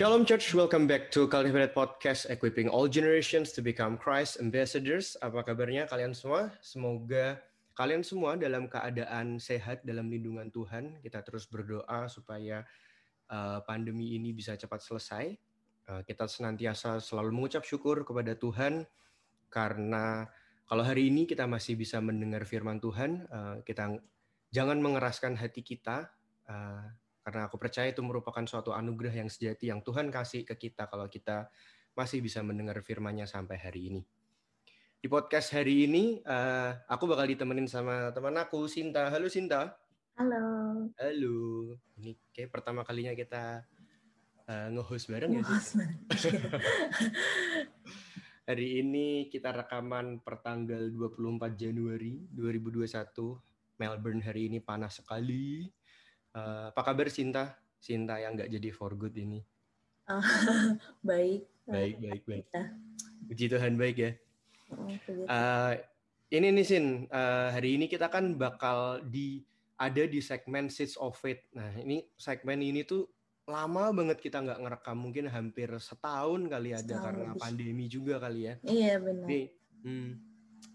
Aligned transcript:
Shalom 0.00 0.24
Church, 0.24 0.56
welcome 0.56 0.88
back 0.88 1.12
to 1.12 1.28
Cultivated 1.28 1.76
Podcast, 1.76 2.24
equipping 2.32 2.72
all 2.72 2.88
generations 2.88 3.52
to 3.52 3.60
become 3.60 4.00
Christ 4.00 4.40
ambassadors. 4.40 5.12
Apa 5.20 5.44
kabarnya 5.44 5.84
kalian 5.92 6.16
semua? 6.16 6.48
Semoga 6.64 7.36
kalian 7.76 8.00
semua 8.00 8.32
dalam 8.40 8.64
keadaan 8.64 9.36
sehat 9.36 9.84
dalam 9.84 10.08
lindungan 10.08 10.48
Tuhan. 10.48 11.04
Kita 11.04 11.20
terus 11.20 11.44
berdoa 11.44 12.08
supaya 12.08 12.64
uh, 13.28 13.60
pandemi 13.68 14.16
ini 14.16 14.32
bisa 14.32 14.56
cepat 14.56 14.80
selesai. 14.80 15.36
Uh, 15.84 16.00
kita 16.08 16.24
senantiasa 16.24 16.96
selalu 16.96 17.36
mengucap 17.36 17.68
syukur 17.68 18.00
kepada 18.00 18.32
Tuhan 18.32 18.88
karena 19.52 20.24
kalau 20.64 20.80
hari 20.80 21.12
ini 21.12 21.28
kita 21.28 21.44
masih 21.44 21.76
bisa 21.76 22.00
mendengar 22.00 22.48
firman 22.48 22.80
Tuhan, 22.80 23.28
uh, 23.28 23.60
kita 23.68 24.00
jangan 24.48 24.80
mengeraskan 24.80 25.36
hati 25.36 25.60
kita. 25.60 26.08
Uh, 26.48 26.88
karena 27.30 27.46
aku 27.46 27.62
percaya 27.62 27.94
itu 27.94 28.02
merupakan 28.02 28.42
suatu 28.42 28.74
anugerah 28.74 29.22
yang 29.22 29.30
sejati 29.30 29.70
yang 29.70 29.86
Tuhan 29.86 30.10
kasih 30.10 30.42
ke 30.42 30.58
kita 30.58 30.90
kalau 30.90 31.06
kita 31.06 31.46
masih 31.94 32.18
bisa 32.18 32.42
mendengar 32.42 32.82
firman-Nya 32.82 33.30
sampai 33.30 33.54
hari 33.54 33.86
ini. 33.86 34.02
Di 34.98 35.06
podcast 35.06 35.54
hari 35.54 35.86
ini, 35.86 36.18
uh, 36.26 36.74
aku 36.90 37.06
bakal 37.06 37.30
ditemenin 37.30 37.70
sama 37.70 38.10
teman 38.10 38.34
aku, 38.34 38.66
Sinta. 38.66 39.14
Halo 39.14 39.30
Sinta. 39.30 39.78
Halo. 40.18 40.42
Halo. 40.98 41.38
Ini 42.02 42.18
kayak 42.34 42.50
pertama 42.50 42.82
kalinya 42.82 43.14
kita 43.14 43.62
uh, 44.50 44.66
nge-host 44.74 45.14
bareng 45.14 45.38
ya 45.38 45.46
sih? 45.46 45.86
hari 48.50 48.82
ini 48.82 49.30
kita 49.30 49.54
rekaman 49.54 50.18
pertanggal 50.18 50.90
24 50.90 51.54
Januari 51.54 52.26
2021. 52.34 52.90
Melbourne 53.78 54.22
hari 54.26 54.50
ini 54.50 54.58
panas 54.58 54.98
sekali 54.98 55.70
Uh, 56.30 56.70
apa 56.70 56.80
kabar 56.86 57.10
Sinta? 57.10 57.58
Sinta 57.80 58.20
yang 58.22 58.38
nggak 58.38 58.50
jadi 58.52 58.70
for 58.70 58.94
good 58.94 59.16
ini. 59.18 59.42
Uh, 60.06 60.22
baik. 61.08 61.50
Baik, 61.66 61.96
baik, 62.02 62.22
baik. 62.26 62.44
Puji 63.26 63.46
Tuhan 63.50 63.74
baik 63.78 63.96
ya. 63.98 64.10
Uh, 65.26 65.74
ini 66.30 66.54
nih 66.54 66.66
Sin, 66.66 67.10
uh, 67.10 67.50
hari 67.50 67.74
ini 67.74 67.90
kita 67.90 68.06
kan 68.06 68.38
bakal 68.38 69.02
di 69.02 69.42
ada 69.80 70.06
di 70.06 70.22
segmen 70.22 70.70
Seeds 70.70 70.94
of 70.98 71.18
Faith. 71.18 71.42
Nah 71.56 71.74
ini 71.82 72.06
segmen 72.14 72.62
ini 72.62 72.86
tuh 72.86 73.10
lama 73.50 73.90
banget 73.90 74.22
kita 74.22 74.38
nggak 74.38 74.60
ngerekam, 74.62 74.98
mungkin 74.98 75.26
hampir 75.26 75.66
setahun 75.82 76.46
kali 76.46 76.70
ada 76.70 76.86
setahun 76.86 77.02
karena 77.02 77.26
lebih. 77.34 77.40
pandemi 77.42 77.84
juga 77.90 78.14
kali 78.22 78.40
ya. 78.46 78.54
Iya 78.62 78.94
benar. 79.02 79.26
Jadi, 79.26 79.42
hmm, 79.82 80.10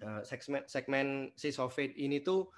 uh, 0.04 0.22
segmen 0.28 0.62
segmen 0.68 1.08
Seeds 1.40 1.60
of 1.64 1.72
Faith 1.72 1.96
ini 1.96 2.20
tuh 2.20 2.52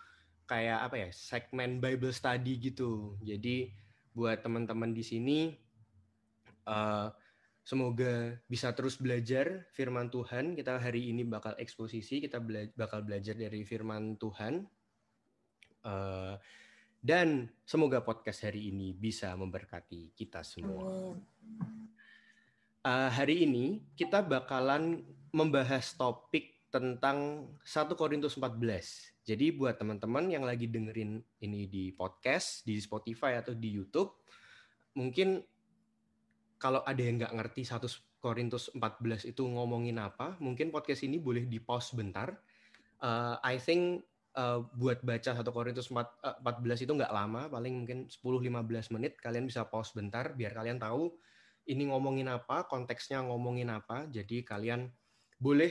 kayak 0.47 0.79
apa 0.87 0.95
ya 0.95 1.09
segmen 1.11 1.83
Bible 1.83 2.15
study 2.15 2.57
gitu. 2.57 3.19
Jadi 3.21 3.69
buat 4.15 4.41
teman-teman 4.41 4.95
di 4.95 5.03
sini 5.05 5.39
uh, 6.65 7.11
semoga 7.67 8.39
bisa 8.47 8.71
terus 8.71 8.95
belajar 8.95 9.67
firman 9.75 10.07
Tuhan. 10.07 10.55
Kita 10.55 10.79
hari 10.79 11.11
ini 11.11 11.27
bakal 11.27 11.53
eksposisi, 11.59 12.23
kita 12.23 12.39
bela 12.39 12.65
bakal 12.73 13.03
belajar 13.03 13.35
dari 13.35 13.61
firman 13.67 14.15
Tuhan. 14.15 14.63
Uh, 15.83 16.39
dan 17.03 17.47
semoga 17.67 18.01
podcast 18.01 18.47
hari 18.47 18.73
ini 18.73 18.95
bisa 18.95 19.35
memberkati 19.37 20.15
kita 20.17 20.41
semua. 20.41 21.13
Uh, 22.87 23.09
hari 23.11 23.43
ini 23.43 23.83
kita 23.99 24.23
bakalan 24.23 25.03
membahas 25.35 25.93
topik 25.93 26.56
tentang 26.67 27.47
1 27.63 27.95
Korintus 27.95 28.35
14. 28.35 29.23
Jadi 29.23 29.55
buat 29.55 29.75
teman-teman 29.79 30.27
yang 30.27 30.43
lagi 30.43 30.67
dengerin 30.67 31.19
ini 31.43 31.67
di 31.67 31.91
podcast, 31.95 32.63
di 32.67 32.79
Spotify 32.79 33.39
atau 33.39 33.55
di 33.55 33.71
YouTube, 33.71 34.23
mungkin 34.95 35.43
kalau 36.57 36.81
ada 36.83 36.99
yang 36.99 37.19
nggak 37.21 37.35
ngerti 37.35 37.63
1 37.63 37.83
Korintus 38.17 38.73
14 38.73 39.29
itu 39.29 39.45
ngomongin 39.45 40.01
apa, 40.01 40.35
mungkin 40.41 40.73
podcast 40.73 41.05
ini 41.05 41.21
boleh 41.21 41.45
di 41.45 41.61
pause 41.61 41.93
bentar. 41.93 42.33
Uh, 42.97 43.37
I 43.45 43.61
think 43.61 44.03
uh, 44.35 44.65
buat 44.75 45.05
baca 45.05 45.37
1 45.37 45.43
Korintus 45.53 45.87
4, 45.93 45.95
uh, 45.97 46.37
14 46.41 46.83
itu 46.83 46.91
nggak 46.91 47.13
lama, 47.13 47.47
paling 47.47 47.85
mungkin 47.85 48.09
10-15 48.09 48.95
menit. 48.95 49.15
Kalian 49.21 49.45
bisa 49.47 49.63
pause 49.69 49.93
bentar 49.93 50.33
biar 50.33 50.51
kalian 50.57 50.81
tahu 50.81 51.13
ini 51.67 51.87
ngomongin 51.91 52.31
apa, 52.31 52.65
konteksnya 52.65 53.21
ngomongin 53.21 53.69
apa. 53.69 54.07
Jadi 54.09 54.41
kalian 54.41 54.87
boleh 55.37 55.69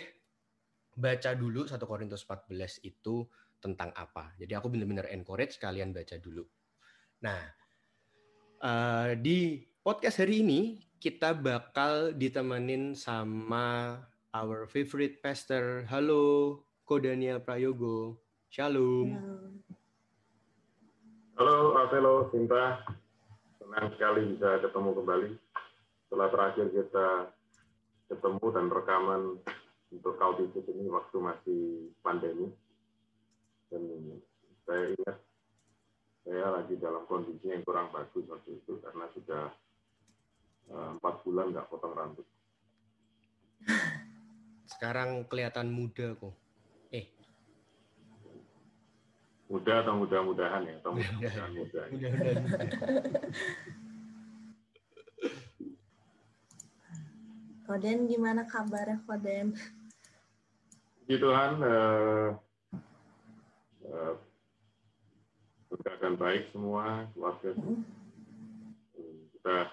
baca 0.97 1.37
dulu 1.37 1.69
1 1.69 1.77
Korintus 1.84 2.25
14 2.25 2.81
itu 2.89 3.29
tentang 3.61 3.93
apa. 3.93 4.33
Jadi 4.41 4.57
aku 4.57 4.73
benar-benar 4.73 5.12
encourage 5.12 5.61
kalian 5.61 5.93
baca 5.93 6.17
dulu. 6.17 6.43
Nah, 7.21 7.41
uh, 8.65 9.12
di 9.12 9.61
podcast 9.84 10.25
hari 10.25 10.41
ini 10.41 10.81
kita 10.97 11.37
bakal 11.37 12.17
ditemenin 12.17 12.97
sama 12.97 14.01
our 14.33 14.65
favorite 14.65 15.21
pastor. 15.21 15.84
Halo, 15.93 16.65
Ko 16.89 16.97
Daniel 16.97 17.45
Prayogo. 17.45 18.17
Shalom. 18.49 19.21
Halo, 21.37 21.77
Halo, 21.77 22.33
Sinta. 22.33 22.81
Senang 23.61 23.93
sekali 23.93 24.33
bisa 24.33 24.57
ketemu 24.65 24.91
kembali. 24.97 25.31
Setelah 26.09 26.28
terakhir 26.33 26.67
kita 26.73 27.09
ketemu 28.09 28.47
dan 28.55 28.67
rekaman 28.73 29.23
untuk 29.97 30.21
Cultivate 30.21 30.71
ini 30.77 30.93
waktu 30.93 31.17
masih 31.17 31.62
pandemi 32.05 32.53
dan 33.73 33.83
saya 34.69 34.93
ingat 34.93 35.17
saya 36.27 36.47
lagi 36.53 36.75
dalam 36.77 37.09
kondisi 37.09 37.49
yang 37.49 37.65
kurang 37.65 37.89
bagus 37.95 38.29
waktu 38.29 38.61
itu 38.61 38.77
karena 38.84 39.07
sudah 39.17 39.45
eh, 40.69 40.91
empat 41.01 41.15
uh, 41.17 41.21
bulan 41.25 41.55
nggak 41.55 41.69
potong 41.73 41.95
rambut. 41.97 42.27
Sekarang 44.77 45.25
kelihatan 45.31 45.73
muda 45.73 46.13
kok. 46.19 46.34
Eh. 46.93 47.07
Muda 49.47 49.87
atau 49.87 49.95
mudah-mudahan 50.03 50.67
ya? 50.67 50.75
Atau 50.83 50.99
mudah-mudahan 50.99 51.53
muda. 51.55 51.81
Mudah-mudahan 51.95 52.55
Koden 57.67 58.07
gimana 58.07 58.47
kabarnya 58.47 59.03
Koden? 59.11 59.59
Puji 61.06 61.22
Tuhan, 61.22 61.62
uh, 61.62 62.34
keadaan 65.78 66.19
baik 66.19 66.50
semua 66.50 67.06
keluarga. 67.15 67.55
Kita 69.31 69.71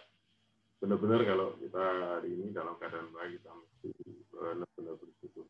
benar-benar 0.77 1.25
kalau 1.25 1.57
kita 1.57 1.81
hari 2.21 2.37
ini 2.37 2.53
dalam 2.53 2.77
keadaan 2.77 3.09
baik 3.17 3.41
kita 3.41 3.49
mesti 3.49 3.89
benar-benar 4.29 4.93
bersyukur. 4.93 5.49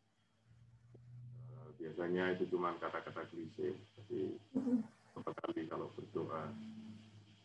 Uh, 1.52 1.68
biasanya 1.76 2.32
itu 2.40 2.48
cuma 2.48 2.80
kata-kata 2.80 3.28
klise 3.28 3.76
tapi 4.00 4.40
beberapa 4.56 5.36
kali 5.36 5.68
kalau 5.68 5.92
berdoa 6.00 6.48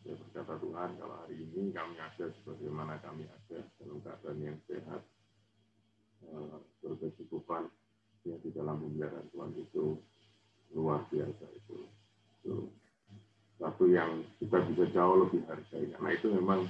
ya 0.07 0.15
berkata 0.15 0.55
Tuhan 0.63 0.95
kalau 0.95 1.27
hari 1.27 1.43
ini 1.43 1.75
kami 1.75 1.99
ada 1.99 2.31
sebagaimana 2.39 3.03
kami 3.03 3.27
ada 3.27 3.67
dalam 3.83 3.99
keadaan 3.99 4.39
yang 4.39 4.55
sehat 4.63 5.03
uh, 6.23 6.63
berkecukupan 6.79 7.67
ya 8.25 8.35
di 8.39 8.49
dalam 8.51 8.79
pemeliharaan 8.81 9.27
Tuhan 9.31 9.51
itu 9.55 9.99
luar 10.75 11.05
biasa 11.09 11.45
itu, 11.55 11.77
itu 12.41 12.55
satu 13.59 13.85
yang 13.89 14.23
kita 14.39 14.63
bisa 14.71 14.85
jauh 14.93 15.27
lebih 15.27 15.43
hargai. 15.49 15.91
Karena 15.91 16.09
itu 16.13 16.27
memang 16.31 16.69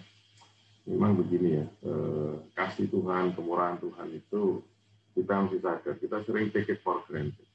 memang 0.90 1.12
begini 1.20 1.62
ya 1.62 1.66
eh, 1.86 2.34
kasih 2.58 2.90
Tuhan 2.90 3.38
kemurahan 3.38 3.78
Tuhan 3.78 4.08
itu 4.16 4.64
kita 5.14 5.34
mesti 5.46 5.60
sadar. 5.62 5.96
Kita 6.00 6.18
sering 6.26 6.50
take 6.50 6.72
it 6.72 6.80
for 6.82 7.04
granted. 7.06 7.46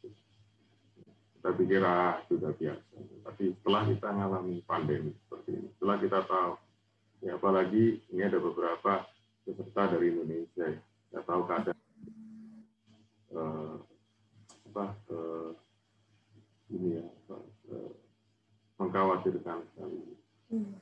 Kita 1.38 1.49
pikir 1.56 1.82
ah 1.82 2.20
sudah 2.31 2.52
biasa. 2.55 2.97
Tapi 3.25 3.56
setelah 3.61 3.82
kita 3.88 4.08
mengalami 4.12 4.61
pandemi 4.64 5.12
seperti 5.25 5.61
ini 5.61 5.69
setelah 5.76 5.97
kita 6.00 6.20
tahu 6.25 6.52
ya 7.20 7.37
apalagi 7.37 8.00
ini 8.08 8.23
ada 8.25 8.40
beberapa 8.40 9.05
peserta 9.44 9.93
dari 9.93 10.17
Indonesia 10.17 10.67
ya 11.12 11.20
tahu 11.29 11.44
keadaan 11.44 11.84
eh, 13.35 13.75
apa 14.71 14.85
eh, 15.11 15.51
ini 16.75 16.99
ya 16.99 17.07
uh, 17.31 17.93
mengkhawatirkan 18.81 19.63
sekali. 19.73 20.01
Hmm. 20.51 20.75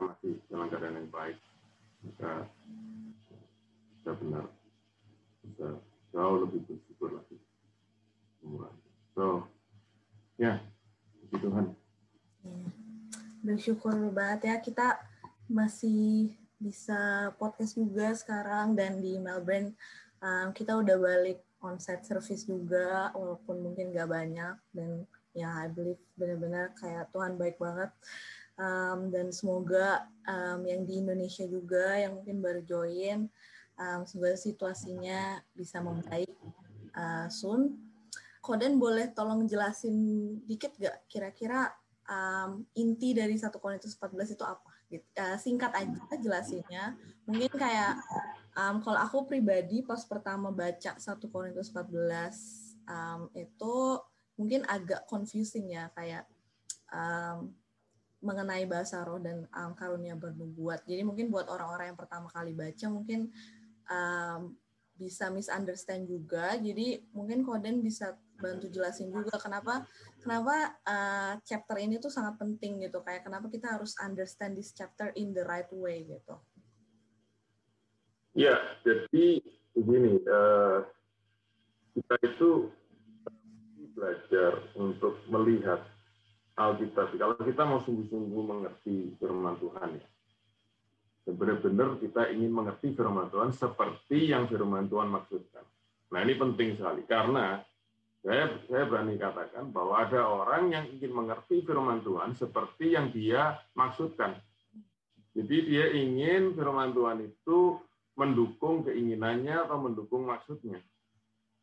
Masih 0.00 0.40
dalam 0.48 0.68
keadaan 0.72 0.98
yang 0.98 1.10
baik, 1.12 1.38
maka 2.04 2.48
bisa 3.94 4.10
benar 4.18 4.44
bisa 5.44 5.68
jauh 6.12 6.36
lebih 6.44 6.60
bersyukur 6.64 7.12
lagi. 7.14 7.36
So, 9.14 9.46
ya, 10.36 10.60
puji 11.20 11.36
Tuhan. 11.40 11.66
Ya. 12.44 12.56
Bersyukur 13.44 13.96
banget 14.12 14.40
ya 14.48 14.56
kita 14.60 15.00
masih 15.48 16.32
bisa 16.56 17.28
podcast 17.36 17.76
juga 17.76 18.16
sekarang 18.16 18.72
dan 18.72 19.04
di 19.04 19.20
Melbourne 19.20 19.76
um, 20.24 20.48
kita 20.56 20.80
udah 20.80 20.96
balik 20.96 21.43
on-site 21.64 22.04
service 22.04 22.44
juga, 22.44 23.08
walaupun 23.16 23.64
mungkin 23.64 23.96
gak 23.96 24.12
banyak. 24.12 24.54
Dan 24.68 25.08
ya, 25.32 25.64
I 25.64 25.72
believe 25.72 26.00
benar-benar 26.14 26.76
kayak 26.76 27.08
Tuhan 27.10 27.40
baik 27.40 27.56
banget. 27.56 27.90
Um, 28.54 29.10
dan 29.10 29.34
semoga 29.34 30.06
um, 30.30 30.62
yang 30.62 30.86
di 30.86 31.02
Indonesia 31.02 31.42
juga 31.42 31.98
yang 31.98 32.22
mungkin 32.22 32.38
baru 32.38 32.62
join, 32.62 33.26
um, 33.80 34.00
semoga 34.06 34.38
situasinya 34.38 35.42
bisa 35.56 35.82
membaik 35.82 36.30
uh, 36.94 37.26
soon. 37.26 37.80
Koden 38.44 38.76
boleh 38.76 39.10
tolong 39.16 39.48
jelasin 39.48 39.96
dikit 40.44 40.76
gak 40.76 41.08
kira-kira 41.08 41.72
um, 42.06 42.62
inti 42.76 43.16
dari 43.16 43.34
satu 43.40 43.56
Korintus 43.58 43.96
14 43.96 44.36
itu 44.36 44.44
apa? 44.44 44.70
Gitu. 44.92 45.06
Uh, 45.16 45.36
singkat 45.40 45.72
aja 45.74 46.14
jelasinnya. 46.20 46.94
Mungkin 47.24 47.50
kayak 47.56 47.98
um, 48.54 48.76
kalau 48.82 48.98
aku 48.98 49.26
pribadi 49.26 49.82
pas 49.82 50.02
pertama 50.06 50.54
baca 50.54 50.96
satu 50.98 51.28
Korintus 51.30 51.70
14 51.70 51.90
um, 52.88 53.20
itu 53.34 53.74
mungkin 54.34 54.66
agak 54.66 55.06
confusing 55.06 55.74
ya 55.74 55.90
kayak 55.94 56.26
um, 56.90 57.54
mengenai 58.24 58.64
bahasa 58.64 59.04
roh 59.04 59.20
dan 59.20 59.44
um, 59.52 59.76
karunia 59.76 60.16
bernubuat. 60.16 60.82
Jadi 60.88 61.04
mungkin 61.04 61.28
buat 61.28 61.44
orang-orang 61.46 61.92
yang 61.92 62.00
pertama 62.00 62.32
kali 62.32 62.56
baca 62.56 62.86
mungkin 62.88 63.28
um, 63.86 64.56
bisa 64.96 65.28
misunderstand 65.28 66.08
juga. 66.08 66.56
Jadi 66.56 67.04
mungkin 67.12 67.44
Koden 67.44 67.84
bisa 67.84 68.16
bantu 68.34 68.66
jelasin 68.66 69.14
juga 69.14 69.38
kenapa 69.38 69.86
kenapa 70.18 70.74
uh, 70.82 71.34
chapter 71.46 71.78
ini 71.78 72.00
tuh 72.00 72.08
sangat 72.08 72.40
penting 72.40 72.80
gitu. 72.80 73.04
Kayak 73.04 73.28
kenapa 73.28 73.52
kita 73.52 73.76
harus 73.76 73.92
understand 74.00 74.56
this 74.56 74.72
chapter 74.72 75.12
in 75.20 75.36
the 75.36 75.44
right 75.44 75.68
way 75.70 76.08
gitu. 76.08 76.40
Ya, 78.34 78.58
jadi 78.82 79.38
begini, 79.78 80.18
uh, 80.26 80.82
kita 81.94 82.14
itu 82.26 82.66
belajar 83.94 84.58
untuk 84.74 85.22
melihat 85.30 85.86
Alkitab. 86.58 87.14
Kalau 87.14 87.38
kita 87.38 87.62
mau 87.62 87.78
sungguh-sungguh 87.86 88.42
mengerti 88.42 89.14
firman 89.22 89.54
Tuhan 89.62 90.02
ya, 90.02 90.06
benar-benar 91.30 92.02
kita 92.02 92.30
ingin 92.34 92.50
mengerti 92.50 92.90
firman 92.98 93.30
Tuhan 93.30 93.54
seperti 93.54 94.34
yang 94.34 94.50
firman 94.50 94.90
Tuhan 94.90 95.14
maksudkan. 95.14 95.62
Nah 96.10 96.20
ini 96.22 96.34
penting 96.34 96.74
sekali 96.74 97.06
karena 97.06 97.62
saya 98.22 98.50
saya 98.66 98.84
berani 98.86 99.14
katakan 99.14 99.70
bahwa 99.70 99.94
ada 100.04 100.26
orang 100.26 100.74
yang 100.74 100.84
ingin 100.90 101.14
mengerti 101.14 101.62
firman 101.62 102.02
Tuhan 102.02 102.34
seperti 102.34 102.98
yang 102.98 103.14
dia 103.14 103.62
maksudkan. 103.78 104.38
Jadi 105.34 105.56
dia 105.66 105.86
ingin 105.94 106.54
firman 106.54 106.94
Tuhan 106.94 107.18
itu 107.22 107.78
mendukung 108.14 108.86
keinginannya 108.86 109.66
atau 109.66 109.78
mendukung 109.82 110.26
maksudnya. 110.26 110.78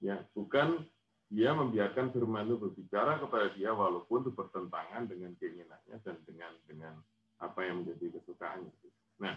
Ya, 0.01 0.23
bukan 0.35 0.83
dia 1.31 1.55
membiarkan 1.55 2.11
firman 2.11 2.43
itu 2.43 2.59
berbicara 2.59 3.15
kepada 3.23 3.55
dia 3.55 3.71
walaupun 3.71 4.27
itu 4.27 4.31
bertentangan 4.35 5.07
dengan 5.07 5.31
keinginannya 5.39 5.95
dan 6.03 6.19
dengan 6.27 6.51
dengan 6.67 6.93
apa 7.39 7.59
yang 7.63 7.81
menjadi 7.81 8.19
kesukaannya. 8.19 8.73
Nah, 9.23 9.35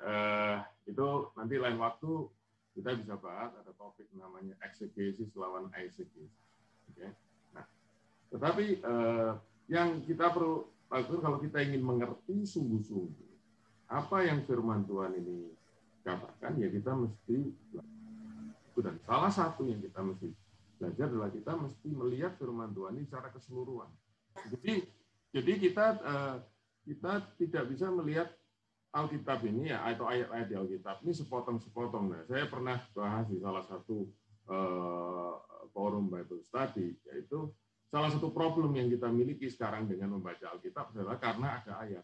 eh, 0.00 0.56
itu 0.88 1.06
nanti 1.36 1.54
lain 1.60 1.76
waktu 1.76 2.10
kita 2.72 2.96
bisa 2.96 3.14
bahas 3.20 3.52
ada 3.60 3.76
topik 3.76 4.08
namanya 4.16 4.56
eksegesis 4.64 5.36
lawan 5.36 5.68
eisegesis. 5.76 6.32
Oke. 6.88 7.12
Nah, 7.52 7.66
tetapi 8.32 8.80
eh, 8.80 9.30
yang 9.68 10.00
kita 10.08 10.32
perlu 10.32 10.64
lakukan 10.88 11.20
kalau 11.22 11.38
kita 11.38 11.60
ingin 11.60 11.84
mengerti 11.84 12.48
sungguh-sungguh 12.48 13.30
apa 13.90 14.22
yang 14.22 14.46
firman 14.46 14.86
Tuhan 14.86 15.18
ini 15.18 15.50
katakan, 16.02 16.56
ya 16.60 16.68
kita 16.72 16.92
mesti 16.96 17.36
dan 18.80 18.96
salah 19.04 19.28
satu 19.28 19.68
yang 19.68 19.80
kita 19.84 20.00
mesti 20.00 20.32
belajar 20.80 21.12
adalah 21.12 21.28
kita 21.28 21.52
mesti 21.52 21.88
melihat 21.92 22.32
firman 22.40 22.72
Tuhan 22.72 22.96
ini 22.96 23.04
secara 23.04 23.28
keseluruhan. 23.28 23.90
Jadi 24.48 24.88
jadi 25.36 25.52
kita 25.60 25.86
eh, 26.00 26.36
kita 26.88 27.12
tidak 27.36 27.64
bisa 27.68 27.92
melihat 27.92 28.32
Alkitab 28.90 29.46
ini 29.46 29.70
ya 29.70 29.86
atau 29.86 30.10
ayat-ayat 30.10 30.48
di 30.50 30.56
Alkitab 30.58 31.04
ini 31.06 31.12
sepotong-sepotong. 31.14 32.10
Nah, 32.10 32.22
saya 32.26 32.50
pernah 32.50 32.82
bahas 32.90 33.30
di 33.30 33.38
salah 33.38 33.62
satu 33.62 34.02
uh, 34.50 35.38
forum 35.70 36.10
Bible 36.10 36.42
Study 36.50 36.98
yaitu 37.06 37.54
salah 37.86 38.10
satu 38.10 38.34
problem 38.34 38.74
yang 38.74 38.90
kita 38.90 39.06
miliki 39.06 39.46
sekarang 39.46 39.86
dengan 39.86 40.18
membaca 40.18 40.42
Alkitab 40.50 40.90
adalah 40.90 41.22
karena 41.22 41.62
ada 41.62 41.72
ayat. 41.86 42.02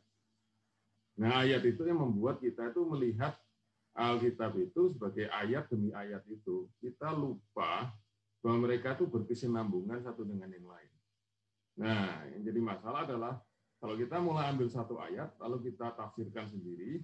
Nah, 1.19 1.43
ayat 1.43 1.67
itu 1.67 1.83
yang 1.83 1.99
membuat 1.99 2.39
kita 2.39 2.71
itu 2.71 2.87
melihat 2.87 3.35
Alkitab 3.97 4.53
itu 4.61 4.93
sebagai 4.93 5.27
ayat 5.33 5.73
demi 5.73 5.89
ayat 5.97 6.21
itu. 6.29 6.69
Kita 6.85 7.17
lupa 7.17 7.89
bahwa 8.45 8.69
mereka 8.69 8.93
itu 8.93 9.09
berkesinambungan 9.09 10.05
satu 10.05 10.23
dengan 10.23 10.53
yang 10.53 10.69
lain. 10.69 10.93
Nah, 11.81 12.29
yang 12.31 12.45
jadi 12.45 12.61
masalah 12.61 13.09
adalah 13.09 13.35
kalau 13.81 13.97
kita 13.97 14.21
mulai 14.21 14.53
ambil 14.53 14.69
satu 14.69 15.01
ayat, 15.01 15.33
lalu 15.41 15.73
kita 15.73 15.93
tafsirkan 15.97 16.49
sendiri, 16.49 17.01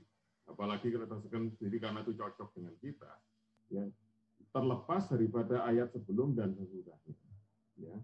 apalagi 0.48 0.92
kita 0.92 1.08
tafsirkan 1.08 1.52
sendiri 1.56 1.76
karena 1.80 2.00
itu 2.04 2.12
cocok 2.16 2.48
dengan 2.56 2.74
kita, 2.80 3.12
ya 3.72 3.84
terlepas 4.52 5.08
daripada 5.08 5.64
ayat 5.64 5.88
sebelum 5.96 6.36
dan 6.36 6.52
sesudahnya. 6.52 7.16
Ya, 7.80 7.96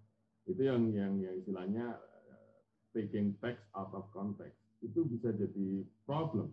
itu 0.49 0.63
yang 0.65 0.89
yang, 0.97 1.13
yang 1.21 1.35
istilahnya 1.37 2.01
uh, 2.01 2.57
taking 2.97 3.37
text 3.45 3.65
out 3.77 3.93
of 3.93 4.09
context 4.17 4.57
itu 4.81 5.05
bisa 5.05 5.29
jadi 5.37 5.85
problem. 6.09 6.53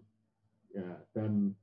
Ya, 0.75 0.99
dan 1.15 1.55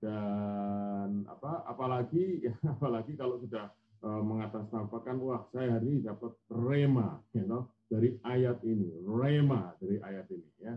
dan 0.00 1.28
apa 1.28 1.60
apalagi 1.68 2.40
ya, 2.40 2.56
apalagi 2.74 3.12
kalau 3.20 3.36
sudah 3.44 3.68
uh, 4.00 4.22
mengatasnamakan 4.24 5.16
wah 5.20 5.44
saya 5.52 5.76
hari 5.76 5.92
ini 5.92 6.08
dapat 6.08 6.32
rema 6.48 7.20
you 7.36 7.44
know, 7.44 7.68
dari 7.92 8.16
ayat 8.24 8.64
ini 8.64 9.04
rema 9.04 9.76
dari 9.76 10.00
ayat 10.00 10.26
ini 10.32 10.50
ya. 10.64 10.74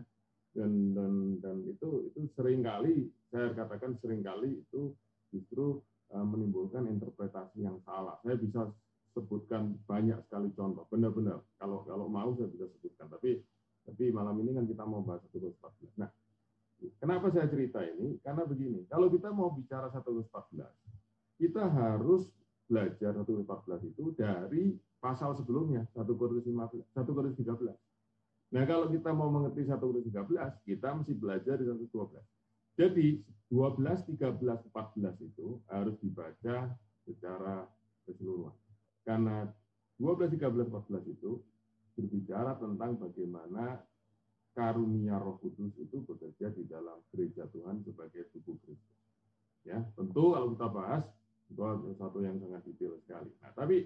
Dan 0.53 0.93
dan 0.93 1.41
dan 1.41 1.57
itu 1.65 2.13
itu 2.13 2.29
sering 2.37 2.61
kali 2.61 3.09
saya 3.33 3.57
katakan 3.57 3.97
sering 4.03 4.21
kali 4.21 4.61
itu 4.61 4.93
justru 5.33 5.81
uh, 6.13 6.21
menimbulkan 6.21 6.85
interpretasi 6.85 7.65
yang 7.65 7.81
salah. 7.87 8.21
Saya 8.21 8.37
bisa 8.37 8.69
sebutkan 9.17 9.81
banyak 9.89 10.19
sekali 10.29 10.53
contoh 10.53 10.85
benar-benar. 10.93 11.41
Kalau 11.57 11.81
kalau 11.89 12.05
mau 12.05 12.37
saya 12.37 12.51
bisa 12.53 12.69
sebutkan 12.69 13.09
tapi 13.09 13.41
tapi 13.83 14.13
malam 14.13 14.39
ini 14.45 14.51
kan 14.55 14.65
kita 14.67 14.83
mau 14.87 15.03
bahas 15.03 15.23
satu 15.27 15.51
nah 15.99 16.07
Kenapa 16.99 17.31
saya 17.31 17.47
cerita 17.47 17.79
ini? 17.83 18.19
Karena 18.19 18.43
begini, 18.43 18.83
kalau 18.89 19.07
kita 19.07 19.29
mau 19.31 19.53
bicara 19.53 19.87
1 19.91 20.01
14, 20.03 20.67
kita 21.39 21.63
harus 21.69 22.27
belajar 22.67 23.11
1 23.15 23.23
14 23.23 23.89
itu 23.91 24.15
dari 24.15 24.75
pasal 25.03 25.35
sebelumnya, 25.35 25.83
1 25.95 26.07
Korintus 26.15 26.47
15, 26.47 26.83
1 26.95 27.15
Korintus 27.15 27.39
13. 27.39 27.75
Nah, 28.53 28.63
kalau 28.69 28.87
kita 28.91 29.09
mau 29.11 29.27
mengerti 29.27 29.67
1 29.67 29.79
Korintus 29.79 30.11
13, 30.11 30.63
kita 30.63 30.87
mesti 30.95 31.13
belajar 31.15 31.55
di 31.59 31.65
1 31.67 31.77
12. 31.91 32.23
Jadi, 32.73 33.21
12, 33.53 34.01
13, 34.17 34.65
14 34.73 35.13
itu 35.21 35.61
harus 35.69 35.95
dibaca 36.01 36.73
secara 37.05 37.69
keseluruhan. 38.07 38.55
Karena 39.05 39.45
12, 40.01 40.33
13, 40.33 40.71
14 40.71 41.05
itu 41.05 41.37
berbicara 41.93 42.57
tentang 42.57 42.97
bagaimana 42.97 43.77
karunia 44.53 45.17
Roh 45.17 45.41
Kudus 45.41 45.73
itu 45.81 45.97
bekerja 46.05 46.53
di 46.53 46.63
dalam 46.69 47.01
gereja 47.09 47.49
Tuhan 47.49 47.81
sebagai 47.81 48.29
tubuh 48.33 48.57
Kristus. 48.61 48.97
Ya, 49.65 49.81
tentu 49.97 50.37
kalau 50.37 50.53
kita 50.53 50.67
bahas 50.69 51.03
itu 51.49 51.61
satu 51.97 52.17
yang 52.21 52.37
sangat 52.41 52.61
detail 52.65 52.97
sekali. 53.05 53.29
Nah, 53.41 53.51
tapi 53.53 53.77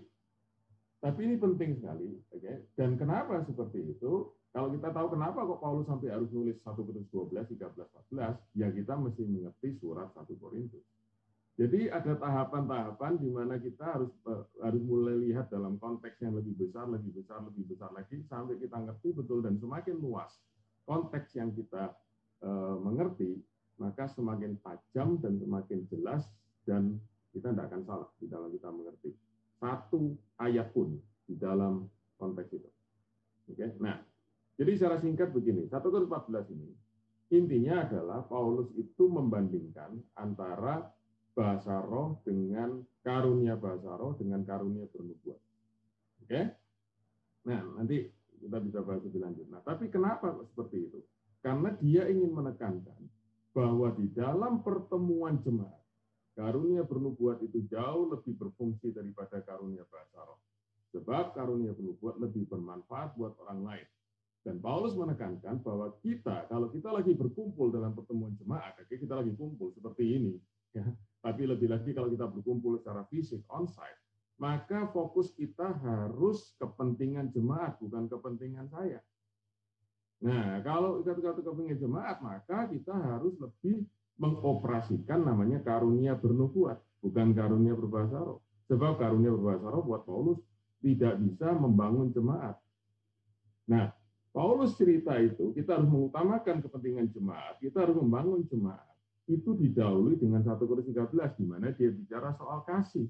tapi 0.98 1.20
ini 1.30 1.36
penting 1.38 1.78
sekali, 1.78 2.10
oke? 2.34 2.42
Okay? 2.42 2.56
Dan 2.74 2.98
kenapa 2.98 3.46
seperti 3.46 3.86
itu? 3.86 4.34
Kalau 4.50 4.74
kita 4.74 4.90
tahu 4.90 5.14
kenapa 5.14 5.46
kok 5.46 5.62
Paulus 5.62 5.86
sampai 5.86 6.10
harus 6.10 6.34
nulis 6.34 6.58
1 6.58 6.74
Korintus 6.74 7.14
12, 7.14 7.54
13, 7.54 7.78
14, 8.10 8.58
ya 8.58 8.68
kita 8.74 8.98
mesti 8.98 9.24
mengerti 9.30 9.78
surat 9.78 10.10
1 10.18 10.26
Korintus. 10.42 10.82
Jadi 11.58 11.90
ada 11.90 12.14
tahapan-tahapan 12.18 13.18
di 13.18 13.30
mana 13.34 13.58
kita 13.62 13.98
harus 13.98 14.14
eh, 14.30 14.46
harus 14.62 14.82
mulai 14.82 15.18
lihat 15.30 15.50
dalam 15.54 15.78
konteks 15.78 16.22
yang 16.22 16.38
lebih 16.38 16.54
besar, 16.54 16.90
lebih 16.90 17.14
besar, 17.14 17.42
lebih 17.46 17.66
besar 17.70 17.90
lagi 17.94 18.18
sampai 18.30 18.58
kita 18.62 18.78
ngerti 18.78 19.10
betul 19.14 19.42
dan 19.46 19.58
semakin 19.58 19.98
luas 19.98 20.38
konteks 20.88 21.36
yang 21.36 21.52
kita 21.52 21.92
uh, 22.42 22.76
mengerti, 22.80 23.36
maka 23.78 24.08
semakin 24.08 24.56
tajam 24.64 25.20
dan 25.20 25.36
semakin 25.38 25.84
jelas 25.92 26.24
dan 26.64 26.98
kita 27.36 27.54
tidak 27.54 27.70
akan 27.70 27.82
salah 27.84 28.10
di 28.18 28.26
dalam 28.32 28.50
kita 28.50 28.72
mengerti. 28.72 29.12
Satu 29.60 30.16
ayat 30.40 30.72
pun 30.72 30.96
di 31.28 31.36
dalam 31.36 31.86
konteks 32.18 32.50
itu. 32.56 32.70
Oke, 33.52 33.68
nah, 33.84 34.00
jadi 34.58 34.72
secara 34.74 34.98
singkat 34.98 35.30
begini, 35.36 35.68
1 35.70 35.78
Korintus 35.84 36.10
14 36.10 36.56
ini 36.56 36.70
intinya 37.28 37.84
adalah 37.84 38.24
Paulus 38.24 38.72
itu 38.80 39.12
membandingkan 39.12 40.00
antara 40.16 40.88
bahasa 41.36 41.84
roh 41.84 42.18
dengan 42.24 42.82
karunia 43.04 43.60
bahasa 43.60 43.94
roh 44.00 44.16
dengan 44.16 44.42
karunia 44.48 44.88
bernubuat. 44.90 45.40
Oke? 46.24 46.42
Nah, 47.46 47.62
nanti 47.78 48.08
kita 48.48 48.64
bisa 48.64 48.80
bahas 48.80 49.04
lebih 49.04 49.20
lanjut. 49.20 49.46
Nah, 49.52 49.60
tapi 49.68 49.92
kenapa 49.92 50.32
seperti 50.48 50.88
itu? 50.88 51.00
Karena 51.44 51.76
dia 51.84 52.08
ingin 52.08 52.32
menekankan 52.32 52.98
bahwa 53.52 53.92
di 53.92 54.08
dalam 54.16 54.64
pertemuan 54.64 55.38
jemaat, 55.44 55.84
karunia 56.40 56.88
bernubuat 56.88 57.44
itu 57.44 57.68
jauh 57.68 58.08
lebih 58.08 58.40
berfungsi 58.40 58.96
daripada 58.96 59.44
karunia 59.44 59.84
bahasa 59.92 60.24
roh. 60.24 60.40
Sebab 60.96 61.36
karunia 61.36 61.76
bernubuat 61.76 62.16
lebih 62.24 62.48
bermanfaat 62.48 63.20
buat 63.20 63.36
orang 63.44 63.60
lain. 63.68 63.88
Dan 64.48 64.64
Paulus 64.64 64.96
menekankan 64.96 65.60
bahwa 65.60 65.92
kita, 66.00 66.48
kalau 66.48 66.72
kita 66.72 66.88
lagi 66.88 67.12
berkumpul 67.12 67.68
dalam 67.68 67.92
pertemuan 67.92 68.32
jemaat, 68.40 68.80
kita 68.88 69.20
lagi 69.20 69.36
kumpul 69.36 69.76
seperti 69.76 70.08
ini, 70.08 70.40
ya. 70.72 70.88
Tapi 71.20 71.44
lebih 71.44 71.68
lagi 71.68 71.92
kalau 71.92 72.08
kita 72.08 72.24
berkumpul 72.32 72.80
secara 72.80 73.04
fisik, 73.12 73.44
on-site, 73.52 74.00
maka 74.38 74.86
fokus 74.94 75.34
kita 75.34 75.74
harus 75.82 76.54
kepentingan 76.62 77.34
jemaat, 77.34 77.82
bukan 77.82 78.06
kepentingan 78.06 78.70
saya. 78.70 79.02
Nah, 80.22 80.62
kalau 80.66 81.02
kita 81.02 81.42
kepentingan 81.42 81.78
jemaat, 81.82 82.22
maka 82.22 82.70
kita 82.70 82.94
harus 82.94 83.34
lebih 83.38 83.86
mengoperasikan 84.18 85.26
namanya 85.26 85.62
karunia 85.62 86.18
bernubuat, 86.18 86.82
bukan 87.02 87.34
karunia 87.38 87.78
berbahasa 87.78 88.18
roh. 88.18 88.42
Sebab 88.70 88.98
karunia 88.98 89.30
berbahasa 89.34 89.70
roh 89.70 89.86
buat 89.86 90.06
Paulus 90.06 90.42
tidak 90.82 91.18
bisa 91.22 91.54
membangun 91.58 92.14
jemaat. 92.14 92.58
Nah, 93.70 93.94
Paulus 94.34 94.78
cerita 94.78 95.18
itu, 95.18 95.50
kita 95.58 95.82
harus 95.82 95.90
mengutamakan 95.90 96.62
kepentingan 96.62 97.10
jemaat, 97.10 97.58
kita 97.58 97.90
harus 97.90 97.98
membangun 97.98 98.46
jemaat. 98.46 98.86
Itu 99.26 99.58
didahului 99.58 100.18
dengan 100.22 100.46
1 100.46 100.62
Korintus 100.62 100.94
13, 100.94 101.36
di 101.42 101.46
mana 101.46 101.74
dia 101.74 101.90
bicara 101.90 102.38
soal 102.38 102.62
kasih. 102.64 103.10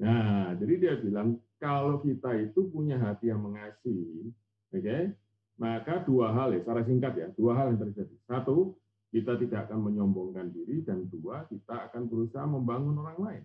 Nah, 0.00 0.56
jadi 0.56 0.74
dia 0.80 0.94
bilang, 0.96 1.36
kalau 1.60 2.00
kita 2.00 2.32
itu 2.40 2.72
punya 2.72 2.96
hati 2.96 3.28
yang 3.28 3.44
mengasihi, 3.44 4.32
oke, 4.72 4.80
okay, 4.80 5.12
maka 5.60 6.00
dua 6.08 6.32
hal 6.32 6.56
ya, 6.56 6.64
secara 6.64 6.80
singkat 6.88 7.12
ya, 7.20 7.28
dua 7.36 7.52
hal 7.52 7.76
yang 7.76 7.80
terjadi. 7.84 8.16
Satu, 8.24 8.80
kita 9.12 9.36
tidak 9.36 9.68
akan 9.68 9.92
menyombongkan 9.92 10.48
diri, 10.56 10.80
dan 10.80 11.04
dua, 11.12 11.44
kita 11.52 11.92
akan 11.92 12.08
berusaha 12.08 12.48
membangun 12.48 12.96
orang 13.04 13.18
lain. 13.20 13.44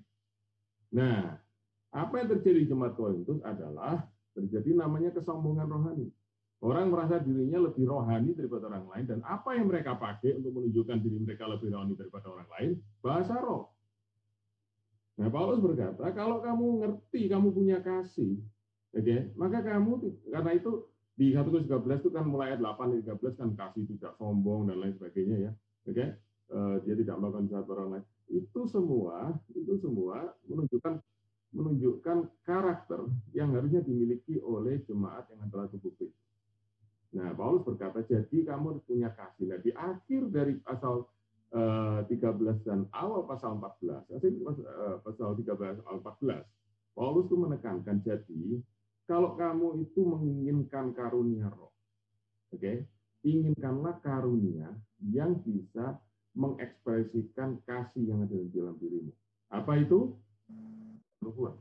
Nah, 0.95 1.35
apa 1.91 2.13
yang 2.23 2.39
terjadi 2.39 2.63
di 2.63 2.71
jemaat 2.71 2.95
Korintus 2.95 3.43
adalah 3.43 4.07
terjadi 4.31 4.79
namanya 4.79 5.11
kesombongan 5.11 5.67
rohani. 5.67 6.07
Orang 6.63 6.87
merasa 6.87 7.19
dirinya 7.19 7.67
lebih 7.67 7.83
rohani 7.83 8.31
daripada 8.31 8.71
orang 8.71 8.87
lain, 8.95 9.05
dan 9.11 9.19
apa 9.27 9.59
yang 9.59 9.67
mereka 9.67 9.99
pakai 9.99 10.39
untuk 10.39 10.55
menunjukkan 10.55 11.03
diri 11.03 11.19
mereka 11.19 11.51
lebih 11.51 11.67
rohani 11.67 11.99
daripada 11.99 12.31
orang 12.31 12.47
lain? 12.55 12.71
Bahasa 13.03 13.35
roh. 13.43 13.74
Nah, 15.15 15.31
Paulus 15.31 15.63
berkata, 15.63 16.11
kalau 16.11 16.43
kamu 16.43 16.65
ngerti, 16.83 17.31
kamu 17.31 17.55
punya 17.55 17.79
kasih, 17.79 18.35
oke, 18.91 18.99
okay, 18.99 19.31
maka 19.39 19.63
kamu, 19.63 20.03
karena 20.27 20.51
itu 20.59 20.83
di 21.15 21.31
1 21.31 21.47
Korintus 21.47 21.71
13 21.71 22.03
itu 22.03 22.11
kan 22.11 22.27
mulai 22.27 22.51
ayat 22.51 22.59
8 22.59 22.99
13 23.07 23.39
kan 23.39 23.49
kasih 23.55 23.87
tidak 23.87 24.19
sombong 24.19 24.67
dan 24.67 24.83
lain 24.83 24.93
sebagainya 24.99 25.37
ya. 25.49 25.51
Oke. 25.87 25.95
Okay? 25.95 26.09
Uh, 26.45 26.77
dia 26.85 26.93
tidak 26.93 27.17
melakukan 27.17 27.47
jahat 27.49 27.65
orang 27.71 27.89
lain. 27.97 28.05
Itu 28.29 28.67
semua 28.69 29.33
menunjukkan 30.45 30.93
menunjukkan 31.55 32.17
karakter 32.43 33.07
yang 33.31 33.55
harusnya 33.55 33.79
dimiliki 33.79 34.43
oleh 34.43 34.83
jemaat 34.83 35.31
yang 35.31 35.47
adalah 35.47 35.71
tubuh 35.71 35.95
Kristus. 35.95 36.27
Nah, 37.15 37.31
Paulus 37.31 37.63
berkata, 37.63 38.03
jadi 38.03 38.43
kamu 38.43 38.83
punya 38.83 39.07
kasih. 39.15 39.55
Nah, 39.55 39.59
di 39.63 39.71
akhir 39.71 40.21
dari 40.35 40.59
pasal 40.59 41.07
13 42.37 42.51
eh, 42.51 42.57
dan 42.67 42.79
awal 42.91 43.23
pasal 43.25 43.57
14, 43.57 44.07
eh, 44.19 44.97
pasal 45.01 45.35
13 45.35 45.81
awal 45.87 45.99
14, 46.03 46.43
Paulus 46.95 47.27
itu 47.27 47.35
menekankan, 47.35 47.99
jadi 48.03 48.63
kalau 49.05 49.35
kamu 49.35 49.85
itu 49.85 50.01
menginginkan 50.01 50.95
karunia 50.95 51.51
roh, 51.51 51.75
oke, 52.55 52.59
okay, 52.59 52.87
inginkanlah 53.25 53.99
karunia 53.99 54.71
yang 55.03 55.41
bisa 55.43 55.99
mengekspresikan 56.35 57.63
kasih 57.63 58.11
yang 58.11 58.19
ada 58.27 58.35
di 58.35 58.51
dalam 58.51 58.75
dirimu. 58.77 59.11
Apa 59.49 59.79
itu? 59.79 60.13
Nubuat. 61.23 61.55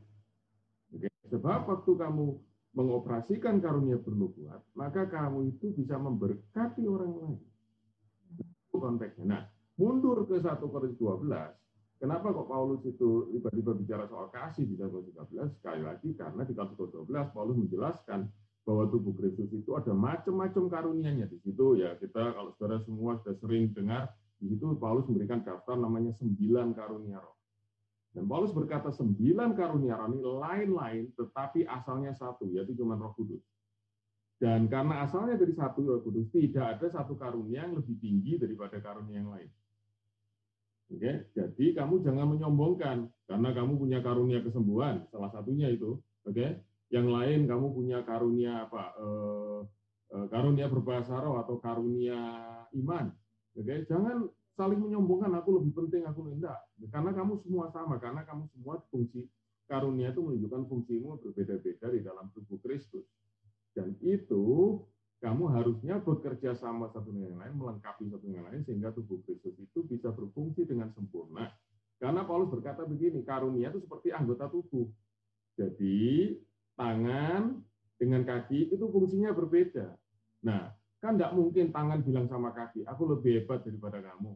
Okay. 0.92 1.10
Sebab 1.30 1.60
waktu 1.70 1.92
kamu 1.94 2.26
mengoperasikan 2.74 3.62
karunia 3.62 3.96
bernubuat, 4.02 4.60
maka 4.74 5.06
kamu 5.06 5.54
itu 5.54 5.70
bisa 5.78 5.94
memberkati 5.94 6.82
orang 6.90 7.12
lain. 7.22 7.40
Itu 8.42 8.76
konteksnya. 8.82 9.24
Nah, 9.24 9.42
mundur 9.74 10.22
ke 10.26 10.38
1 10.38 10.60
Korintus 10.60 10.98
12, 10.98 11.30
kenapa 11.98 12.26
kok 12.30 12.46
Paulus 12.46 12.82
itu 12.86 13.30
tiba-tiba 13.34 13.72
bicara 13.74 14.04
soal 14.06 14.30
kasih 14.30 14.66
di 14.66 14.78
1 14.78 14.90
Korintus 14.90 15.16
13? 15.32 15.58
Sekali 15.58 15.80
lagi, 15.82 16.08
karena 16.14 16.42
di 16.46 16.54
1 16.54 16.78
Korintus 16.78 17.06
12, 17.10 17.34
Paulus 17.34 17.56
menjelaskan 17.58 18.20
bahwa 18.64 18.88
tubuh 18.88 19.12
Kristus 19.12 19.52
itu 19.52 19.76
ada 19.76 19.92
macam-macam 19.92 20.72
karunianya. 20.72 21.28
Di 21.28 21.36
situ 21.44 21.76
ya 21.76 22.00
kita, 22.00 22.32
kalau 22.32 22.50
saudara 22.56 22.80
semua 22.82 23.20
sudah 23.20 23.36
sering 23.36 23.70
dengar, 23.76 24.08
di 24.40 24.56
situ 24.56 24.64
Paulus 24.80 25.04
memberikan 25.06 25.44
daftar 25.44 25.76
namanya 25.76 26.16
sembilan 26.16 26.72
karunia 26.72 27.20
roh. 27.20 27.36
Dan 28.14 28.30
Paulus 28.30 28.54
berkata 28.54 28.94
sembilan 28.94 29.58
karunia 29.58 29.98
rohani 30.00 30.22
lain-lain, 30.22 31.04
tetapi 31.18 31.66
asalnya 31.66 32.14
satu, 32.14 32.46
yaitu 32.46 32.72
cuma 32.78 32.94
roh 32.96 33.12
kudus. 33.12 33.42
Dan 34.38 34.70
karena 34.70 35.02
asalnya 35.02 35.34
dari 35.36 35.52
satu 35.52 35.82
roh 35.84 36.00
kudus, 36.00 36.30
tidak 36.32 36.78
ada 36.78 36.86
satu 36.88 37.18
karunia 37.18 37.68
yang 37.68 37.74
lebih 37.74 37.98
tinggi 38.00 38.38
daripada 38.40 38.80
karunia 38.80 39.18
yang 39.20 39.30
lain. 39.34 39.50
Oke, 40.92 41.32
jadi 41.32 41.64
kamu 41.72 42.04
jangan 42.04 42.26
menyombongkan 42.36 43.08
karena 43.24 43.48
kamu 43.56 43.72
punya 43.80 43.98
karunia 44.04 44.44
kesembuhan, 44.44 45.08
salah 45.08 45.32
satunya 45.32 45.72
itu. 45.72 45.96
Oke, 46.28 46.60
yang 46.92 47.08
lain 47.08 47.48
kamu 47.48 47.72
punya 47.72 48.04
karunia 48.04 48.68
apa? 48.68 48.92
Eh, 49.00 49.60
eh, 50.12 50.26
karunia 50.28 50.68
berbahasa 50.68 51.16
roh 51.24 51.40
atau 51.40 51.56
karunia 51.56 52.20
iman. 52.76 53.08
Oke, 53.56 53.88
jangan 53.88 54.28
saling 54.54 54.78
menyombongkan 54.78 55.34
aku 55.34 55.58
lebih 55.58 55.72
penting 55.74 56.06
aku 56.06 56.30
enggak 56.30 56.58
karena 56.94 57.10
kamu 57.10 57.42
semua 57.42 57.66
sama 57.74 57.98
karena 57.98 58.22
kamu 58.22 58.46
semua 58.54 58.78
fungsi 58.86 59.26
karunia 59.66 60.14
itu 60.14 60.22
menunjukkan 60.22 60.62
fungsimu 60.70 61.18
berbeda-beda 61.18 61.90
di 61.90 62.00
dalam 62.06 62.30
tubuh 62.30 62.62
Kristus 62.62 63.02
dan 63.74 63.98
itu 63.98 64.78
kamu 65.24 65.48
harusnya 65.56 65.96
bekerja 66.04 66.52
sama 66.52 66.92
satu 66.92 67.08
dengan 67.08 67.32
yang 67.32 67.40
lain 67.40 67.54
melengkapi 67.56 68.12
satu 68.12 68.24
dengan 68.28 68.52
lain 68.52 68.60
sehingga 68.68 68.92
tubuh 68.92 69.24
Kristus 69.24 69.56
itu 69.56 69.80
bisa 69.88 70.12
berfungsi 70.12 70.68
dengan 70.68 70.92
sempurna 70.92 71.48
karena 71.96 72.28
Paulus 72.28 72.52
berkata 72.52 72.84
begini 72.84 73.24
karunia 73.24 73.72
itu 73.72 73.80
seperti 73.80 74.12
anggota 74.12 74.52
tubuh 74.52 74.84
jadi 75.56 76.36
tangan 76.76 77.64
dengan 77.96 78.20
kaki 78.28 78.68
itu 78.68 78.84
fungsinya 78.84 79.32
berbeda 79.32 79.96
nah 80.44 80.76
Kan 81.04 81.20
tidak 81.20 81.36
mungkin 81.36 81.68
tangan 81.68 82.00
bilang 82.00 82.24
sama 82.32 82.48
kaki, 82.56 82.88
aku 82.88 83.04
lebih 83.12 83.44
hebat 83.44 83.60
daripada 83.60 84.00
kamu. 84.00 84.32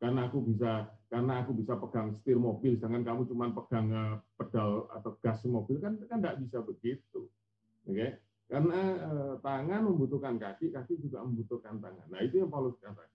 Karena 0.00 0.24
aku 0.32 0.48
bisa 0.48 0.88
karena 1.12 1.44
aku 1.44 1.52
bisa 1.52 1.76
pegang 1.76 2.16
setir 2.16 2.40
mobil, 2.40 2.80
sedangkan 2.80 3.04
kamu 3.04 3.20
cuma 3.28 3.52
pegang 3.52 3.86
eh, 3.92 4.16
pedal 4.40 4.88
atau 4.96 5.12
gas 5.20 5.44
mobil 5.44 5.76
kan 5.76 6.00
kan 6.08 6.24
tidak 6.24 6.40
bisa 6.40 6.64
begitu. 6.64 7.28
Oke? 7.84 7.92
Okay? 7.92 8.10
Karena 8.46 8.80
eh, 8.94 9.34
tangan 9.42 9.82
membutuhkan 9.90 10.38
kaki, 10.38 10.70
kaki 10.70 11.02
juga 11.02 11.26
membutuhkan 11.26 11.82
tangan. 11.82 12.06
Nah, 12.06 12.20
itu 12.22 12.42
yang 12.42 12.50
Paulus 12.50 12.78
katakan. 12.78 13.10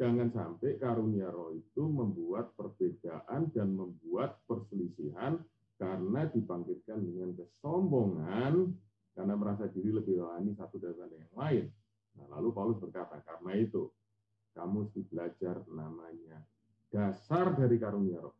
Jangan 0.00 0.34
sampai 0.34 0.80
karunia 0.82 1.30
roh 1.30 1.54
itu 1.54 1.84
membuat 1.84 2.56
perbedaan 2.58 3.52
dan 3.54 3.68
membuat 3.76 4.40
perselisihan 4.50 5.38
karena 5.78 6.26
dibangkitkan 6.26 6.98
dengan 6.98 7.36
kesombongan 7.38 8.72
karena 9.12 9.34
merasa 9.36 9.68
diri 9.68 9.92
lebih 9.92 10.24
rohani 10.24 10.56
satu 10.56 10.80
daripada 10.80 11.12
yang 11.12 11.34
lain. 11.36 11.64
Nah, 12.18 12.26
lalu 12.34 12.48
Paulus 12.50 12.80
berkata, 12.80 13.20
karena 13.22 13.52
itu 13.60 13.92
kamu 14.52 14.88
mesti 14.88 15.00
belajar 15.08 15.56
namanya 15.70 16.38
dasar 16.92 17.56
dari 17.56 17.76
karunia 17.80 18.20
roh. 18.20 18.36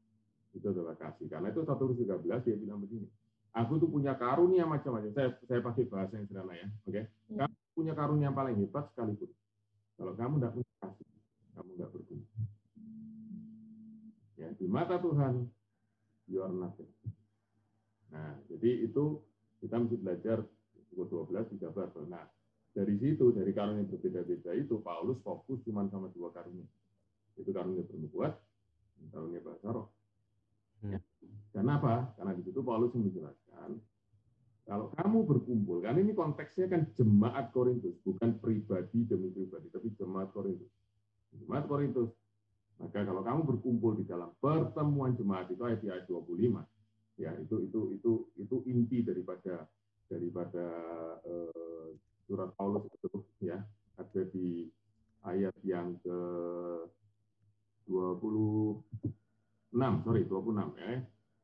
Itu 0.52 0.68
adalah 0.68 0.92
kasih. 1.00 1.30
Karena 1.32 1.48
itu 1.48 1.64
1 1.64 1.72
Korintus 1.72 2.04
13 2.04 2.44
dia 2.44 2.56
bilang 2.60 2.84
begini. 2.84 3.08
Aku 3.52 3.76
tuh 3.76 3.88
punya 3.88 4.16
karunia 4.16 4.64
macam-macam. 4.64 5.12
Saya 5.12 5.36
saya 5.44 5.60
pakai 5.60 5.84
bahasa 5.84 6.16
yang 6.16 6.24
sederhana 6.24 6.56
ya. 6.56 6.68
Oke. 6.88 6.92
Okay? 6.92 7.04
Ya. 7.36 7.44
Kamu 7.44 7.56
punya 7.76 7.92
karunia 7.92 8.26
yang 8.32 8.36
paling 8.36 8.56
hebat 8.56 8.84
sekalipun. 8.92 9.30
Kalau 10.00 10.12
kamu 10.16 10.34
tidak 10.40 10.52
punya 10.56 10.72
kasih, 10.80 11.08
kamu 11.52 11.70
nggak 11.76 11.90
berguna. 11.92 12.26
Ya, 14.40 14.48
di 14.56 14.66
mata 14.66 14.96
Tuhan, 14.98 15.46
you 16.26 16.40
are 16.40 16.50
nothing. 16.50 16.88
Nah, 18.10 18.40
jadi 18.48 18.88
itu 18.88 19.20
kita 19.60 19.78
mesti 19.78 19.96
belajar 20.00 20.42
12, 20.96 21.46
13. 21.52 22.08
Nah, 22.08 22.24
dari 22.72 22.96
situ, 22.96 23.36
dari 23.36 23.52
karunia 23.52 23.84
yang 23.84 23.92
berbeda-beda 23.92 24.50
itu, 24.56 24.80
Paulus 24.80 25.20
fokus 25.20 25.60
cuma 25.62 25.84
sama 25.92 26.08
dua 26.08 26.32
karunia. 26.32 26.64
Itu 27.36 27.52
karunia 27.52 27.84
bernubuat, 27.84 28.32
karunia 29.12 29.40
bahasa 29.44 29.68
roh. 29.70 29.88
Hmm. 31.22 31.38
Kenapa? 31.54 32.10
Karena 32.18 32.34
di 32.34 32.42
situ 32.42 32.60
Paulus 32.60 32.92
menjelaskan, 32.92 33.78
kalau 34.62 34.94
kamu 34.94 35.26
berkumpul, 35.26 35.82
karena 35.82 36.02
ini 36.02 36.14
konteksnya 36.14 36.70
kan 36.70 36.86
jemaat 36.94 37.50
Korintus, 37.50 37.98
bukan 38.06 38.38
pribadi 38.38 39.06
demi 39.06 39.30
pribadi, 39.30 39.66
tapi 39.70 39.90
jemaat 39.98 40.30
Korintus. 40.30 40.70
Jemaat 41.34 41.66
Korintus. 41.66 42.10
Maka 42.78 43.06
kalau 43.06 43.22
kamu 43.22 43.40
berkumpul 43.46 43.98
di 43.98 44.04
dalam 44.06 44.34
pertemuan 44.42 45.14
jemaat 45.14 45.50
itu 45.50 45.62
ayat 45.62 45.82
ayat 45.86 46.06
25, 46.10 46.62
ya 47.20 47.30
itu 47.38 47.56
itu 47.68 47.80
itu 47.94 48.12
itu 48.42 48.56
inti 48.66 49.06
daripada 49.06 49.66
daripada 50.10 50.66
eh, 51.22 51.90
surat 52.26 52.50
Paulus 52.58 52.88
itu 52.90 53.22
ya 53.44 53.60
ada 54.00 54.22
di 54.32 54.66
ayat 55.22 55.54
yang 55.62 55.94
ke 56.02 56.18
26 59.72 60.04
sorry 60.04 60.22
26 60.28 60.80
ya 60.80 60.92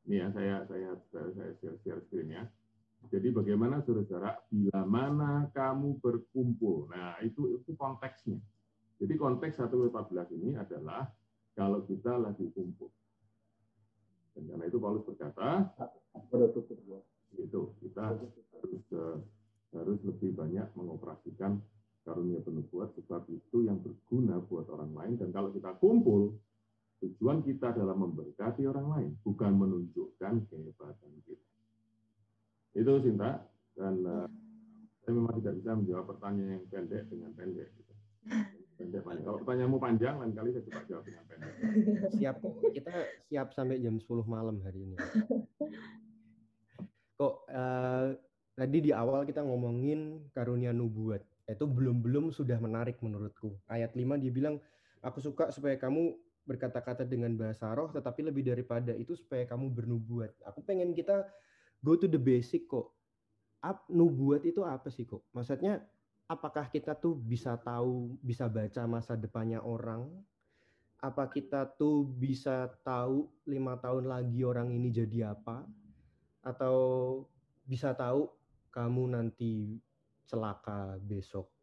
ini 0.09 0.15
ya 0.21 0.27
saya 0.31 0.55
saya 0.69 0.91
saya, 1.11 1.27
saya 1.35 1.51
share, 1.59 1.77
share 1.83 2.01
screen 2.07 2.31
ya 2.31 2.43
Jadi 3.07 3.31
bagaimana 3.31 3.79
saudara 3.87 4.35
bila 4.51 4.83
mana 4.83 5.47
kamu 5.55 6.03
berkumpul. 6.03 6.91
Nah, 6.91 7.15
itu 7.23 7.55
itu 7.55 7.71
konteksnya. 7.79 8.35
Jadi 8.99 9.15
konteks 9.15 9.55
1 9.63 9.71
14 9.71 10.35
ini 10.35 10.59
adalah 10.59 11.07
kalau 11.55 11.79
kita 11.87 12.19
lagi 12.19 12.43
kumpul. 12.51 12.91
Dan 14.35 14.51
karena 14.51 14.67
itu 14.67 14.77
Paulus 14.83 15.07
berkata, 15.07 15.71
itu 17.39 17.61
kita 17.79 18.01
harus 18.03 18.31
uh, 18.91 19.17
harus 19.71 19.99
lebih 20.03 20.35
banyak 20.35 20.67
mengoperasikan 20.75 21.61
karunia 22.03 22.41
penubuat 22.41 22.91
sebab 22.97 23.23
itu 23.29 23.69
yang 23.69 23.77
berguna 23.79 24.41
buat 24.49 24.65
orang 24.71 24.91
lain 24.97 25.13
dan 25.21 25.29
kalau 25.29 25.53
kita 25.53 25.77
kumpul 25.77 26.33
tujuan 26.99 27.39
kita 27.43 27.71
adalah 27.71 27.95
memberkati 27.95 28.67
orang 28.67 28.87
lain 28.91 29.11
bukan 29.23 29.51
menunjukkan 29.55 30.33
kehebatan 30.51 31.11
kita 31.23 31.49
itu 32.77 32.91
Sinta 33.01 33.41
dan 33.73 33.93
uh, 34.05 34.27
saya 35.01 35.11
memang 35.17 35.33
tidak 35.41 35.53
bisa 35.57 35.71
menjawab 35.73 36.05
pertanyaan 36.05 36.61
yang 36.61 36.65
pendek 36.69 37.03
dengan 37.09 37.31
pendek. 37.33 37.69
Gitu. 37.73 37.93
Pendek 38.79 39.03
panjang. 39.03 39.25
Kalau 39.27 39.39
pertanyaanmu 39.43 39.79
panjang, 39.81 40.15
lain 40.23 40.31
kali 40.31 40.55
saya 40.55 40.63
coba 40.71 40.81
jawab 40.87 41.03
dengan 41.03 41.23
pendek. 41.27 41.53
Siap 42.15 42.35
kok. 42.39 42.53
Kita 42.71 42.93
siap 43.27 43.47
sampai 43.51 43.83
jam 43.83 43.99
10 43.99 44.07
malam 44.23 44.55
hari 44.63 44.87
ini. 44.87 44.95
Kok 47.19 47.35
uh, 47.51 48.15
tadi 48.55 48.77
di 48.79 48.95
awal 48.95 49.27
kita 49.27 49.43
ngomongin 49.43 50.31
karunia 50.31 50.71
nubuat. 50.71 51.19
Itu 51.43 51.67
belum-belum 51.67 52.31
sudah 52.31 52.55
menarik 52.63 53.03
menurutku. 53.03 53.51
Ayat 53.67 53.99
5 53.99 54.15
dia 54.23 54.31
bilang, 54.31 54.63
aku 55.03 55.19
suka 55.19 55.51
supaya 55.51 55.75
kamu 55.75 56.15
berkata-kata 56.47 57.05
dengan 57.05 57.35
bahasa 57.35 57.69
roh, 57.75 57.91
tetapi 57.91 58.25
lebih 58.31 58.47
daripada 58.47 58.95
itu 58.95 59.13
supaya 59.13 59.45
kamu 59.45 59.69
bernubuat. 59.69 60.33
Aku 60.47 60.63
pengen 60.63 60.95
kita 60.95 61.27
go 61.83 61.93
to 61.95 62.07
the 62.09 62.19
basic 62.19 62.65
kok. 62.65 62.89
Up, 63.59 63.83
nubuat 63.91 64.47
itu 64.47 64.63
apa 64.63 64.87
sih 64.87 65.03
kok? 65.03 65.23
Maksudnya 65.35 65.83
apakah 66.31 66.71
kita 66.71 66.95
tuh 66.95 67.19
bisa 67.19 67.59
tahu, 67.59 68.15
bisa 68.23 68.47
baca 68.47 68.87
masa 68.87 69.19
depannya 69.19 69.59
orang? 69.59 70.07
Apa 70.99 71.27
kita 71.27 71.67
tuh 71.79 72.07
bisa 72.07 72.71
tahu 72.83 73.27
lima 73.47 73.75
tahun 73.79 74.07
lagi 74.07 74.43
orang 74.43 74.71
ini 74.71 74.91
jadi 74.91 75.35
apa? 75.35 75.67
Atau 76.43 76.75
bisa 77.67 77.91
tahu 77.91 78.31
kamu 78.71 79.15
nanti 79.15 79.79
celaka 80.23 80.95
besok 81.03 81.58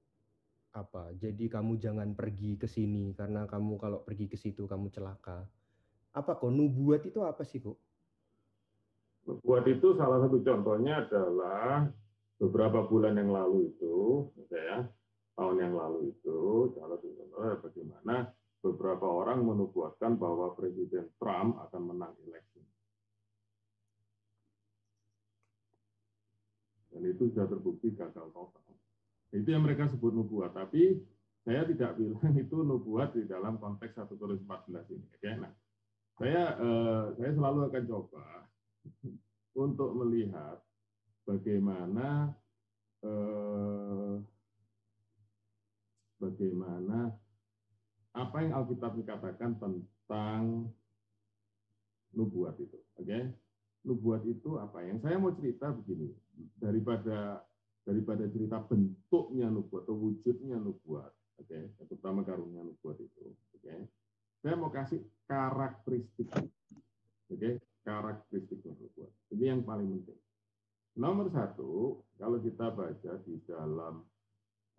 apa? 0.77 1.17
Jadi 1.17 1.49
kamu 1.49 1.81
jangan 1.81 2.13
pergi 2.13 2.61
ke 2.61 2.69
sini 2.69 3.17
karena 3.17 3.49
kamu 3.49 3.81
kalau 3.81 4.05
pergi 4.05 4.29
ke 4.29 4.37
situ 4.37 4.69
kamu 4.69 4.93
celaka. 4.93 5.49
Apa 6.13 6.37
kok 6.37 6.53
nubuat 6.53 7.09
itu 7.09 7.25
apa 7.25 7.41
sih 7.49 7.65
kok? 7.65 7.81
Buat 9.27 9.65
itu 9.67 9.97
salah 9.97 10.23
satu 10.23 10.39
contohnya 10.45 11.03
adalah 11.03 11.89
beberapa 12.39 12.87
bulan 12.87 13.19
yang 13.19 13.33
lalu 13.33 13.75
itu, 13.75 14.29
ya, 14.53 14.87
tahun 15.35 15.57
yang 15.67 15.75
lalu 15.75 16.15
itu, 16.15 16.71
salah 16.79 16.95
satu 16.95 17.09
contohnya 17.11 17.55
bagaimana 17.59 18.15
beberapa 18.63 19.07
orang 19.09 19.43
menubuatkan 19.43 20.15
bahwa 20.15 20.55
Presiden 20.55 21.11
Trump 21.19 21.59
akan 21.59 21.83
menang 21.91 22.15
eleksi. 22.23 22.63
Dan 26.95 27.03
itu 27.13 27.29
sudah 27.35 27.45
terbukti 27.51 27.93
gagal 27.93 28.31
total. 28.33 28.67
Itu 29.35 29.49
yang 29.51 29.67
mereka 29.67 29.91
sebut 29.91 30.15
nubuat. 30.15 30.55
Tapi 30.55 31.03
saya 31.47 31.63
tidak 31.67 31.95
bilang 31.95 32.35
itu 32.43 32.57
nubuat 32.59 33.15
di 33.15 33.23
dalam 33.31 33.59
konteks 33.63 33.95
1 33.95 34.19
Korintus 34.19 34.43
14 34.43 34.95
ini. 34.95 35.07
Oke, 35.15 35.31
nah, 35.39 35.53
saya 36.19 36.43
eh, 36.59 37.05
saya 37.19 37.31
selalu 37.35 37.59
akan 37.71 37.85
coba 37.87 38.25
untuk 39.65 39.91
melihat 39.95 40.59
bagaimana 41.23 42.35
eh, 43.07 44.15
bagaimana 46.19 47.15
apa 48.17 48.37
yang 48.41 48.53
Alkitab 48.57 48.97
katakan 49.05 49.61
tentang 49.61 50.73
nubuat 52.17 52.57
itu. 52.59 52.81
Oke, 52.97 53.07
okay? 53.07 53.23
nubuat 53.85 54.25
itu 54.25 54.57
apa? 54.59 54.83
Yang 54.83 55.05
saya 55.05 55.17
mau 55.21 55.31
cerita 55.37 55.69
begini, 55.71 56.11
daripada 56.59 57.45
daripada 57.87 58.27
cerita 58.27 58.59
bentuknya 58.59 59.47
nubuat 59.47 59.87
atau 59.87 59.95
wujudnya 59.95 60.59
nubuat, 60.59 61.15
oke, 61.39 61.47
okay? 61.47 61.71
terutama 61.87 62.27
karunia 62.27 62.67
nubuat 62.67 62.99
itu, 62.99 63.31
oke. 63.31 63.63
Okay? 63.63 63.87
Saya 64.43 64.59
mau 64.59 64.75
kasih 64.75 65.07
karakteristik, 65.31 66.27
oke, 66.35 66.51
okay? 67.31 67.63
karakteristik 67.87 68.59
nubuat. 68.67 69.11
Ini 69.31 69.55
yang 69.55 69.63
paling 69.63 70.03
penting. 70.03 70.19
Nomor 70.99 71.31
satu, 71.31 72.03
kalau 72.19 72.43
kita 72.43 72.75
baca 72.75 73.13
di 73.23 73.39
dalam 73.47 74.03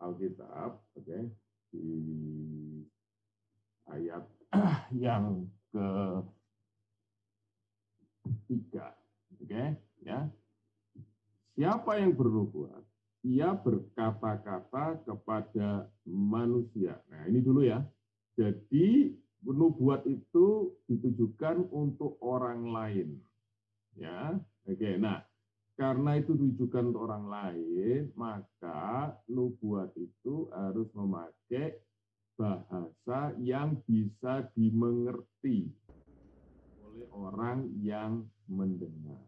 Alkitab, 0.04 0.84
oke, 1.00 1.08
okay, 1.08 1.32
di 1.72 1.88
ayat 3.88 4.28
yang 5.08 5.48
ke 5.72 5.88
tiga, 8.52 8.92
oke, 9.40 9.48
okay, 9.48 9.80
ya. 10.04 10.28
Siapa 11.56 12.04
yang 12.04 12.14
bernubuat? 12.14 12.87
Ia 13.28 13.52
berkata-kata 13.60 15.04
kepada 15.04 15.92
manusia. 16.08 16.96
Nah, 17.12 17.28
ini 17.28 17.44
dulu 17.44 17.68
ya. 17.68 17.84
Jadi 18.40 19.12
nubuat 19.44 20.08
itu 20.08 20.72
ditujukan 20.88 21.68
untuk 21.76 22.16
orang 22.24 22.72
lain. 22.72 23.20
Ya, 24.00 24.40
oke. 24.64 24.92
Nah, 24.96 25.28
karena 25.76 26.18
itu 26.18 26.40
ditujukan 26.40 26.94
untuk 26.94 27.04
orang 27.04 27.26
lain, 27.28 28.16
maka 28.16 29.12
nubuat 29.28 29.92
itu 30.00 30.48
harus 30.56 30.88
memakai 30.96 31.84
bahasa 32.38 33.34
yang 33.42 33.82
bisa 33.84 34.46
dimengerti 34.54 35.74
oleh 36.86 37.06
orang 37.12 37.68
yang 37.82 38.24
mendengar. 38.46 39.26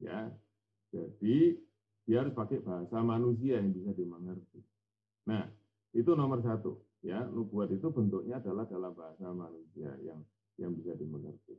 Ya, 0.00 0.32
jadi 0.92 1.56
dia 2.04 2.20
harus 2.20 2.36
pakai 2.36 2.60
bahasa 2.60 3.00
manusia 3.00 3.56
yang 3.60 3.72
bisa 3.72 3.96
dimengerti. 3.96 4.60
Nah, 5.28 5.48
itu 5.96 6.10
nomor 6.12 6.44
satu 6.44 6.84
ya 7.04 7.20
nubuat 7.28 7.68
itu 7.68 7.92
bentuknya 7.92 8.40
adalah 8.40 8.64
dalam 8.64 8.96
bahasa 8.96 9.28
manusia 9.28 9.92
yang 10.00 10.20
yang 10.56 10.72
bisa 10.72 10.96
dimengerti. 10.96 11.56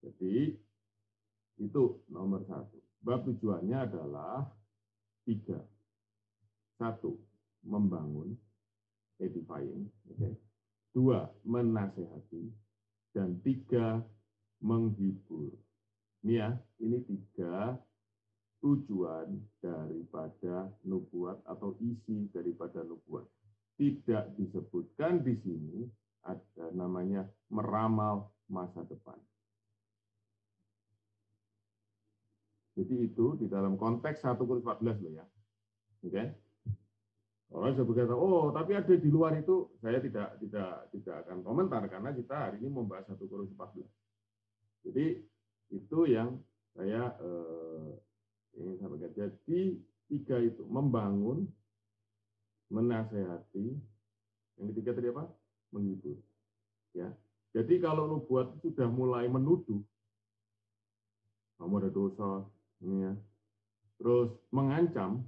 Jadi 0.00 0.56
itu 1.58 1.82
nomor 2.08 2.46
satu. 2.48 2.78
Bab 3.02 3.26
tujuannya 3.26 3.78
adalah 3.78 4.46
tiga. 5.26 5.58
Satu, 6.78 7.18
membangun, 7.66 8.38
edifying. 9.18 9.90
Okay. 10.14 10.34
Dua, 10.94 11.26
menasehati. 11.42 12.46
Dan 13.10 13.42
tiga, 13.42 13.98
menghibur. 14.62 15.50
Ini 16.22 16.34
ya, 16.38 16.48
ini 16.78 17.02
tiga 17.02 17.74
tujuan 18.58 19.38
daripada 19.62 20.66
nubuat 20.82 21.42
atau 21.46 21.78
isi 21.78 22.26
daripada 22.34 22.82
nubuat 22.82 23.24
tidak 23.78 24.34
disebutkan 24.34 25.22
di 25.22 25.38
sini 25.38 25.86
ada 26.26 26.66
namanya 26.74 27.22
meramal 27.48 28.34
masa 28.50 28.82
depan. 28.90 29.16
Jadi 32.74 33.10
itu 33.10 33.34
di 33.38 33.46
dalam 33.50 33.74
konteks 33.74 34.22
1 34.22 34.38
Korintus 34.38 34.66
14 34.66 35.02
loh 35.02 35.12
ya. 35.14 35.26
Oke. 36.02 36.10
Okay? 36.10 36.26
Orang 37.48 37.72
saya 37.74 37.86
berkata, 37.88 38.12
oh 38.12 38.52
tapi 38.52 38.76
ada 38.76 38.92
di 38.92 39.08
luar 39.08 39.34
itu, 39.40 39.72
saya 39.80 39.98
tidak 40.04 40.36
tidak 40.36 40.92
tidak 40.92 41.16
akan 41.24 41.40
komentar 41.40 41.80
karena 41.88 42.12
kita 42.12 42.34
hari 42.36 42.60
ini 42.60 42.68
membahas 42.70 43.08
1 43.08 43.18
Korintus 43.24 43.56
14. 43.56 43.82
Jadi 44.90 45.06
itu 45.74 45.98
yang 46.06 46.38
saya 46.76 47.18
eh, 47.18 47.90
ingin 48.58 48.76
sampaikan. 48.82 49.12
Jadi 49.14 49.78
tiga 50.10 50.36
itu 50.42 50.66
membangun, 50.66 51.46
menasehati, 52.68 53.78
yang 54.58 54.66
ketiga 54.74 54.90
tadi 54.98 55.08
apa? 55.14 55.24
Menghibur. 55.70 56.18
Ya. 56.92 57.08
Jadi 57.54 57.80
kalau 57.80 58.10
nubuat 58.10 58.60
sudah 58.60 58.90
mulai 58.90 59.30
menuduh, 59.30 59.80
kamu 61.58 61.74
ada 61.80 61.90
dosa, 61.90 62.30
ini 62.84 63.08
ya. 63.08 63.12
Terus 63.98 64.30
mengancam, 64.54 65.26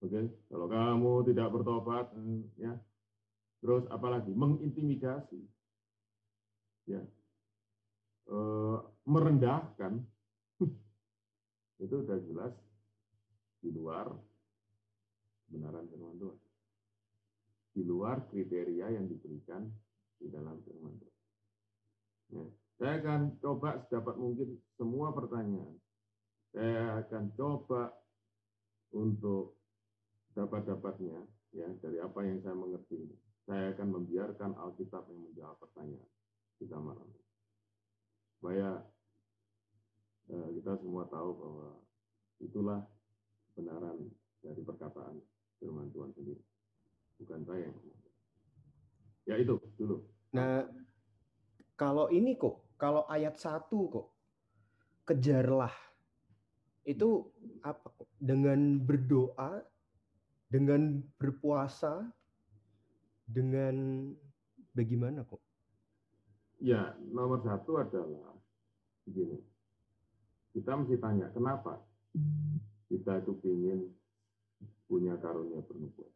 oke, 0.00 0.08
okay? 0.08 0.24
kalau 0.48 0.66
kamu 0.70 1.12
tidak 1.28 1.48
bertobat, 1.52 2.06
ya. 2.56 2.72
Terus 3.62 3.84
apalagi 3.92 4.32
mengintimidasi, 4.32 5.38
ya, 6.88 7.02
e, 8.26 8.38
merendahkan, 9.06 10.02
itu 11.82 11.94
sudah 12.06 12.18
jelas 12.22 12.54
di 13.58 13.74
luar 13.74 14.06
kebenaran 15.46 15.84
firman 15.90 16.16
Tuhan 16.16 16.40
di 17.72 17.82
luar 17.88 18.28
kriteria 18.28 18.92
yang 18.92 19.08
diberikan 19.08 19.64
di 20.20 20.28
dalam 20.28 20.60
firman 20.62 20.94
Tuhan. 21.00 21.20
Ya. 22.32 22.44
Saya 22.76 22.92
akan 23.00 23.20
coba 23.40 23.80
sedapat 23.86 24.14
mungkin 24.18 24.58
semua 24.76 25.12
pertanyaan 25.14 25.76
saya 26.52 27.00
akan 27.00 27.32
coba 27.32 27.96
untuk 28.92 29.56
dapat-dapatnya 30.36 31.24
ya 31.56 31.68
dari 31.80 31.96
apa 31.96 32.20
yang 32.28 32.44
saya 32.44 32.56
mengerti. 32.56 33.08
Saya 33.48 33.74
akan 33.74 33.88
membiarkan 33.98 34.54
Alkitab 34.54 35.08
yang 35.10 35.20
menjawab 35.32 35.56
pertanyaan 35.58 36.12
kita 36.60 36.76
malam 36.78 37.08
ini. 37.08 37.26
Supaya 38.38 38.68
kita 40.32 40.72
semua 40.80 41.04
tahu 41.12 41.30
bahwa 41.36 41.68
itulah 42.40 42.80
kebenaran 43.52 44.08
dari 44.40 44.60
perkataan 44.64 45.20
firman 45.60 45.92
Tuhan 45.92 46.10
sendiri. 46.16 46.42
Bukan 47.20 47.40
saya 47.44 47.68
yang. 47.68 47.76
Ya 49.22 49.34
itu 49.38 49.54
dulu. 49.78 50.02
Nah, 50.34 50.66
kalau 51.78 52.10
ini 52.10 52.34
kok, 52.34 52.74
kalau 52.80 53.06
ayat 53.06 53.38
satu 53.38 53.86
kok, 53.92 54.08
kejarlah. 55.06 55.70
Itu 56.82 57.30
apa 57.62 57.94
kok? 57.94 58.10
Dengan 58.18 58.82
berdoa, 58.82 59.62
dengan 60.50 60.98
berpuasa, 61.14 62.02
dengan 63.22 64.10
bagaimana 64.74 65.22
kok? 65.22 65.38
Ya, 66.58 66.94
nomor 67.10 67.42
satu 67.46 67.78
adalah 67.78 68.34
begini. 69.06 69.51
Kita 70.52 70.76
mesti 70.76 71.00
tanya, 71.00 71.32
kenapa 71.32 71.80
kita 72.92 73.24
itu 73.24 73.32
ingin 73.48 73.88
punya 74.84 75.16
karunia 75.16 75.64
bernubuat? 75.64 76.12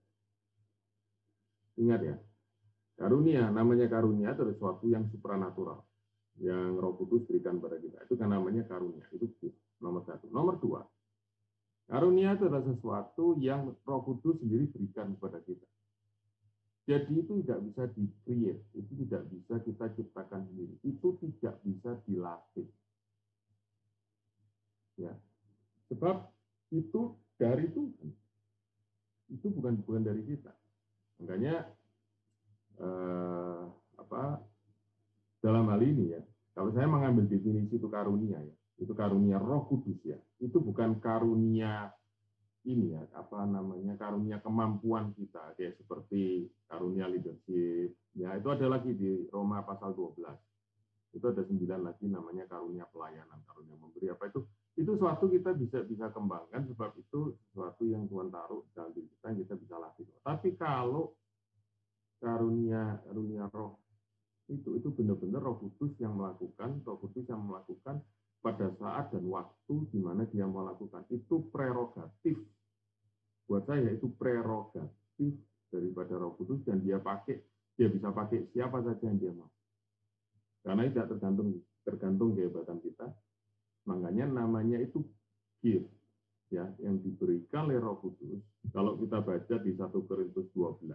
Ingat 1.81 2.01
ya, 2.05 2.16
karunia, 3.01 3.49
namanya 3.49 3.88
karunia 3.88 4.37
itu 4.37 4.44
sesuatu 4.53 4.85
yang 4.88 5.09
supranatural. 5.09 5.85
Yang 6.37 6.68
roh 6.77 6.92
kudus 7.01 7.25
berikan 7.25 7.57
pada 7.64 7.81
kita. 7.81 7.96
Itu 8.05 8.20
kan 8.20 8.29
namanya 8.29 8.68
karunia. 8.68 9.09
Itu 9.09 9.33
nomor 9.81 10.05
satu. 10.05 10.29
Nomor 10.29 10.61
dua, 10.61 10.85
karunia 11.88 12.37
itu 12.37 12.44
adalah 12.44 12.64
sesuatu 12.68 13.40
yang 13.40 13.72
roh 13.88 14.01
kudus 14.05 14.37
sendiri 14.44 14.68
berikan 14.68 15.16
kepada 15.16 15.40
kita. 15.40 15.64
Jadi 16.87 17.18
itu 17.18 17.42
tidak 17.42 17.61
bisa 17.66 17.83
di-create, 17.90 18.62
itu 18.79 18.92
tidak 19.03 19.22
bisa 19.27 19.55
kita 19.59 19.85
ciptakan 19.96 20.46
sendiri. 20.46 20.75
Itu 20.87 21.18
tidak 21.18 21.59
bisa 21.66 21.99
dilatih. 22.07 22.68
Ya. 24.96 25.12
Sebab 25.92 26.26
itu 26.72 27.14
dari 27.37 27.68
Tuhan. 27.70 28.11
Itu 29.30 29.52
bukan 29.52 29.80
bukan 29.85 30.02
dari 30.02 30.22
kita. 30.24 30.52
Makanya 31.22 31.68
eh, 32.80 33.62
apa 33.96 34.40
dalam 35.40 35.68
hal 35.70 35.80
ini 35.85 36.16
ya, 36.16 36.22
kalau 36.56 36.72
saya 36.72 36.88
mengambil 36.88 37.28
definisi 37.28 37.76
itu 37.76 37.88
karunia 37.88 38.40
ya, 38.40 38.54
itu 38.80 38.92
karunia 38.96 39.37
Roh 39.38 39.68
Kudus 39.68 40.00
ya. 40.02 40.18
Itu 40.40 40.59
bukan 40.59 40.98
karunia 40.98 41.92
ini 42.66 42.98
ya, 42.98 43.02
apa 43.14 43.46
namanya 43.46 43.94
karunia 43.94 44.42
kemampuan 44.42 45.14
kita 45.14 45.54
kayak 45.54 45.78
seperti 45.78 46.50
karunia 46.66 47.06
leadership. 47.06 47.94
Ya, 48.16 48.35
itu 48.35 48.48
ada 48.48 48.66
lagi 48.66 48.96
di 48.96 49.28
Roma 49.30 49.62
pasal 49.62 49.92
12 49.94 50.24
itu 51.16 51.26
ada 51.32 51.42
sembilan 51.48 51.80
lagi 51.80 52.06
namanya 52.12 52.44
karunia 52.44 52.85
pelayanan, 52.92 53.40
karunia 53.48 53.76
memberi 53.80 54.12
apa 54.12 54.28
itu 54.28 54.44
itu 54.76 54.92
suatu 55.00 55.24
kita 55.32 55.56
bisa 55.56 55.80
bisa 55.88 56.12
kembangkan 56.12 56.68
sebab 56.68 56.92
itu 57.00 57.32
sesuatu 57.48 57.82
yang 57.88 58.04
Tuhan 58.12 58.28
taruh 58.28 58.60
dalam 58.76 58.92
diri 58.92 59.08
kita 59.08 59.32
yang 59.32 59.40
kita 59.48 59.54
bisa 59.56 59.74
latih. 59.80 60.04
Tapi 60.20 60.52
kalau 60.60 61.16
karunia 62.20 63.00
karunia 63.08 63.48
roh 63.52 63.80
itu 64.52 64.76
itu 64.76 64.88
benar-benar 64.92 65.40
roh 65.40 65.56
kudus 65.58 65.96
yang 65.96 66.14
melakukan, 66.20 66.84
roh 66.84 67.00
kudus 67.00 67.24
yang 67.24 67.40
melakukan 67.40 68.04
pada 68.44 68.68
saat 68.78 69.10
dan 69.10 69.24
waktu 69.26 69.74
di 69.90 69.98
mana 69.98 70.28
dia 70.28 70.44
melakukan 70.44 71.02
itu 71.08 71.48
prerogatif 71.50 72.36
buat 73.48 73.64
saya 73.64 73.90
itu 73.90 74.12
prerogatif 74.14 75.34
daripada 75.72 76.14
roh 76.20 76.36
kudus 76.36 76.60
dan 76.68 76.84
dia 76.84 77.00
pakai 77.00 77.40
dia 77.80 77.88
bisa 77.88 78.12
pakai 78.12 78.44
siapa 78.52 78.84
saja 78.84 79.02
yang 79.08 79.18
dia 79.18 79.32
mau 79.32 79.48
karena 80.66 80.90
tidak 80.90 81.06
tergantung 81.14 81.62
tergantung 81.86 82.34
kehebatan 82.34 82.82
kita. 82.82 83.06
Makanya 83.87 84.27
namanya 84.27 84.83
itu 84.83 85.03
gift 85.62 85.87
ya 86.51 86.66
yang 86.83 86.99
diberikan 87.03 87.70
oleh 87.70 87.79
Roh 87.79 87.99
Kudus. 88.03 88.42
Kalau 88.70 88.99
kita 88.99 89.22
baca 89.22 89.55
di 89.62 89.72
1 89.75 89.90
Korintus 90.07 90.46
12. 90.55 90.90
Oke. 90.90 90.94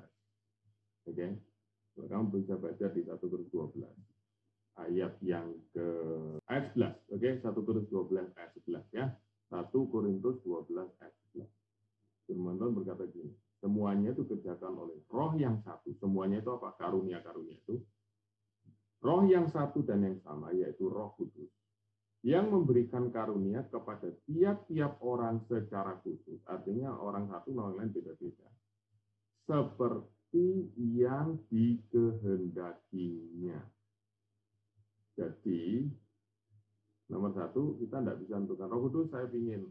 Okay? 1.08 1.32
Kamu 1.96 2.32
bisa 2.32 2.56
baca 2.56 2.86
di 2.92 3.02
1 3.04 3.16
Korintus 3.20 3.52
12 3.52 3.88
ayat 4.80 5.14
yang 5.24 5.52
ke 5.76 5.88
ayat 6.48 6.76
11. 6.76 7.16
Oke, 7.16 7.20
okay? 7.20 7.34
1 7.40 7.68
Korintus 7.68 7.92
12 7.92 8.32
ayat 8.36 8.52
11 8.64 8.86
ya. 8.96 9.06
1 9.52 9.92
Korintus 9.92 10.38
12 10.44 10.88
ayat 11.04 11.16
11. 11.36 11.48
Firman 12.28 12.56
Tuhan 12.56 12.72
berkata 12.76 13.04
gini, 13.12 13.32
semuanya 13.60 14.16
itu 14.16 14.24
kerjakan 14.24 14.72
oleh 14.80 15.00
roh 15.12 15.36
yang 15.36 15.60
satu. 15.64 15.92
Semuanya 16.00 16.40
itu 16.40 16.52
apa? 16.56 16.80
Karunia-karunia 16.80 17.60
itu 17.60 17.84
Roh 19.02 19.26
yang 19.26 19.50
satu 19.50 19.82
dan 19.82 20.06
yang 20.06 20.18
sama, 20.22 20.54
yaitu 20.54 20.86
Roh 20.86 21.18
Kudus, 21.18 21.50
yang 22.22 22.54
memberikan 22.54 23.10
karunia 23.10 23.66
kepada 23.66 24.14
tiap-tiap 24.30 25.02
orang 25.02 25.42
secara 25.50 25.98
khusus. 26.06 26.38
Artinya 26.46 26.94
orang 26.94 27.26
satu, 27.34 27.50
orang 27.58 27.82
lain 27.82 27.90
beda-beda. 27.90 28.46
Seperti 29.50 30.70
yang 30.78 31.42
dikehendakinya. 31.50 33.58
Jadi, 35.18 35.90
nomor 37.10 37.34
satu, 37.34 37.82
kita 37.82 38.06
tidak 38.06 38.22
bisa 38.22 38.38
menentukan. 38.38 38.70
Roh 38.70 38.86
Kudus 38.86 39.10
saya 39.10 39.26
ingin 39.34 39.66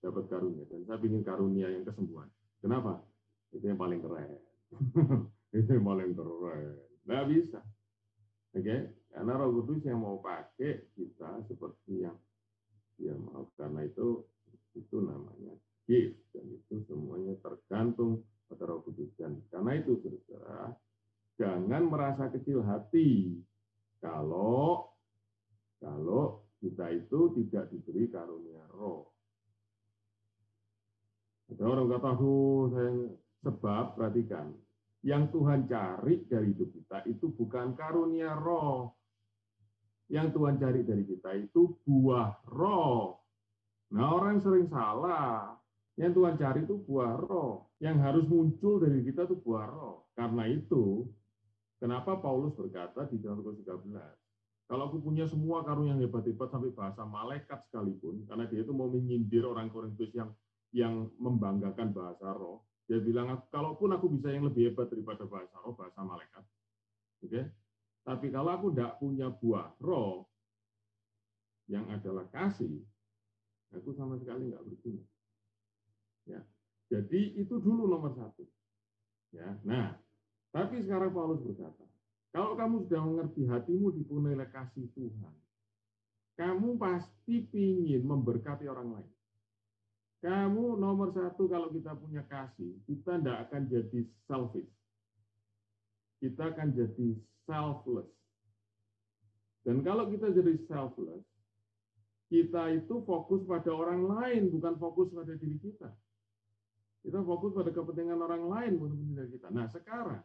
dapat 0.00 0.32
karunia. 0.32 0.64
Dan 0.72 0.88
saya 0.88 0.96
ingin 0.96 1.22
karunia 1.22 1.68
yang 1.68 1.84
kesembuhan. 1.84 2.32
Kenapa? 2.64 3.04
Itu 3.52 3.68
yang 3.68 3.76
paling 3.76 4.00
keren. 4.00 4.40
itu 5.60 5.68
yang 5.68 5.84
paling 5.84 6.16
keren. 6.16 6.80
Nggak 7.04 7.28
bisa. 7.28 7.60
Oke, 8.52 8.64
okay? 8.64 8.80
Karena 9.12 9.32
Roh 9.36 9.60
Kudus 9.60 9.84
yang 9.84 10.00
mau 10.00 10.16
pakai 10.18 10.88
kita 10.96 11.44
seperti 11.44 12.08
yang 12.08 12.16
dia 12.96 13.12
mau. 13.12 13.44
Karena 13.60 13.84
itu 13.84 14.24
itu 14.72 14.96
namanya 15.04 15.52
gift 15.84 16.16
dan 16.32 16.48
itu 16.48 16.80
semuanya 16.88 17.36
tergantung 17.44 18.24
pada 18.48 18.64
Roh 18.64 18.80
Kudus 18.80 19.12
dan 19.20 19.36
karena 19.52 19.76
itu 19.76 20.00
saudara 20.00 20.72
jangan 21.36 21.82
merasa 21.92 22.32
kecil 22.32 22.64
hati 22.64 23.36
kalau 24.00 24.88
kalau 25.82 26.42
kita 26.62 26.94
itu 26.94 27.34
tidak 27.42 27.74
diberi 27.74 28.06
karunia 28.06 28.62
roh. 28.70 29.10
Ada 31.50 31.68
orang 31.68 31.90
kata, 31.90 32.10
sebab 33.42 33.84
perhatikan 33.98 34.54
yang 35.02 35.26
Tuhan 35.34 35.66
cari 35.66 36.22
dari 36.30 36.54
hidup 36.54 36.70
kita 36.70 37.02
itu 37.10 37.34
bukan 37.34 37.74
karunia 37.74 38.38
roh. 38.38 38.94
Yang 40.12 40.36
Tuhan 40.36 40.60
cari 40.60 40.80
dari 40.84 41.04
kita 41.08 41.30
itu 41.40 41.72
buah 41.88 42.44
roh. 42.52 43.16
Nah 43.96 44.12
orang 44.12 44.44
sering 44.44 44.68
salah. 44.68 45.56
Yang 45.96 46.20
Tuhan 46.20 46.34
cari 46.36 46.60
itu 46.68 46.76
buah 46.84 47.16
roh. 47.16 47.72
Yang 47.80 47.96
harus 48.04 48.24
muncul 48.28 48.76
dari 48.84 49.00
kita 49.00 49.24
itu 49.24 49.40
buah 49.40 49.66
roh. 49.72 50.04
Karena 50.12 50.44
itu, 50.52 51.08
kenapa 51.80 52.20
Paulus 52.20 52.52
berkata 52.52 53.08
di 53.08 53.16
dalam 53.24 53.40
Korintus 53.40 53.64
13, 53.64 53.88
kalau 54.68 54.88
aku 54.88 55.00
punya 55.00 55.24
semua 55.24 55.64
karunia 55.64 55.96
yang 55.96 56.04
hebat-hebat 56.04 56.48
sampai 56.52 56.72
bahasa 56.72 57.04
malaikat 57.08 57.60
sekalipun, 57.68 58.24
karena 58.28 58.44
dia 58.48 58.60
itu 58.64 58.72
mau 58.72 58.88
menyindir 58.88 59.44
orang 59.48 59.72
Korintus 59.72 60.12
yang 60.12 60.32
yang 60.72 61.12
membanggakan 61.20 61.92
bahasa 61.92 62.32
roh, 62.32 62.64
dia 62.88 62.96
bilang, 62.96 63.36
kalaupun 63.52 63.92
aku 63.92 64.08
bisa 64.08 64.32
yang 64.32 64.48
lebih 64.48 64.72
hebat 64.72 64.88
daripada 64.88 65.28
bahasa 65.28 65.52
roh, 65.60 65.76
bahasa 65.76 66.00
malaikat, 66.00 66.44
oke? 67.20 67.28
Okay? 67.28 67.44
Tapi 68.02 68.34
kalau 68.34 68.50
aku 68.50 68.74
tidak 68.74 68.98
punya 68.98 69.30
buah 69.30 69.70
roh, 69.78 70.26
yang 71.70 71.86
adalah 71.88 72.26
kasih, 72.34 72.82
aku 73.70 73.94
sama 73.94 74.18
sekali 74.18 74.50
nggak 74.50 74.64
berguna. 74.66 75.04
Ya, 76.26 76.40
jadi 76.90 77.38
itu 77.38 77.58
dulu 77.62 77.86
nomor 77.86 78.12
satu. 78.18 78.44
Ya, 79.32 79.56
nah, 79.62 79.96
tapi 80.52 80.82
sekarang 80.84 81.14
Paulus 81.14 81.40
berkata, 81.40 81.86
kalau 82.34 82.58
kamu 82.58 82.84
sudah 82.88 83.00
mengerti 83.00 83.42
hatimu 83.48 83.94
dipenuhi 83.96 84.34
oleh 84.36 84.50
kasih 84.50 84.86
Tuhan, 84.92 85.34
kamu 86.36 86.76
pasti 86.76 87.48
ingin 87.54 88.02
memberkati 88.04 88.66
orang 88.66 89.00
lain. 89.00 89.12
Kamu 90.22 90.78
nomor 90.78 91.10
satu 91.10 91.50
kalau 91.50 91.72
kita 91.74 91.98
punya 91.98 92.22
kasih, 92.30 92.78
kita 92.86 93.18
tidak 93.18 93.48
akan 93.48 93.62
jadi 93.66 94.00
selfish. 94.28 94.70
Kita 96.22 96.54
akan 96.54 96.70
jadi 96.70 97.18
selfless. 97.50 98.06
Dan 99.66 99.82
kalau 99.82 100.06
kita 100.06 100.30
jadi 100.30 100.54
selfless, 100.70 101.26
kita 102.30 102.78
itu 102.78 103.02
fokus 103.02 103.42
pada 103.42 103.74
orang 103.74 104.06
lain, 104.06 104.54
bukan 104.54 104.78
fokus 104.78 105.10
pada 105.10 105.34
diri 105.34 105.58
kita. 105.58 105.90
Kita 107.02 107.18
fokus 107.26 107.50
pada 107.50 107.74
kepentingan 107.74 108.22
orang 108.22 108.46
lain, 108.46 108.78
bukan 108.78 108.94
kepentingan 108.94 109.28
kita. 109.34 109.46
Nah 109.50 109.66
sekarang, 109.66 110.22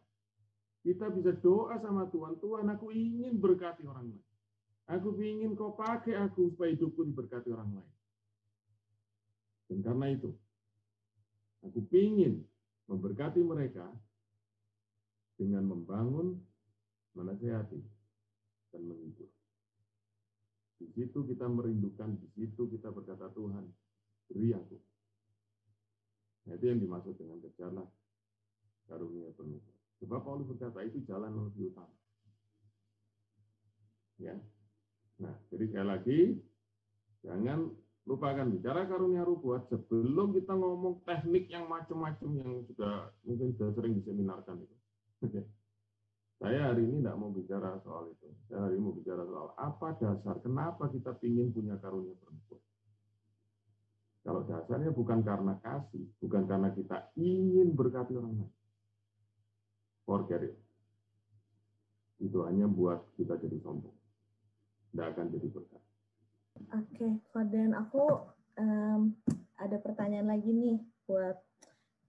kita 0.86 1.10
bisa 1.10 1.34
doa 1.42 1.82
sama 1.82 2.06
Tuhan, 2.14 2.38
Tuhan 2.38 2.70
aku 2.70 2.94
ingin 2.94 3.42
berkati 3.42 3.84
orang 3.90 4.14
lain. 4.14 4.26
Aku 4.88 5.12
ingin 5.20 5.52
kau 5.58 5.76
pakai 5.76 6.16
aku 6.16 6.54
supaya 6.54 6.72
hidupku 6.72 7.04
diberkati 7.04 7.52
orang 7.52 7.82
lain. 7.82 7.94
Dan 9.68 9.84
karena 9.84 10.08
itu, 10.16 10.32
aku 11.60 11.84
ingin 11.92 12.40
memberkati 12.88 13.44
mereka 13.44 13.84
dengan 15.38 15.64
membangun, 15.70 16.36
menasehati, 17.14 17.80
dan 18.74 18.82
menghibur. 18.84 19.30
Di 20.78 20.90
situ 20.94 21.26
kita 21.26 21.50
merindukan, 21.50 22.18
di 22.18 22.28
situ 22.38 22.70
kita 22.70 22.94
berkata 22.94 23.30
Tuhan, 23.34 23.66
beri 24.30 24.54
aku. 24.54 24.78
Nah, 26.48 26.54
itu 26.58 26.66
yang 26.70 26.80
dimaksud 26.82 27.18
dengan 27.18 27.42
kejarlah 27.42 27.88
karunia 28.88 29.30
penuh. 29.34 29.62
Sebab 30.00 30.20
Paulus 30.22 30.48
berkata 30.48 30.86
itu 30.86 31.02
jalan 31.10 31.34
lebih 31.50 31.74
utama. 31.74 31.98
Ya. 34.22 34.38
Nah, 35.18 35.34
jadi 35.50 35.66
sekali 35.70 35.88
lagi 35.90 36.20
jangan 37.26 37.74
lupakan 38.08 38.48
bicara 38.54 38.88
karunia 38.88 39.26
rubuat 39.26 39.68
sebelum 39.68 40.32
kita 40.32 40.54
ngomong 40.56 41.04
teknik 41.04 41.50
yang 41.52 41.68
macam-macam 41.68 42.30
yang 42.40 42.52
sudah 42.72 43.12
mungkin 43.28 43.52
sudah 43.58 43.70
sering 43.76 43.94
diseminarkan 44.00 44.64
itu. 44.64 44.77
Oke. 45.26 45.42
Saya 46.38 46.70
hari 46.70 46.86
ini 46.86 47.02
tidak 47.02 47.18
mau 47.18 47.34
bicara 47.34 47.82
soal 47.82 48.14
itu. 48.14 48.30
Saya 48.46 48.70
hari 48.70 48.78
ini 48.78 48.84
mau 48.86 48.94
bicara 48.94 49.26
soal 49.26 49.58
apa 49.58 49.98
dasar, 49.98 50.38
kenapa 50.46 50.86
kita 50.94 51.18
ingin 51.26 51.50
punya 51.50 51.74
karunia 51.82 52.14
perempuan. 52.22 52.62
Kalau 54.22 54.42
dasarnya 54.46 54.94
bukan 54.94 55.26
karena 55.26 55.58
kasih, 55.66 56.06
bukan 56.22 56.46
karena 56.46 56.70
kita 56.78 57.10
ingin 57.18 57.74
berkati 57.74 58.14
orang 58.14 58.46
lain. 58.46 58.54
Forget 60.06 60.42
it. 60.46 60.56
Itu 62.22 62.46
hanya 62.46 62.70
buat 62.70 63.02
kita 63.18 63.40
jadi 63.42 63.58
sombong. 63.66 63.98
Tidak 64.94 65.06
akan 65.16 65.26
jadi 65.34 65.48
berkat. 65.50 65.82
Oke, 66.74 67.08
okay. 67.34 67.66
aku 67.74 68.04
um, 68.62 69.14
ada 69.58 69.78
pertanyaan 69.82 70.30
lagi 70.30 70.50
nih 70.54 70.78
buat 71.06 71.38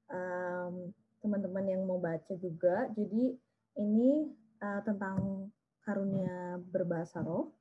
teman 0.09 0.98
teman-teman 1.21 1.65
yang 1.67 1.83
mau 1.85 1.99
baca 1.99 2.35
juga. 2.39 2.91
Jadi 2.95 3.35
ini 3.79 4.31
uh, 4.63 4.81
tentang 4.83 5.49
karunia 5.83 6.61
berbahasa 6.61 7.23
roh. 7.23 7.55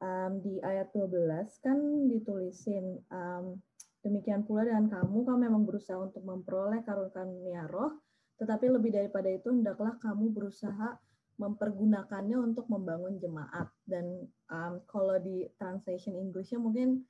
Um, 0.00 0.40
di 0.40 0.56
ayat 0.64 0.96
12 0.96 1.12
kan 1.60 1.76
ditulisin 2.08 3.04
um, 3.12 3.60
demikian 4.00 4.48
pula 4.48 4.64
dengan 4.64 4.88
kamu 4.88 5.28
kamu 5.28 5.38
memang 5.44 5.68
berusaha 5.68 6.00
untuk 6.00 6.24
memperoleh 6.24 6.80
karunia 6.88 7.68
roh 7.68 8.00
tetapi 8.40 8.72
lebih 8.72 8.96
daripada 8.96 9.28
itu 9.28 9.52
hendaklah 9.52 10.00
kamu 10.00 10.32
berusaha 10.32 10.96
mempergunakannya 11.36 12.36
untuk 12.40 12.64
membangun 12.72 13.20
jemaat 13.20 13.68
dan 13.84 14.24
um, 14.48 14.80
kalau 14.88 15.20
di 15.20 15.48
translation 15.60 16.16
Inggrisnya 16.16 16.56
mungkin 16.56 17.04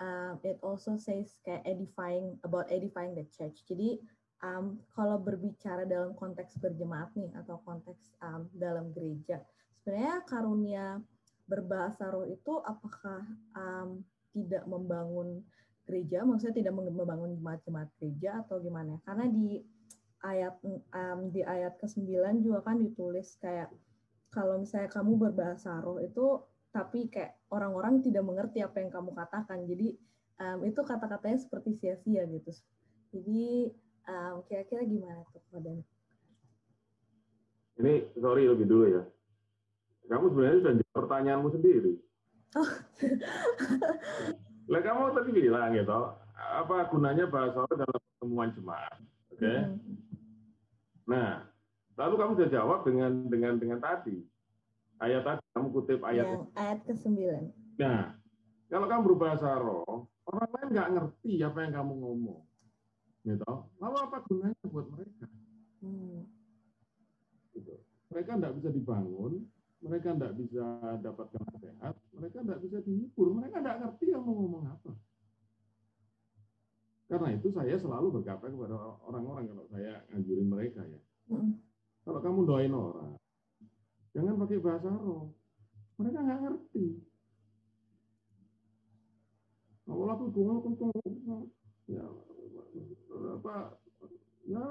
um, 0.00 0.36
it 0.44 0.60
also 0.60 1.00
says 1.00 1.36
kayak 1.44 1.64
edifying 1.64 2.36
about 2.44 2.68
edifying 2.72 3.16
the 3.16 3.24
church. 3.32 3.60
Jadi 3.68 4.00
um, 4.44 4.76
kalau 4.92 5.16
berbicara 5.16 5.88
dalam 5.88 6.12
konteks 6.12 6.60
berjemaat 6.60 7.08
nih 7.16 7.32
atau 7.40 7.56
konteks 7.64 8.12
um, 8.20 8.44
dalam 8.52 8.92
gereja, 8.92 9.40
sebenarnya 9.80 10.20
karunia 10.28 10.86
berbahasa 11.48 12.12
roh 12.12 12.28
itu 12.28 12.60
apakah 12.60 13.24
um, 13.56 14.04
tidak 14.36 14.64
membangun 14.68 15.40
gereja, 15.84 16.24
maksudnya 16.24 16.64
tidak 16.64 16.74
membangun 16.76 17.36
jemaat-jemaat 17.36 17.88
gereja 18.00 18.44
atau 18.44 18.60
gimana? 18.60 19.00
Karena 19.04 19.28
di 19.28 19.60
ayat 20.24 20.56
um, 20.92 21.28
di 21.28 21.44
ayat 21.44 21.76
ke-9 21.80 22.40
juga 22.40 22.64
kan 22.64 22.80
ditulis 22.80 23.36
kayak 23.40 23.68
kalau 24.32 24.56
misalnya 24.58 24.88
kamu 24.88 25.20
berbahasa 25.20 25.78
roh 25.84 26.00
itu 26.00 26.40
tapi 26.74 27.06
kayak 27.06 27.38
orang-orang 27.54 28.02
tidak 28.02 28.26
mengerti 28.26 28.58
apa 28.64 28.82
yang 28.82 28.90
kamu 28.90 29.14
katakan. 29.14 29.62
Jadi 29.68 29.94
um, 30.42 30.58
itu 30.66 30.80
kata-katanya 30.82 31.38
seperti 31.38 31.70
sia-sia 31.78 32.26
gitu. 32.26 32.50
Jadi 33.14 33.70
um, 34.08 34.34
kira-kira 34.48 34.82
gimana 34.84 35.22
tuh 35.32 35.42
Kodan? 35.52 35.80
Ini 37.80 38.14
sorry 38.18 38.46
lebih 38.46 38.66
dulu 38.70 38.84
ya. 38.86 39.02
Kamu 40.06 40.30
sebenarnya 40.30 40.58
sudah 40.60 40.74
jawab 40.78 40.94
pertanyaanmu 40.94 41.48
sendiri. 41.50 41.94
Oh. 42.54 42.70
Lah 44.72 44.80
kamu 44.80 45.12
tadi 45.12 45.30
bilang 45.34 45.74
gitu, 45.76 46.00
apa 46.36 46.74
gunanya 46.88 47.24
bahasa 47.28 47.66
dalam 47.68 48.00
pertemuan 48.00 48.50
jemaat? 48.56 48.98
Oke. 49.32 49.42
Okay? 49.42 49.58
Hmm. 49.68 49.96
Nah, 51.04 51.30
lalu 52.00 52.14
kamu 52.16 52.30
sudah 52.38 52.50
jawab 52.52 52.80
dengan 52.88 53.12
dengan 53.28 53.54
dengan 53.60 53.78
tadi 53.82 54.24
ayat 55.02 55.22
tadi 55.26 55.42
kamu 55.52 55.68
kutip 55.74 56.00
ayat 56.06 56.26
yang 56.26 56.44
ayat 56.56 56.78
ke 56.86 56.92
sembilan. 56.96 57.42
Nah, 57.80 58.00
kalau 58.70 58.86
kamu 58.86 59.02
berbahasa 59.12 59.48
roh, 59.58 60.08
orang 60.30 60.48
lain 60.48 60.68
nggak 60.72 60.90
ngerti 60.96 61.32
apa 61.42 61.58
yang 61.66 61.72
kamu 61.82 61.92
ngomong, 61.98 62.42
gitu. 63.24 63.52
Lalu 63.80 63.96
apa 64.04 64.16
gunanya 64.28 64.66
buat 64.68 64.86
mereka? 64.92 65.26
Hmm. 65.80 66.28
Gitu. 67.56 67.74
Mereka 68.12 68.30
tidak 68.36 68.54
bisa 68.60 68.68
dibangun, 68.70 69.32
mereka 69.80 70.08
tidak 70.12 70.32
bisa 70.36 70.64
dapatkan 71.00 71.42
nasihat, 71.50 71.94
mereka 72.12 72.38
tidak 72.44 72.60
bisa 72.62 72.78
dihibur, 72.84 73.28
mereka 73.32 73.60
tidak 73.64 73.76
ngerti 73.80 74.06
yang 74.12 74.22
mau 74.22 74.34
ngomong 74.36 74.64
apa. 74.68 74.92
Karena 77.04 77.28
itu 77.36 77.48
saya 77.52 77.76
selalu 77.76 78.20
berkata 78.20 78.48
kepada 78.48 78.76
orang-orang 79.04 79.44
kalau 79.52 79.64
saya 79.68 80.04
ngajurin 80.12 80.48
mereka 80.48 80.80
ya. 80.88 81.00
Mm. 81.32 81.60
Kalau 82.04 82.20
kamu 82.20 82.40
doain 82.44 82.72
orang, 82.72 83.16
jangan 84.12 84.36
pakai 84.40 84.60
bahasa 84.60 84.88
roh. 84.92 85.32
Mereka 86.00 86.18
nggak 86.20 86.40
ngerti. 86.48 86.86
Kalau 89.84 90.08
aku 90.08 90.24
doa 90.32 90.56
ya 91.84 92.04
apa 93.34 93.78
ya 94.44 94.64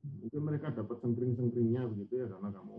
mungkin 0.00 0.40
mereka 0.44 0.72
dapat 0.72 0.96
sengkring-sengkringnya 1.04 1.84
begitu 1.92 2.24
ya 2.24 2.26
karena 2.28 2.48
kamu 2.52 2.78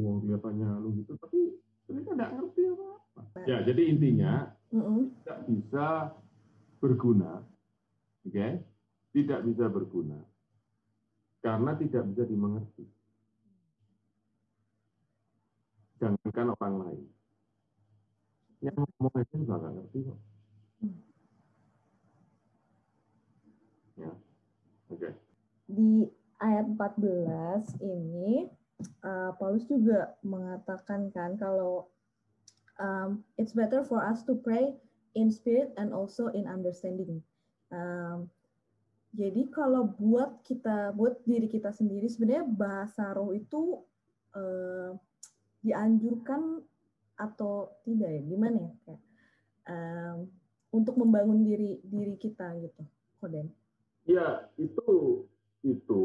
wow 0.00 0.14
kelihatannya 0.24 0.68
lu 0.80 0.88
gitu 1.00 1.12
tapi 1.20 1.40
mereka 1.84 2.10
nggak 2.16 2.32
ngerti 2.40 2.60
apa-apa. 2.72 3.20
Ya 3.44 3.58
jadi 3.60 3.82
intinya 3.92 4.32
mm 4.72 4.80
-hmm. 4.80 5.00
tidak 5.20 5.38
bisa 5.48 5.86
berguna 6.80 7.44
oke, 8.24 8.32
okay, 8.32 8.60
tidak 9.12 9.40
bisa 9.44 9.64
berguna 9.68 10.18
karena 11.44 11.76
tidak 11.76 12.02
bisa 12.08 12.24
dimengerti. 12.24 12.84
Jangankan 16.00 16.56
orang 16.56 16.74
lain. 16.80 17.04
Yang 18.64 18.76
ngomong 18.80 19.12
aja 19.12 19.34
juga 19.36 19.54
nggak 19.60 19.72
ngerti 19.76 19.98
kok. 20.08 20.20
Ya, 23.94 24.10
oke. 24.90 24.98
Okay. 24.98 25.12
Di 25.70 25.92
ayat 26.42 26.66
14 26.76 27.78
ini, 27.80 28.50
uh, 29.06 29.30
Paulus 29.38 29.64
juga 29.70 30.18
mengatakan 30.26 31.08
kan 31.14 31.38
kalau 31.38 31.88
um, 32.78 33.22
it's 33.38 33.54
better 33.54 33.86
for 33.86 34.02
us 34.02 34.26
to 34.26 34.34
pray 34.42 34.74
in 35.14 35.30
spirit 35.30 35.70
and 35.78 35.94
also 35.94 36.28
in 36.34 36.50
understanding. 36.50 37.22
Um, 37.70 38.30
jadi 39.14 39.46
kalau 39.54 39.94
buat 39.94 40.42
kita, 40.42 40.90
buat 40.98 41.22
diri 41.22 41.46
kita 41.46 41.70
sendiri, 41.70 42.10
sebenarnya 42.10 42.50
bahasa 42.50 43.14
roh 43.14 43.30
itu 43.30 43.78
uh, 44.34 44.90
dianjurkan 45.62 46.58
atau 47.14 47.70
tidak 47.86 48.10
ya? 48.10 48.22
Gimana 48.26 48.58
ya? 48.58 48.74
Um, 49.64 50.28
untuk 50.74 50.98
membangun 50.98 51.46
diri 51.46 51.78
diri 51.86 52.18
kita 52.18 52.58
gitu, 52.58 52.82
Koden. 53.22 53.46
Ya 54.04 54.52
itu 54.60 55.24
itu 55.64 56.02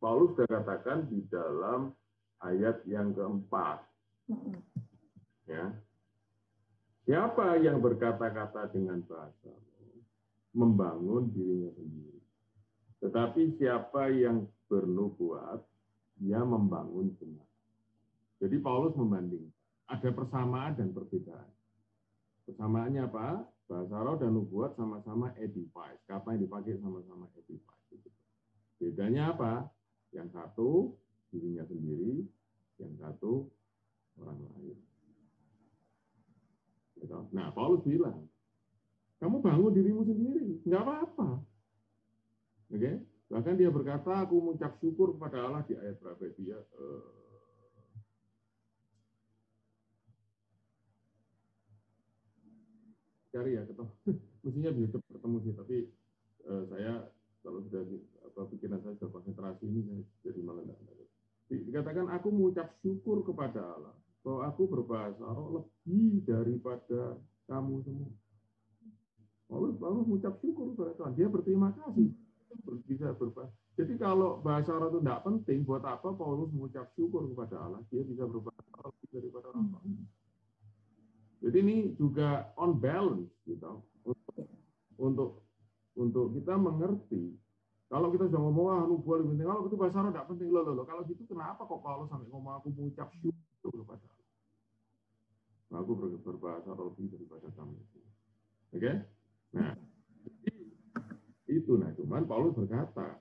Paulus 0.00 0.36
sudah 0.36 0.48
katakan 0.60 1.08
di 1.08 1.24
dalam 1.28 1.92
ayat 2.40 2.84
yang 2.88 3.12
keempat. 3.16 3.84
Ya, 5.48 5.74
siapa 7.04 7.58
yang 7.58 7.82
berkata-kata 7.82 8.70
dengan 8.70 9.02
bahasa 9.04 9.50
membangun 10.54 11.30
dirinya 11.34 11.70
sendiri. 11.74 12.20
Tetapi 13.00 13.56
siapa 13.56 14.12
yang 14.12 14.46
bernubuat, 14.68 15.64
dia 16.20 16.42
membangun 16.44 17.10
jemaat. 17.16 17.50
Jadi 18.40 18.56
Paulus 18.60 18.94
membanding, 18.96 19.48
ada 19.88 20.08
persamaan 20.12 20.76
dan 20.76 20.92
perbedaan. 20.92 21.50
Persamaannya 22.46 23.02
apa? 23.04 23.44
Bahasa 23.70 24.02
roh 24.02 24.18
dan 24.18 24.34
nubuat 24.34 24.74
sama-sama 24.74 25.30
edifies. 25.38 26.02
Kata 26.10 26.34
yang 26.34 26.42
dipakai 26.42 26.74
sama-sama 26.82 27.30
edifies. 27.38 28.02
Bedanya 28.82 29.30
apa? 29.30 29.70
Yang 30.10 30.34
satu 30.34 30.70
dirinya 31.30 31.62
sendiri, 31.70 32.26
yang 32.82 32.98
satu 32.98 33.46
orang 34.18 34.42
lain. 34.42 34.78
Nah, 37.30 37.54
Paulus 37.54 37.86
bilang, 37.86 38.26
kamu 39.22 39.38
bangun 39.38 39.72
dirimu 39.72 40.02
sendiri, 40.02 40.58
nggak 40.66 40.82
apa-apa. 40.82 41.28
Oke, 42.70 42.76
okay? 42.76 42.94
bahkan 43.30 43.54
dia 43.54 43.70
berkata, 43.70 44.26
aku 44.26 44.34
mengucap 44.40 44.74
syukur 44.82 45.14
kepada 45.14 45.46
Allah 45.46 45.62
di 45.68 45.78
ayat 45.78 45.96
berapa 46.02 46.24
dia? 46.34 46.58
Uh, 46.74 47.19
cari 53.30 53.50
ya 53.56 53.62
ketemu 53.66 53.92
mestinya 54.44 54.70
bisa 54.74 54.96
ketemu 54.98 55.36
sih 55.42 55.52
tapi 55.54 55.76
uh, 56.46 56.62
saya 56.70 56.92
kalau 57.40 57.64
sudah 57.64 57.82
di, 57.88 57.96
apa 58.26 58.40
pikiran 58.52 58.78
saya 58.84 58.94
sudah 59.00 59.10
konsentrasi 59.14 59.64
ini 59.64 59.80
saya 59.86 60.02
jadi 60.28 60.40
malah 60.44 60.66
tidak 60.66 60.90
dikatakan 61.50 62.06
aku 62.14 62.28
mengucap 62.30 62.78
syukur 62.78 63.26
kepada 63.26 63.58
Allah 63.58 63.94
bahwa 64.22 64.40
aku 64.46 64.62
berbahasa 64.70 65.24
roh 65.26 65.48
lebih 65.58 66.22
daripada 66.22 67.18
kamu 67.50 67.82
semua. 67.82 68.10
Paulus 69.50 69.74
Paulus 69.82 70.06
mengucap 70.06 70.38
syukur 70.38 70.70
kepada 70.76 70.94
Tuhan. 70.94 71.12
Dia 71.18 71.26
berterima 71.26 71.74
kasih 71.74 72.14
bisa 72.86 73.10
berbahasa. 73.18 73.50
Jadi 73.74 73.96
kalau 73.98 74.38
bahasa 74.44 74.76
roh 74.76 74.92
itu 74.94 75.00
tidak 75.02 75.22
penting, 75.26 75.58
buat 75.66 75.82
apa 75.82 76.14
Paulus 76.14 76.52
mengucap 76.54 76.86
syukur 76.94 77.26
kepada 77.32 77.58
Allah? 77.58 77.82
Dia 77.90 78.06
bisa 78.06 78.28
berbahasa 78.28 78.70
lebih 78.78 79.08
daripada 79.10 79.50
orang 79.50 79.74
lain. 79.74 80.06
Jadi 81.40 81.56
ini 81.64 81.76
juga 81.96 82.52
on 82.60 82.76
balance, 82.76 83.32
gitu, 83.48 83.80
untuk 84.04 84.44
untuk, 85.00 85.30
untuk 85.96 86.36
kita 86.36 86.60
mengerti 86.60 87.32
kalau 87.90 88.06
kita 88.14 88.30
sudah 88.30 88.38
ngomong 88.38 88.66
ah 88.70 88.86
nubuah 88.86 89.18
lebih 89.18 89.34
penting, 89.34 89.50
kalau 89.50 89.66
itu 89.66 89.74
bahasa 89.74 89.98
Arab 89.98 90.14
tidak 90.14 90.28
penting 90.30 90.48
loh, 90.54 90.62
loh, 90.62 90.86
Kalau 90.86 91.02
gitu 91.10 91.26
kenapa 91.26 91.66
kok 91.66 91.82
Paulus 91.82 92.06
sampai 92.06 92.30
ngomong 92.30 92.62
aku 92.62 92.70
mengucap 92.70 93.10
syukur 93.18 93.82
kepada 93.82 94.06
Allah? 94.06 94.30
Nah, 95.74 95.78
aku 95.82 95.92
berbahasa 96.22 96.70
lebih 96.70 97.10
daripada 97.10 97.50
kamu. 97.50 97.74
Oke? 97.74 98.78
Okay? 98.78 98.94
Nah, 99.58 99.74
itu 101.50 101.72
nah 101.82 101.90
cuman 101.98 102.22
Paulus 102.30 102.54
berkata, 102.54 103.18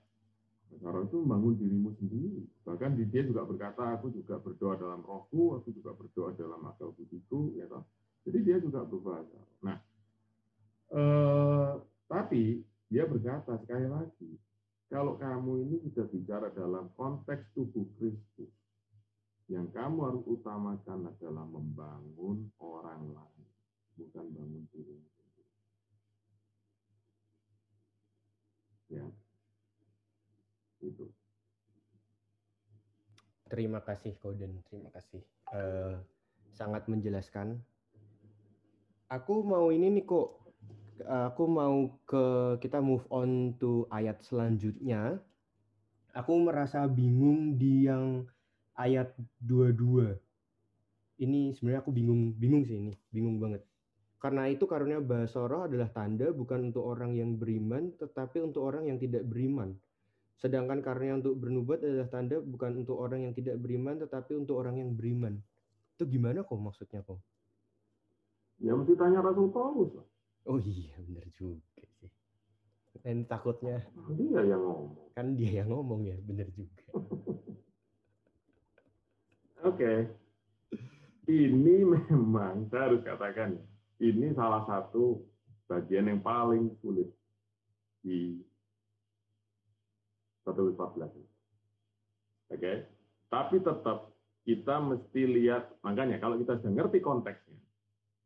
bahasa 0.69 1.01
itu 1.01 1.17
membangun 1.17 1.57
dirimu 1.57 1.89
sendiri. 1.97 2.45
Bahkan 2.61 2.93
dia 3.09 3.25
juga 3.25 3.49
berkata, 3.49 3.97
aku 3.97 4.13
juga 4.13 4.37
berdoa 4.37 4.77
dalam 4.77 5.01
rohku, 5.01 5.57
aku 5.57 5.73
juga 5.73 5.97
berdoa 5.97 6.37
dalam 6.37 6.61
akal 6.69 6.93
budiku, 6.93 7.57
ya 7.57 7.65
toh. 7.65 7.89
Jadi 8.27 8.39
dia 8.43 8.57
juga 8.59 8.83
berbahasa. 8.83 9.39
Nah, 9.63 9.77
eh, 10.93 11.71
tapi 12.09 12.63
dia 12.89 13.05
berkata 13.05 13.55
sekali 13.61 13.85
lagi, 13.85 14.31
kalau 14.89 15.15
kamu 15.21 15.69
ini 15.69 15.75
sudah 15.85 16.05
bicara 16.09 16.47
dalam 16.49 16.89
konteks 16.97 17.53
tubuh 17.53 17.85
Kristus, 18.01 18.49
yang 19.49 19.69
kamu 19.73 19.97
harus 20.05 20.23
utamakan 20.29 21.09
adalah 21.09 21.45
membangun 21.45 22.49
orang 22.61 23.01
lain, 23.13 23.49
bukan 23.97 24.25
bangun 24.33 24.63
diri 24.73 24.97
sendiri. 24.97 25.45
Ya, 28.89 29.05
itu. 30.85 31.05
Terima 33.49 33.81
kasih 33.81 34.13
Koden, 34.21 34.61
terima 34.69 34.93
kasih. 34.93 35.25
Uh, 35.49 35.97
sangat 36.53 36.85
menjelaskan. 36.85 37.57
Aku 39.09 39.41
mau 39.41 39.73
ini 39.73 39.89
nih 39.89 40.05
kok 40.05 40.37
aku 41.01 41.43
mau 41.49 41.97
ke 42.05 42.23
kita 42.61 42.77
move 42.77 43.01
on 43.09 43.57
to 43.57 43.89
ayat 43.89 44.21
selanjutnya. 44.21 45.17
Aku 46.13 46.37
merasa 46.37 46.85
bingung 46.85 47.57
di 47.57 47.89
yang 47.89 48.29
ayat 48.77 49.09
22. 49.41 50.13
Ini 51.25 51.57
sebenarnya 51.57 51.81
aku 51.81 51.89
bingung 51.89 52.37
bingung 52.37 52.61
sih 52.69 52.77
ini, 52.77 52.93
bingung 53.09 53.41
banget. 53.41 53.65
Karena 54.21 54.45
itu 54.45 54.69
karunia 54.69 55.01
bahasa 55.01 55.41
roh 55.41 55.65
adalah 55.65 55.89
tanda 55.89 56.29
bukan 56.29 56.69
untuk 56.69 56.85
orang 56.85 57.17
yang 57.17 57.33
beriman, 57.33 57.89
tetapi 57.97 58.45
untuk 58.45 58.61
orang 58.61 58.93
yang 58.93 59.01
tidak 59.01 59.25
beriman. 59.25 59.73
Sedangkan 60.37 60.85
karunia 60.85 61.17
untuk 61.17 61.33
bernubuat 61.33 61.81
adalah 61.81 62.13
tanda 62.13 62.37
bukan 62.37 62.85
untuk 62.85 63.01
orang 63.01 63.25
yang 63.25 63.33
tidak 63.33 63.57
beriman, 63.57 63.97
tetapi 64.05 64.37
untuk 64.37 64.61
orang 64.61 64.77
yang 64.77 64.93
beriman. 64.93 65.41
Itu 65.97 66.05
gimana 66.05 66.45
kok 66.45 66.61
maksudnya 66.61 67.01
kok? 67.01 67.17
Ya 68.59 68.75
mesti 68.75 68.93
tanya 68.99 69.23
Rasul 69.23 69.51
Paulus. 69.55 69.95
Oh 70.47 70.59
iya 70.59 70.95
benar 71.03 71.27
juga 71.35 71.83
sih. 71.99 72.11
Dan 72.99 73.23
takutnya 73.23 73.79
dia 74.15 74.43
yang 74.43 74.59
ngomong. 74.59 75.15
Kan 75.15 75.39
dia 75.39 75.63
yang 75.63 75.71
ngomong 75.71 76.03
ya, 76.03 76.19
benar 76.19 76.47
juga. 76.51 76.83
Oke. 79.63 79.75
okay. 79.75 79.97
Ini 81.29 81.85
memang 81.85 82.67
saya 82.73 82.89
harus 82.89 83.05
katakan 83.05 83.61
ini 84.01 84.33
salah 84.33 84.65
satu 84.65 85.21
bagian 85.69 86.09
yang 86.09 86.19
paling 86.25 86.73
sulit 86.81 87.05
di 88.01 88.41
114. 90.43 90.73
Oke. 90.73 91.13
Okay? 92.49 92.77
Tapi 93.29 93.61
tetap 93.61 94.09
kita 94.41 94.81
mesti 94.81 95.21
lihat, 95.29 95.69
makanya 95.85 96.17
kalau 96.17 96.41
kita 96.41 96.57
sudah 96.57 96.73
ngerti 96.73 96.97
konteksnya, 96.97 97.61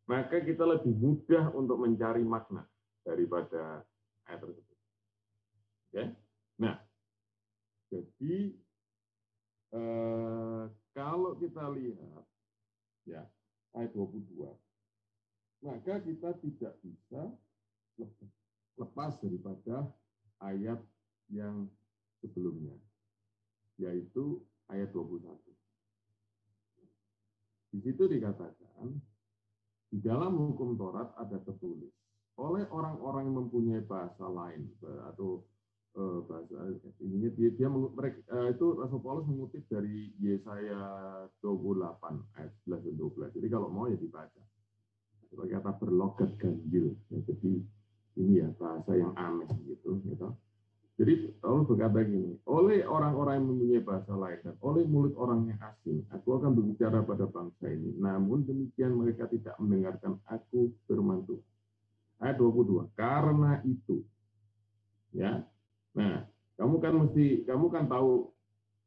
maka 0.04 0.44
kita 0.44 0.68
lebih 0.68 0.92
mudah 0.96 1.52
untuk 1.56 1.80
mencari 1.80 2.24
makna 2.24 2.68
daripada 3.08 3.84
ayat 4.28 4.40
tersebut. 4.44 4.78
Oke? 5.92 6.04
Nah, 6.60 6.76
jadi 7.88 8.36
eh, 9.74 10.64
kalau 10.92 11.32
kita 11.40 11.64
lihat 11.72 12.24
ya 13.08 13.24
ayat 13.76 13.92
22, 13.96 14.48
maka 15.64 15.94
kita 16.04 16.36
tidak 16.44 16.74
bisa 16.84 17.22
lepas 18.76 19.16
daripada 19.22 19.88
ayat 20.44 20.82
yang 21.32 21.70
sebelumnya, 22.20 22.76
yaitu 23.80 24.44
ayat 24.68 24.92
21. 24.92 25.40
Di 27.74 27.80
situ 27.82 28.04
dikatakan, 28.06 29.02
di 29.94 30.02
dalam 30.02 30.34
hukum 30.34 30.74
Taurat 30.74 31.14
ada 31.22 31.38
tertulis 31.46 31.94
oleh 32.42 32.66
orang-orang 32.74 33.30
yang 33.30 33.38
mempunyai 33.46 33.82
bahasa 33.86 34.26
lain 34.26 34.66
atau 35.14 35.46
uh, 35.94 36.26
bahasa 36.26 36.74
ini 36.98 37.30
dia, 37.38 37.54
dia 37.54 37.70
mereka, 37.70 38.26
uh, 38.34 38.50
itu 38.50 38.74
Rasul 38.74 39.02
Paulus 39.06 39.30
mengutip 39.30 39.62
dari 39.70 40.10
Yesaya 40.18 40.82
28 41.46 42.42
ayat 42.42 42.52
11 42.66 42.90
dan 42.90 42.96
12. 42.98 43.38
Jadi 43.38 43.48
kalau 43.54 43.70
mau 43.70 43.86
ya 43.86 43.98
dibaca. 43.98 44.42
Sebagai 45.30 45.62
kata 45.62 45.72
berlogat 45.82 46.32
ganjil. 46.38 46.94
Ya, 47.10 47.18
jadi 47.26 47.54
ini 48.22 48.34
ya 48.42 48.50
bahasa 48.58 48.92
yang 48.94 49.14
aneh 49.18 49.50
gitu, 49.66 50.02
gitu. 50.06 50.34
Jadi 50.94 51.26
Allah 51.42 51.66
berkata 51.66 52.06
gini, 52.06 52.38
oleh 52.46 52.86
orang-orang 52.86 53.42
yang 53.42 53.48
mempunyai 53.50 53.82
bahasa 53.82 54.14
lain 54.14 54.40
dan 54.46 54.56
oleh 54.62 54.86
mulut 54.86 55.18
orang 55.18 55.50
yang 55.50 55.58
asing, 55.58 56.06
aku 56.14 56.38
akan 56.38 56.54
berbicara 56.54 57.02
pada 57.02 57.26
bangsa 57.26 57.66
ini. 57.66 57.98
Namun 57.98 58.46
demikian 58.46 58.94
mereka 58.94 59.26
tidak 59.26 59.58
mendengarkan 59.58 60.22
aku 60.30 60.70
firman 60.86 61.26
Tuhan. 61.26 61.50
Ayat 62.22 62.38
22. 62.38 62.94
Karena 62.94 63.58
itu, 63.66 64.06
ya. 65.18 65.42
Nah, 65.98 66.30
kamu 66.62 66.76
kan 66.78 66.94
mesti, 66.94 67.42
kamu 67.50 67.66
kan 67.74 67.90
tahu 67.90 68.30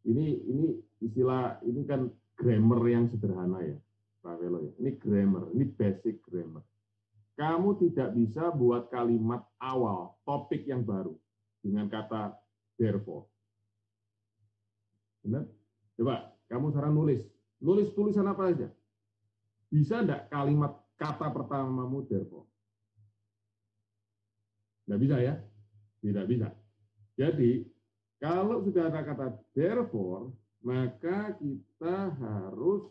ini 0.06 0.46
ini 0.46 0.66
istilah 1.02 1.58
ini 1.66 1.82
kan 1.90 2.06
grammar 2.38 2.86
yang 2.86 3.10
sederhana 3.10 3.66
ya, 3.66 3.76
Pak 4.22 4.38
Velo 4.38 4.62
ya. 4.62 4.72
Ini 4.78 4.90
grammar, 5.02 5.50
ini 5.58 5.66
basic 5.74 6.22
grammar. 6.22 6.62
Kamu 7.34 7.82
tidak 7.82 8.14
bisa 8.14 8.54
buat 8.54 8.94
kalimat 8.94 9.42
awal, 9.58 10.14
topik 10.22 10.64
yang 10.70 10.86
baru 10.86 11.18
dengan 11.66 11.90
kata 11.90 12.38
therefore. 12.78 13.26
Benar? 15.26 15.44
Coba 15.98 16.30
kamu 16.46 16.70
sekarang 16.70 16.94
nulis. 16.94 17.22
Nulis 17.58 17.90
tulisan 17.98 18.30
apa 18.30 18.54
aja? 18.54 18.68
Bisa 19.66 20.04
enggak 20.04 20.30
kalimat 20.30 20.78
kata 20.94 21.26
pertamamu 21.34 22.06
therefore? 22.06 22.46
Enggak 24.86 25.00
bisa 25.02 25.16
ya? 25.18 25.34
Tidak 26.04 26.26
bisa. 26.30 26.48
Jadi, 27.16 27.64
kalau 28.22 28.62
sudah 28.62 28.92
ada 28.92 29.02
kata 29.02 29.26
therefore, 29.56 30.30
maka 30.62 31.34
kita 31.38 32.12
harus 32.20 32.86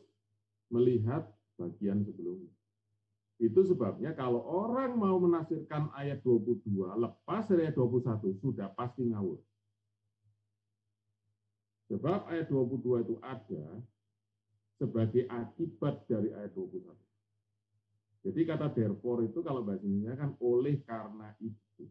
melihat 0.72 1.28
bagian 1.56 2.04
sebelumnya. 2.04 2.55
Itu 3.36 3.68
sebabnya 3.68 4.16
kalau 4.16 4.40
orang 4.40 4.96
mau 4.96 5.20
menafsirkan 5.20 5.92
ayat 5.92 6.24
22 6.24 6.64
lepas 6.96 7.44
dari 7.52 7.68
ayat 7.68 7.76
21 7.76 8.32
sudah 8.40 8.72
pasti 8.72 9.04
ngawur. 9.12 9.40
Sebab 11.92 12.32
ayat 12.32 12.48
22 12.48 13.06
itu 13.06 13.16
ada 13.20 13.66
sebagai 14.80 15.28
akibat 15.28 16.08
dari 16.08 16.32
ayat 16.32 16.56
21. 16.56 16.96
Jadi 18.26 18.42
kata 18.42 18.74
therefore 18.74 19.22
itu 19.22 19.46
kalau 19.46 19.62
bahasa 19.62 19.86
Indonesia 19.86 20.18
kan 20.18 20.32
oleh 20.42 20.82
karena 20.82 21.30
itu. 21.44 21.86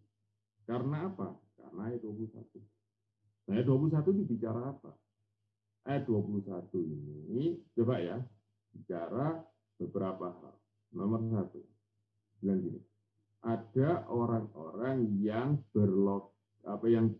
Karena 0.66 1.06
apa? 1.06 1.38
Karena 1.60 1.92
ayat 1.92 2.02
21. 2.02 2.58
Nah, 3.46 3.60
ayat 3.60 3.66
21 3.68 4.16
itu 4.16 4.24
bicara 4.34 4.60
apa? 4.72 4.92
Ayat 5.84 6.08
21 6.08 6.80
ini, 6.80 7.60
coba 7.76 8.00
ya, 8.00 8.16
bicara 8.72 9.44
beberapa 9.76 10.32
hal. 10.32 10.56
Nomor 10.94 11.20
satu, 11.26 11.58
bilang 12.38 12.62
gini, 12.62 12.80
ada 13.42 14.06
orang-orang 14.06 15.10
yang 15.18 15.58
berlog 15.74 16.30
apa 16.64 16.86
yang 16.88 17.12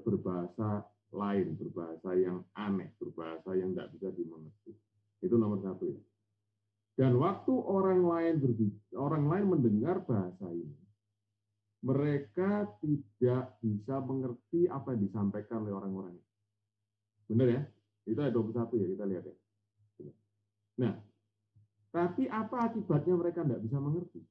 berbahasa 0.00 0.86
lain, 1.12 1.58
berbahasa 1.58 2.16
yang 2.16 2.40
aneh, 2.54 2.94
berbahasa 2.96 3.52
yang 3.58 3.74
tidak 3.74 3.90
bisa 3.98 4.08
dimengerti. 4.14 4.72
Itu 5.20 5.36
nomor 5.36 5.60
satu 5.60 5.90
ya. 5.90 6.00
Dan 6.96 7.18
waktu 7.18 7.52
orang 7.52 8.00
lain 8.06 8.34
berbicara, 8.40 8.98
orang 9.00 9.24
lain 9.26 9.44
mendengar 9.58 10.00
bahasa 10.06 10.46
ini, 10.52 10.78
mereka 11.80 12.68
tidak 12.84 13.56
bisa 13.64 13.96
mengerti 14.04 14.68
apa 14.68 14.92
yang 14.94 15.02
disampaikan 15.08 15.64
oleh 15.64 15.74
orang-orang 15.74 16.14
ini. 16.14 16.28
Benar 17.26 17.48
ya? 17.48 17.62
Itu 18.04 18.20
ayat 18.20 18.34
21 18.36 18.80
ya, 18.80 18.86
kita 18.96 19.04
lihat 19.08 19.24
ya. 19.28 19.36
Nah, 20.80 20.92
tapi 21.90 22.30
apa 22.30 22.70
akibatnya 22.70 23.14
mereka 23.18 23.42
tidak 23.42 23.60
bisa 23.66 23.78
mengerti? 23.82 24.22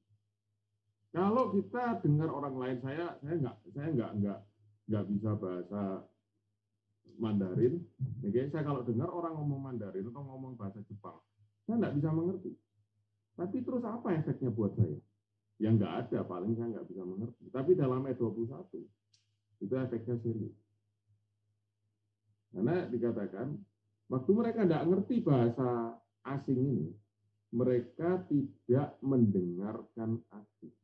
Kalau 1.10 1.52
kita 1.52 2.00
dengar 2.00 2.30
orang 2.32 2.54
lain, 2.56 2.78
saya 2.80 3.18
saya 3.20 3.34
nggak 3.36 3.56
saya 3.76 3.88
nggak 3.92 4.10
nggak 4.22 4.38
nggak 4.88 5.04
bisa 5.12 5.30
bahasa 5.36 5.82
Mandarin. 7.20 7.82
Oke, 8.24 8.40
saya 8.48 8.62
kalau 8.64 8.80
dengar 8.86 9.12
orang 9.12 9.36
ngomong 9.36 9.60
Mandarin 9.60 10.08
atau 10.08 10.22
ngomong 10.24 10.56
bahasa 10.56 10.80
Jepang, 10.88 11.20
saya 11.66 11.76
nggak 11.82 11.94
bisa 12.00 12.08
mengerti. 12.14 12.52
Tapi 13.36 13.56
terus 13.60 13.84
apa 13.84 14.08
efeknya 14.16 14.50
buat 14.54 14.72
saya? 14.78 14.96
Yang 15.60 15.74
nggak 15.84 15.94
ada, 16.06 16.18
paling 16.24 16.52
saya 16.56 16.68
nggak 16.78 16.88
bisa 16.88 17.02
mengerti. 17.04 17.44
Tapi 17.52 17.70
dalam 17.76 18.00
ayat 18.08 18.16
21, 18.16 18.80
itu 19.60 19.74
efeknya 19.76 20.16
serius. 20.24 20.56
Karena 22.50 22.88
dikatakan, 22.88 23.48
waktu 24.08 24.30
mereka 24.32 24.64
nggak 24.64 24.86
ngerti 24.88 25.16
bahasa 25.20 26.00
asing 26.24 26.58
ini, 26.58 26.88
mereka 27.50 28.22
tidak 28.30 28.94
mendengarkan 29.02 30.22
asing. 30.30 30.74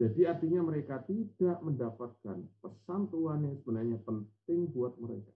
Jadi 0.00 0.24
artinya 0.24 0.64
mereka 0.64 1.04
tidak 1.04 1.60
mendapatkan 1.60 2.40
pesan 2.64 3.02
Tuhan 3.12 3.44
yang 3.44 3.56
sebenarnya 3.60 3.98
penting 4.00 4.72
buat 4.72 4.96
mereka. 4.96 5.32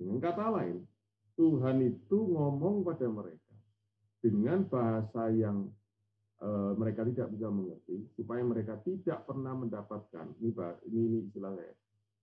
Dengan 0.00 0.16
kata 0.16 0.46
lain, 0.48 0.80
Tuhan 1.36 1.76
itu 1.84 2.18
ngomong 2.24 2.80
pada 2.88 3.04
mereka 3.08 3.52
dengan 4.24 4.64
bahasa 4.64 5.28
yang 5.32 5.68
uh, 6.40 6.72
mereka 6.76 7.04
tidak 7.04 7.28
bisa 7.36 7.48
mengerti, 7.52 8.04
supaya 8.16 8.40
mereka 8.44 8.80
tidak 8.84 9.24
pernah 9.28 9.52
mendapatkan 9.56 10.26
ini 10.40 10.52
ini, 10.88 11.00
ini 11.04 11.18
istilah 11.28 11.52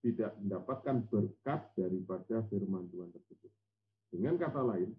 tidak 0.02 0.32
mendapatkan 0.42 0.98
berkat 1.10 1.62
daripada 1.74 2.46
firman 2.50 2.86
Tuhan 2.90 3.10
tersebut. 3.14 3.52
Dengan 4.14 4.38
kata 4.42 4.62
lain, 4.62 4.90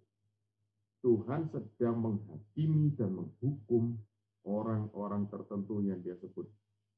Tuhan 0.98 1.46
sedang 1.54 1.96
menghakimi 2.02 2.90
dan 2.98 3.14
menghukum 3.14 3.94
orang-orang 4.42 5.30
tertentu 5.30 5.78
yang 5.84 6.02
dia 6.02 6.18
sebut 6.18 6.48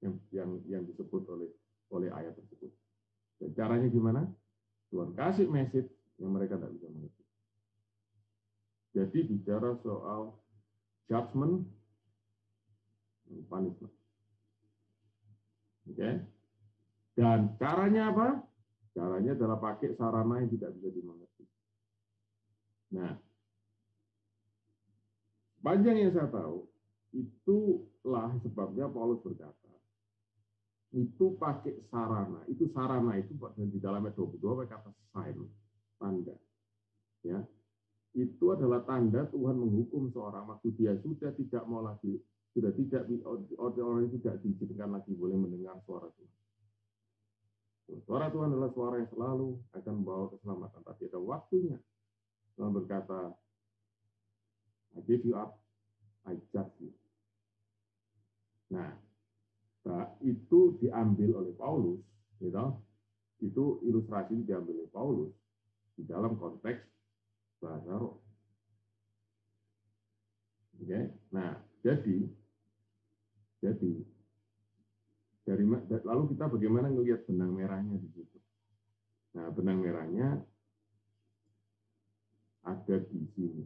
yang 0.01 0.17
yang 0.33 0.51
yang 0.65 0.83
disebut 0.89 1.29
oleh 1.29 1.51
oleh 1.93 2.09
ayat 2.09 2.33
tersebut. 2.33 2.73
Dan 3.41 3.51
caranya 3.53 3.89
gimana? 3.93 4.23
Tuhan 4.89 5.13
kasih 5.13 5.49
message 5.53 5.91
yang 6.17 6.33
mereka 6.33 6.57
tidak 6.57 6.73
bisa 6.77 6.89
mengerti. 6.89 7.25
Jadi 8.91 9.19
bicara 9.29 9.77
soal 9.85 10.35
judgment 11.07 11.69
punishment. 13.47 13.95
Oke. 15.87 15.95
Okay? 15.95 16.15
Dan 17.15 17.55
caranya 17.61 18.11
apa? 18.11 18.29
Caranya 18.91 19.33
adalah 19.39 19.59
pakai 19.63 19.95
sarana 19.95 20.43
yang 20.43 20.51
tidak 20.51 20.75
bisa 20.79 20.89
dimengerti. 20.91 21.45
Nah, 22.91 23.15
panjang 25.61 25.97
yang 25.97 26.13
saya 26.13 26.29
tahu, 26.33 26.71
Itulah 27.11 28.39
sebabnya 28.47 28.87
Paulus 28.87 29.19
berkata, 29.27 29.75
itu 30.95 31.35
pakai 31.39 31.75
sarana. 31.91 32.47
Itu 32.47 32.71
sarana 32.71 33.19
itu 33.19 33.35
di 33.59 33.79
dalam 33.83 34.07
ayat 34.07 34.15
22 34.15 34.39
pakai 34.39 34.71
kata 34.71 34.91
sign, 35.11 35.39
tanda. 35.99 36.37
Ya. 37.27 37.43
Itu 38.15 38.55
adalah 38.55 38.83
tanda 38.87 39.27
Tuhan 39.31 39.59
menghukum 39.59 40.11
seorang 40.15 40.51
waktu 40.51 40.75
dia 40.75 40.99
sudah 40.99 41.31
tidak 41.35 41.63
mau 41.71 41.83
lagi 41.83 42.19
sudah 42.51 42.75
tidak 42.75 43.07
orang 43.71 44.11
tidak 44.11 44.43
diizinkan 44.43 44.91
lagi 44.91 45.15
boleh 45.15 45.39
mendengar 45.39 45.79
suara 45.87 46.11
Tuhan. 46.11 46.35
Suara 48.07 48.27
Tuhan 48.31 48.51
adalah 48.55 48.71
suara 48.75 48.99
yang 49.03 49.11
selalu 49.11 49.49
akan 49.75 49.93
membawa 50.03 50.31
keselamatan. 50.35 50.83
Tapi 50.83 51.03
ada 51.11 51.19
waktunya. 51.23 51.79
Tuhan 52.55 52.71
berkata, 52.75 53.35
I 54.97 55.01
give 55.07 55.23
you 55.23 55.39
up, 55.39 55.59
I 56.27 56.35
judge 56.51 56.75
you. 56.83 56.91
Nah, 58.71 58.95
itu 60.23 60.79
diambil 60.79 61.43
oleh 61.43 61.55
Paulus, 61.57 62.01
gitu. 62.39 62.67
itu 63.41 63.65
ilustrasi 63.89 64.45
diambil 64.45 64.85
oleh 64.85 64.91
Paulus 64.93 65.33
di 65.97 66.05
dalam 66.05 66.37
konteks 66.37 66.85
bahasa 67.61 67.93
roh. 67.97 68.21
Oke, 70.81 71.13
nah 71.29 71.61
jadi 71.85 72.25
jadi 73.61 73.93
dari 75.45 75.65
lalu 76.05 76.37
kita 76.37 76.49
bagaimana 76.49 76.89
melihat 76.89 77.25
benang 77.29 77.53
merahnya 77.53 78.01
di 78.01 78.09
situ. 78.17 78.39
Nah, 79.37 79.49
benang 79.53 79.85
merahnya 79.85 80.41
ada 82.65 82.97
di 83.09 83.21
sini. 83.37 83.65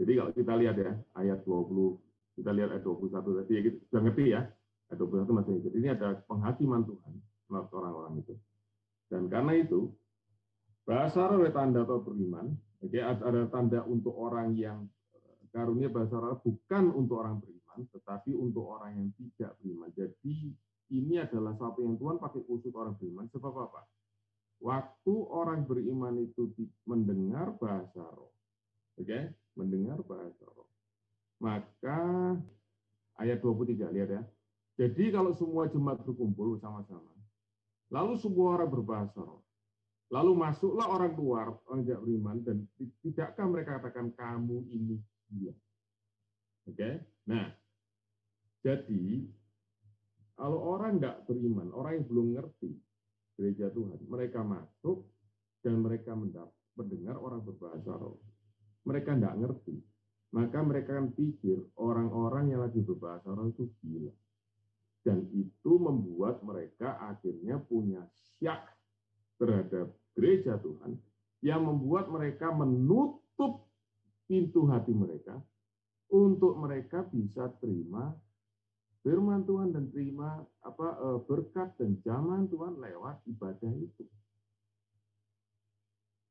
Jadi 0.00 0.12
kalau 0.16 0.32
kita 0.32 0.52
lihat 0.56 0.76
ya 0.80 0.92
ayat 1.20 1.44
20 1.44 2.10
kita 2.40 2.56
lihat 2.56 2.72
ayat 2.72 2.84
21 2.88 3.44
tadi 3.44 3.52
ya, 3.52 3.60
kita 3.68 3.76
sudah 3.92 4.02
ngerti 4.08 4.24
ya. 4.32 4.40
Ayat 4.88 4.98
21 4.98 5.36
masih 5.36 5.52
ikut. 5.60 5.72
Ini 5.76 5.88
ada 5.92 6.08
penghakiman 6.24 6.82
Tuhan 6.88 7.12
melalui 7.52 7.74
orang-orang 7.76 8.14
itu. 8.24 8.34
Dan 9.12 9.28
karena 9.28 9.52
itu, 9.60 9.92
bahasa 10.88 11.28
roh 11.28 11.44
tanda 11.52 11.84
atau 11.84 12.00
beriman, 12.00 12.54
oke, 12.80 12.96
ada 12.96 13.42
tanda 13.52 13.84
untuk 13.84 14.14
orang 14.16 14.56
yang 14.56 14.88
eh, 15.12 15.44
karunia 15.52 15.92
bahasa 15.92 16.16
roh 16.16 16.40
bukan 16.40 16.94
untuk 16.96 17.20
orang 17.20 17.42
beriman, 17.42 17.78
tetapi 17.92 18.32
untuk 18.32 18.64
orang 18.72 18.96
yang 18.96 19.08
tidak 19.18 19.52
beriman. 19.60 19.90
Jadi 19.92 20.34
ini 20.96 21.14
adalah 21.20 21.54
satu 21.60 21.84
yang 21.84 22.00
Tuhan 22.00 22.16
pakai 22.16 22.40
khusus 22.48 22.72
orang 22.72 22.96
beriman. 22.96 23.28
Sebab 23.30 23.52
apa? 23.52 23.84
Waktu 24.64 25.14
orang 25.28 25.68
beriman 25.68 26.20
itu 26.24 26.50
mendengar 26.88 27.52
bahasa 27.60 28.00
roh, 28.00 28.29
oke, 29.00 29.08
okay? 29.08 29.32
mendengar 29.56 29.98
bahasa 30.04 30.44
roh, 30.52 30.68
maka 31.40 32.00
ayat 33.16 33.40
23 33.40 33.96
lihat 33.96 34.10
ya. 34.12 34.22
Jadi 34.80 35.12
kalau 35.12 35.32
semua 35.36 35.68
jemaat 35.68 36.00
berkumpul 36.04 36.56
bersama-sama, 36.56 37.12
lalu 37.92 38.16
semua 38.20 38.60
orang 38.60 38.70
berbahasa 38.70 39.20
roh, 39.20 39.44
lalu 40.12 40.32
masuklah 40.36 40.88
orang 40.88 41.12
luar, 41.16 41.56
orang 41.68 41.84
tidak 41.84 42.00
beriman, 42.04 42.36
dan 42.44 42.56
tidakkah 43.00 43.46
mereka 43.48 43.80
katakan 43.80 44.12
kamu 44.16 44.64
ini 44.72 44.96
dia? 45.32 45.52
Oke, 46.68 46.76
okay? 46.76 46.94
nah 47.24 47.56
jadi 48.60 49.24
kalau 50.36 50.60
orang 50.76 51.00
tidak 51.00 51.28
beriman, 51.28 51.68
orang 51.72 52.00
yang 52.00 52.06
belum 52.08 52.26
ngerti 52.36 52.72
gereja 53.36 53.68
Tuhan, 53.72 54.00
mereka 54.08 54.40
masuk 54.40 55.04
dan 55.60 55.80
mereka 55.80 56.16
mendengar 56.76 57.16
orang 57.20 57.44
berbahasa 57.44 57.92
roh. 57.92 58.20
Mereka 58.88 59.16
tidak 59.16 59.36
ngerti, 59.36 59.76
maka 60.32 60.58
mereka 60.64 60.96
akan 60.96 61.12
pikir 61.12 61.58
orang-orang 61.76 62.54
yang 62.54 62.60
lagi 62.64 62.80
berbahasa 62.80 63.34
roh 63.34 63.50
itu 63.50 63.68
gila. 63.82 64.14
Dan 65.00 65.28
itu 65.32 65.72
membuat 65.80 66.44
mereka 66.44 67.00
akhirnya 67.00 67.56
punya 67.60 68.04
syak 68.36 68.68
terhadap 69.40 69.92
gereja 70.12 70.60
Tuhan 70.60 71.00
yang 71.40 71.64
membuat 71.64 72.12
mereka 72.12 72.52
menutup 72.52 73.64
pintu 74.28 74.68
hati 74.68 74.92
mereka 74.92 75.40
untuk 76.12 76.60
mereka 76.60 77.00
bisa 77.08 77.48
terima 77.62 78.12
firman 79.00 79.42
Tuhan 79.48 79.72
dan 79.72 79.88
terima 79.88 80.44
apa 80.60 80.88
eh, 81.00 81.18
berkat 81.24 81.72
dan 81.80 81.96
zaman 82.04 82.46
Tuhan 82.52 82.76
lewat 82.76 83.24
ibadah 83.24 83.72
itu. 83.72 84.04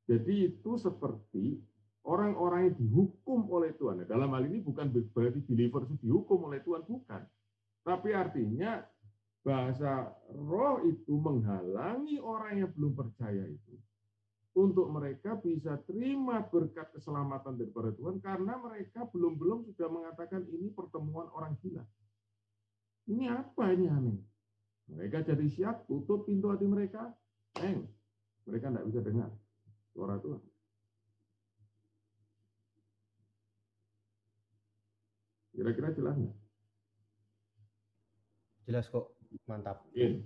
Jadi 0.09 0.53
itu 0.53 0.71
seperti 0.77 1.57
orang-orang 2.09 2.73
yang 2.73 2.77
dihukum 2.81 3.45
oleh 3.53 3.77
Tuhan. 3.77 4.01
Nah, 4.01 4.07
dalam 4.09 4.33
hal 4.33 4.49
ini 4.49 4.65
bukan 4.65 4.89
berarti 4.89 5.45
believer 5.45 5.85
itu 5.85 5.95
dihukum 6.01 6.49
oleh 6.49 6.57
Tuhan, 6.65 6.81
bukan. 6.89 7.21
Tapi 7.85 8.09
artinya 8.17 8.81
bahasa 9.45 10.09
roh 10.33 10.81
itu 10.83 11.13
menghalangi 11.15 12.17
orang 12.19 12.65
yang 12.65 12.71
belum 12.73 12.91
percaya 12.97 13.45
itu 13.47 13.73
untuk 14.57 14.91
mereka 14.91 15.39
bisa 15.39 15.79
terima 15.87 16.43
berkat 16.43 16.91
keselamatan 16.91 17.55
daripada 17.55 17.95
Tuhan 17.95 18.19
karena 18.19 18.59
mereka 18.59 19.07
belum-belum 19.07 19.69
sudah 19.71 19.87
mengatakan 19.87 20.43
ini 20.49 20.73
pertemuan 20.73 21.29
orang 21.31 21.55
gila. 21.63 21.85
Ini 23.07 23.25
apa 23.31 23.63
ini 23.73 23.85
aneh? 23.87 24.19
Mereka 24.89 25.21
jadi 25.23 25.45
siap 25.47 25.85
tutup 25.85 26.25
pintu 26.25 26.49
hati 26.49 26.65
mereka, 26.65 27.13
eng, 27.61 27.85
mereka 28.49 28.73
tidak 28.73 28.85
bisa 28.89 28.99
dengar 29.05 29.29
suara 29.93 30.17
Tuhan. 30.17 30.41
Kira-kira 35.59 35.91
jelas 35.91 36.15
nggak? 36.15 36.37
Jelas 38.63 38.85
kok, 38.87 39.11
mantap. 39.43 39.83
Oke. 39.91 40.23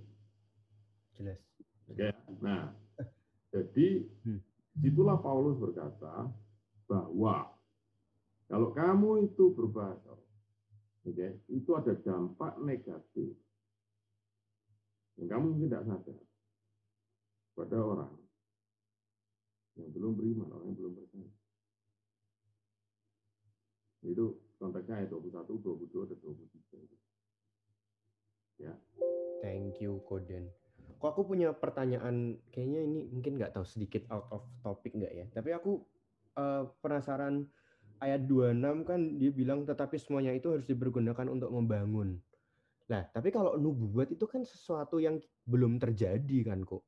Jelas. 1.18 1.42
Oke, 1.90 2.06
nah, 2.38 2.70
jadi 3.50 4.06
hmm. 4.22 4.40
itulah 4.86 5.18
Paulus 5.18 5.58
berkata 5.58 6.30
bahwa 6.86 7.50
kalau 8.46 8.70
kamu 8.70 9.26
itu 9.26 9.50
berbahasa, 9.58 10.14
oke, 11.02 11.28
itu 11.50 11.70
ada 11.74 11.98
dampak 11.98 12.54
negatif 12.62 13.34
yang 15.18 15.26
kamu 15.26 15.44
mungkin 15.50 15.66
tidak 15.66 15.86
sadar 15.90 16.22
pada 17.58 17.78
orang 17.82 18.14
yang 19.82 19.90
belum 19.90 20.14
beriman, 20.14 20.46
orang 20.54 20.70
yang 20.70 20.78
belum 20.78 20.92
percaya. 20.94 21.30
Itu 24.06 24.43
konteksnya 24.64 25.04
ayat 25.04 25.12
21, 25.12 25.60
22, 25.60 26.08
dan 26.08 26.18
23. 26.24 28.64
Ya. 28.64 28.72
Thank 29.44 29.84
you, 29.84 30.00
Koden. 30.08 30.48
Kok 30.96 31.12
aku 31.12 31.28
punya 31.28 31.52
pertanyaan, 31.52 32.40
kayaknya 32.48 32.80
ini 32.80 33.00
mungkin 33.12 33.36
nggak 33.36 33.60
tahu 33.60 33.66
sedikit 33.68 34.08
out 34.08 34.24
of 34.32 34.40
topic 34.64 34.96
nggak 34.96 35.12
ya. 35.12 35.28
Tapi 35.28 35.52
aku 35.52 35.84
uh, 36.40 36.64
penasaran 36.80 37.44
ayat 38.00 38.24
26 38.24 38.88
kan 38.88 39.20
dia 39.20 39.28
bilang 39.28 39.68
tetapi 39.68 40.00
semuanya 40.00 40.32
itu 40.32 40.48
harus 40.48 40.64
dipergunakan 40.64 41.28
untuk 41.28 41.52
membangun. 41.52 42.16
Nah, 42.88 43.04
tapi 43.12 43.32
kalau 43.32 43.56
nubuat 43.60 44.12
itu 44.12 44.24
kan 44.24 44.44
sesuatu 44.44 44.96
yang 44.96 45.20
belum 45.44 45.76
terjadi 45.76 46.48
kan 46.48 46.64
kok. 46.64 46.84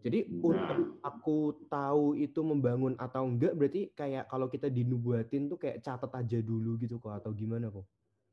Jadi 0.00 0.26
nah. 0.26 0.48
untuk 0.48 0.78
aku 1.04 1.38
tahu 1.68 2.16
itu 2.16 2.40
membangun 2.40 2.96
atau 2.96 3.28
enggak 3.28 3.52
berarti 3.52 3.92
kayak 3.92 4.26
kalau 4.32 4.48
kita 4.48 4.72
dinubuatin 4.72 5.52
tuh 5.52 5.60
kayak 5.60 5.84
catat 5.84 6.12
aja 6.16 6.38
dulu 6.40 6.80
gitu 6.80 6.96
kok 6.96 7.20
atau 7.20 7.30
gimana 7.36 7.68
kok? 7.68 7.84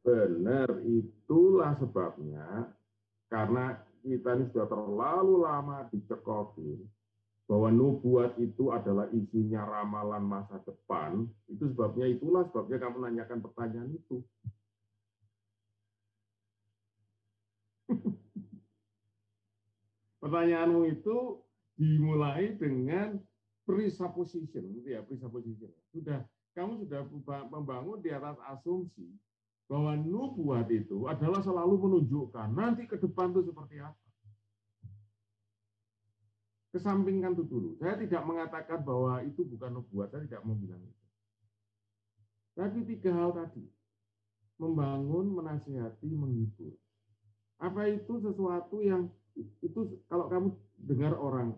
Benar, 0.07 0.80
itulah 0.88 1.76
sebabnya 1.76 2.72
karena 3.28 3.76
kita 4.07 4.39
ini 4.39 4.47
sudah 4.55 4.68
terlalu 4.72 5.43
lama 5.43 5.84
dicekokin 5.91 6.80
bahwa 7.47 7.72
nubuat 7.72 8.36
itu 8.39 8.76
adalah 8.76 9.07
isinya 9.15 9.63
ramalan 9.63 10.24
masa 10.24 10.59
depan, 10.68 11.24
itu 11.47 11.72
sebabnya 11.72 12.07
itulah 12.11 12.43
sebabnya 12.51 12.76
kamu 12.84 13.07
nanyakan 13.07 13.39
pertanyaan 13.39 13.95
itu. 13.95 14.20
Pertanyaanmu 20.20 20.91
itu 20.91 21.39
dimulai 21.78 22.58
dengan 22.58 23.22
presupposition, 23.64 24.66
ya, 24.84 25.06
presupposition. 25.06 25.70
Sudah 25.94 26.26
kamu 26.58 26.84
sudah 26.84 27.06
membangun 27.54 28.02
di 28.02 28.10
atas 28.10 28.42
asumsi 28.50 29.06
bahwa 29.70 29.94
nubuat 29.94 30.66
itu 30.74 31.06
adalah 31.06 31.44
selalu 31.46 31.76
menunjukkan 31.78 32.50
nanti 32.50 32.90
ke 32.90 32.98
depan 32.98 33.30
itu 33.36 33.54
seperti 33.54 33.78
apa. 33.84 34.06
Kesampingkan 36.74 37.38
itu 37.38 37.46
dulu. 37.46 37.70
Saya 37.78 38.00
tidak 38.02 38.26
mengatakan 38.26 38.82
bahwa 38.82 39.22
itu 39.22 39.46
bukan 39.46 39.78
nubuat, 39.78 40.10
saya 40.10 40.26
tidak 40.26 40.42
mau 40.44 40.58
bilang 40.58 40.82
itu. 40.82 41.06
Tapi 42.58 42.90
tiga 42.90 43.14
hal 43.14 43.38
tadi, 43.38 43.62
membangun, 44.58 45.30
menasihati, 45.30 46.10
menghibur. 46.10 46.74
Apa 47.62 47.86
itu 47.86 48.18
sesuatu 48.18 48.82
yang 48.82 49.14
itu 49.38 50.02
kalau 50.10 50.26
kamu 50.26 50.48
dengar 50.82 51.14
orang, 51.14 51.54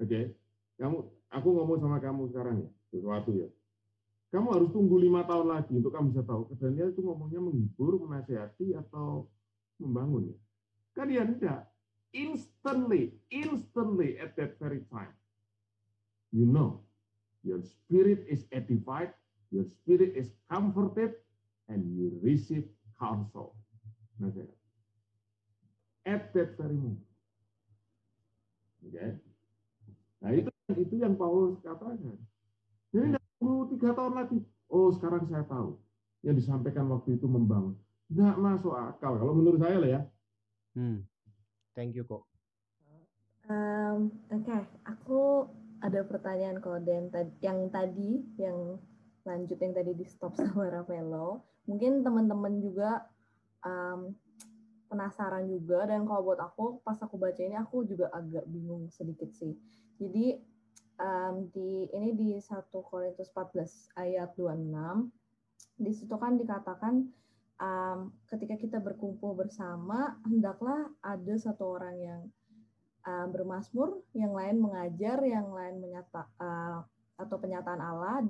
oke, 0.00 0.06
okay, 0.08 0.24
kamu, 0.78 1.06
aku 1.30 1.48
ngomong 1.54 1.78
sama 1.78 1.98
kamu 2.02 2.22
sekarang 2.34 2.56
ya, 2.62 2.70
sesuatu 2.90 3.30
ya. 3.34 3.48
Kamu 4.34 4.50
harus 4.50 4.70
tunggu 4.74 4.98
lima 4.98 5.22
tahun 5.22 5.46
lagi 5.46 5.70
untuk 5.78 5.94
kamu 5.94 6.10
bisa 6.10 6.26
tahu. 6.26 6.50
Daniel 6.58 6.90
itu 6.90 7.06
ngomongnya 7.06 7.38
menghibur, 7.38 8.02
menasihati 8.02 8.74
atau 8.74 9.30
membangun 9.78 10.34
ya. 10.34 10.36
Kan 10.98 11.10
tidak. 11.10 11.70
Instantly, 12.10 13.14
instantly 13.30 14.18
at 14.18 14.34
that 14.34 14.58
very 14.58 14.82
time. 14.90 15.14
You 16.34 16.50
know, 16.50 16.82
your 17.46 17.62
spirit 17.62 18.26
is 18.26 18.46
edified, 18.50 19.14
your 19.54 19.66
spirit 19.70 20.18
is 20.18 20.34
comforted, 20.50 21.14
and 21.70 21.86
you 21.94 22.18
receive 22.18 22.66
counsel. 22.98 23.54
Nasihat. 24.18 24.50
At 26.06 26.34
that 26.34 26.58
very 26.58 26.74
moment. 26.74 27.06
Okay. 28.82 29.14
Nah 30.24 30.32
itu 30.32 30.48
itu 30.72 30.94
yang 30.96 31.20
Paulus 31.20 31.60
katakan. 31.60 32.16
Jadi 32.88 33.20
perlu 33.36 33.68
tiga 33.68 33.92
tahun 33.92 34.16
lagi. 34.16 34.40
Oh 34.72 34.88
sekarang 34.88 35.28
saya 35.28 35.44
tahu. 35.44 35.76
Yang 36.24 36.40
disampaikan 36.40 36.88
waktu 36.88 37.20
itu 37.20 37.28
membangun. 37.28 37.76
Nggak 38.08 38.40
masuk 38.40 38.72
akal. 38.72 39.20
Kalau 39.20 39.36
menurut 39.36 39.60
saya 39.60 39.76
lah 39.76 39.90
ya. 39.92 40.00
Hmm. 40.72 41.04
Thank 41.76 41.92
you 41.92 42.08
kok. 42.08 42.24
Um, 43.44 44.08
Oke, 44.32 44.48
okay. 44.48 44.62
aku 44.88 45.44
ada 45.84 46.00
pertanyaan 46.00 46.64
kok 46.64 46.80
Dan 46.88 47.12
yang 47.44 47.68
tadi 47.68 48.24
yang 48.40 48.80
lanjut 49.28 49.60
yang 49.60 49.76
tadi 49.76 49.92
di 49.92 50.08
stop 50.08 50.32
sama 50.40 50.72
Ravelo. 50.72 51.44
Mungkin 51.68 52.00
teman-teman 52.00 52.64
juga 52.64 53.04
um, 53.60 54.16
penasaran 54.88 55.48
juga 55.48 55.84
dan 55.88 56.08
kalau 56.08 56.32
buat 56.32 56.40
aku 56.40 56.80
pas 56.80 56.96
aku 57.00 57.20
baca 57.20 57.40
ini 57.40 57.56
aku 57.56 57.84
juga 57.84 58.08
agak 58.16 58.48
bingung 58.48 58.88
sedikit 58.88 59.28
sih. 59.36 59.52
Jadi 59.98 60.38
um, 60.98 61.50
di 61.50 61.86
ini 61.90 62.10
di 62.14 62.30
1 62.38 62.70
Korintus 62.70 63.30
14 63.30 63.98
ayat 63.98 64.34
26 64.38 65.10
di 65.74 65.90
situ 65.90 66.14
kan 66.14 66.38
dikatakan 66.38 67.02
um, 67.58 68.14
ketika 68.30 68.54
kita 68.54 68.78
berkumpul 68.78 69.34
bersama 69.34 70.18
hendaklah 70.22 70.86
ada 71.02 71.34
satu 71.34 71.78
orang 71.78 71.96
yang 71.98 72.22
um, 73.06 73.26
bermasmur, 73.34 74.02
yang 74.14 74.30
lain 74.34 74.62
mengajar, 74.62 75.18
yang 75.26 75.50
lain 75.50 75.82
menyata 75.82 76.30
uh, 76.38 76.86
atau 77.18 77.36
penyataan 77.38 77.82
Allah, 77.82 78.26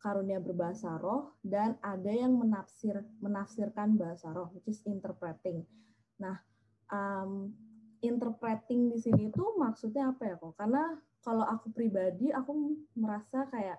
karunia 0.00 0.38
berbahasa 0.40 0.96
roh 0.96 1.36
dan 1.42 1.76
ada 1.82 2.12
yang 2.12 2.32
menafsir 2.36 3.02
menafsirkan 3.18 3.98
bahasa 3.98 4.30
roh 4.32 4.48
which 4.56 4.70
is 4.70 4.80
interpreting. 4.86 5.64
Nah, 6.22 6.38
um, 6.88 7.52
interpreting 8.00 8.92
di 8.92 8.98
sini 8.98 9.28
itu 9.30 9.44
maksudnya 9.58 10.14
apa 10.14 10.22
ya 10.28 10.34
kok? 10.38 10.54
Karena 10.54 10.96
kalau 11.22 11.44
aku 11.44 11.74
pribadi, 11.74 12.30
aku 12.30 12.78
merasa 12.94 13.46
kayak 13.50 13.78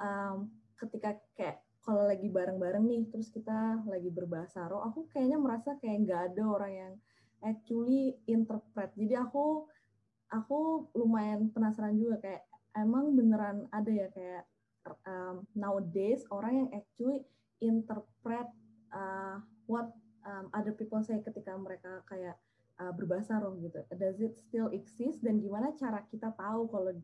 um, 0.00 0.48
ketika 0.80 1.16
kayak 1.36 1.60
kalau 1.80 2.04
lagi 2.04 2.28
bareng-bareng 2.28 2.84
nih, 2.84 3.02
terus 3.08 3.32
kita 3.32 3.84
lagi 3.88 4.08
berbahasa 4.12 4.68
roh, 4.68 4.84
aku 4.84 5.08
kayaknya 5.12 5.40
merasa 5.40 5.76
kayak 5.80 5.96
nggak 6.04 6.22
ada 6.32 6.44
orang 6.44 6.72
yang 6.72 6.92
actually 7.40 8.20
interpret. 8.28 8.92
Jadi 8.96 9.16
aku 9.16 9.64
aku 10.30 10.88
lumayan 10.94 11.50
penasaran 11.50 11.96
juga 11.96 12.20
kayak 12.22 12.42
emang 12.78 13.16
beneran 13.18 13.66
ada 13.74 13.90
ya 13.90 14.08
kayak 14.12 14.44
um, 15.08 15.42
nowadays 15.58 16.22
orang 16.30 16.64
yang 16.64 16.68
actually 16.70 17.26
interpret 17.60 18.46
uh, 18.94 19.42
what 19.66 19.90
um, 20.24 20.48
other 20.54 20.72
people 20.72 21.02
say 21.02 21.18
ketika 21.20 21.56
mereka 21.58 22.00
kayak 22.06 22.38
uh, 22.80 22.92
berbahasa 22.96 23.36
roh 23.38 23.54
gitu. 23.60 23.76
Does 23.92 24.18
it 24.24 24.40
still 24.40 24.72
exist 24.72 25.20
dan 25.20 25.44
gimana 25.44 25.76
cara 25.76 26.00
kita 26.08 26.32
tahu 26.32 26.72
kalau 26.72 26.96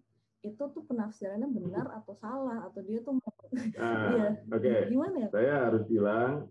itu 0.44 0.62
tuh 0.72 0.84
penafsirannya 0.86 1.48
benar 1.50 1.90
atau 2.02 2.14
salah 2.16 2.64
atau 2.70 2.80
dia 2.86 3.02
tuh 3.02 3.18
nah, 3.18 4.14
ya, 4.14 4.28
okay. 4.52 4.86
gimana 4.86 5.26
ya? 5.26 5.28
Saya 5.34 5.54
harus 5.68 5.82
bilang 5.90 6.46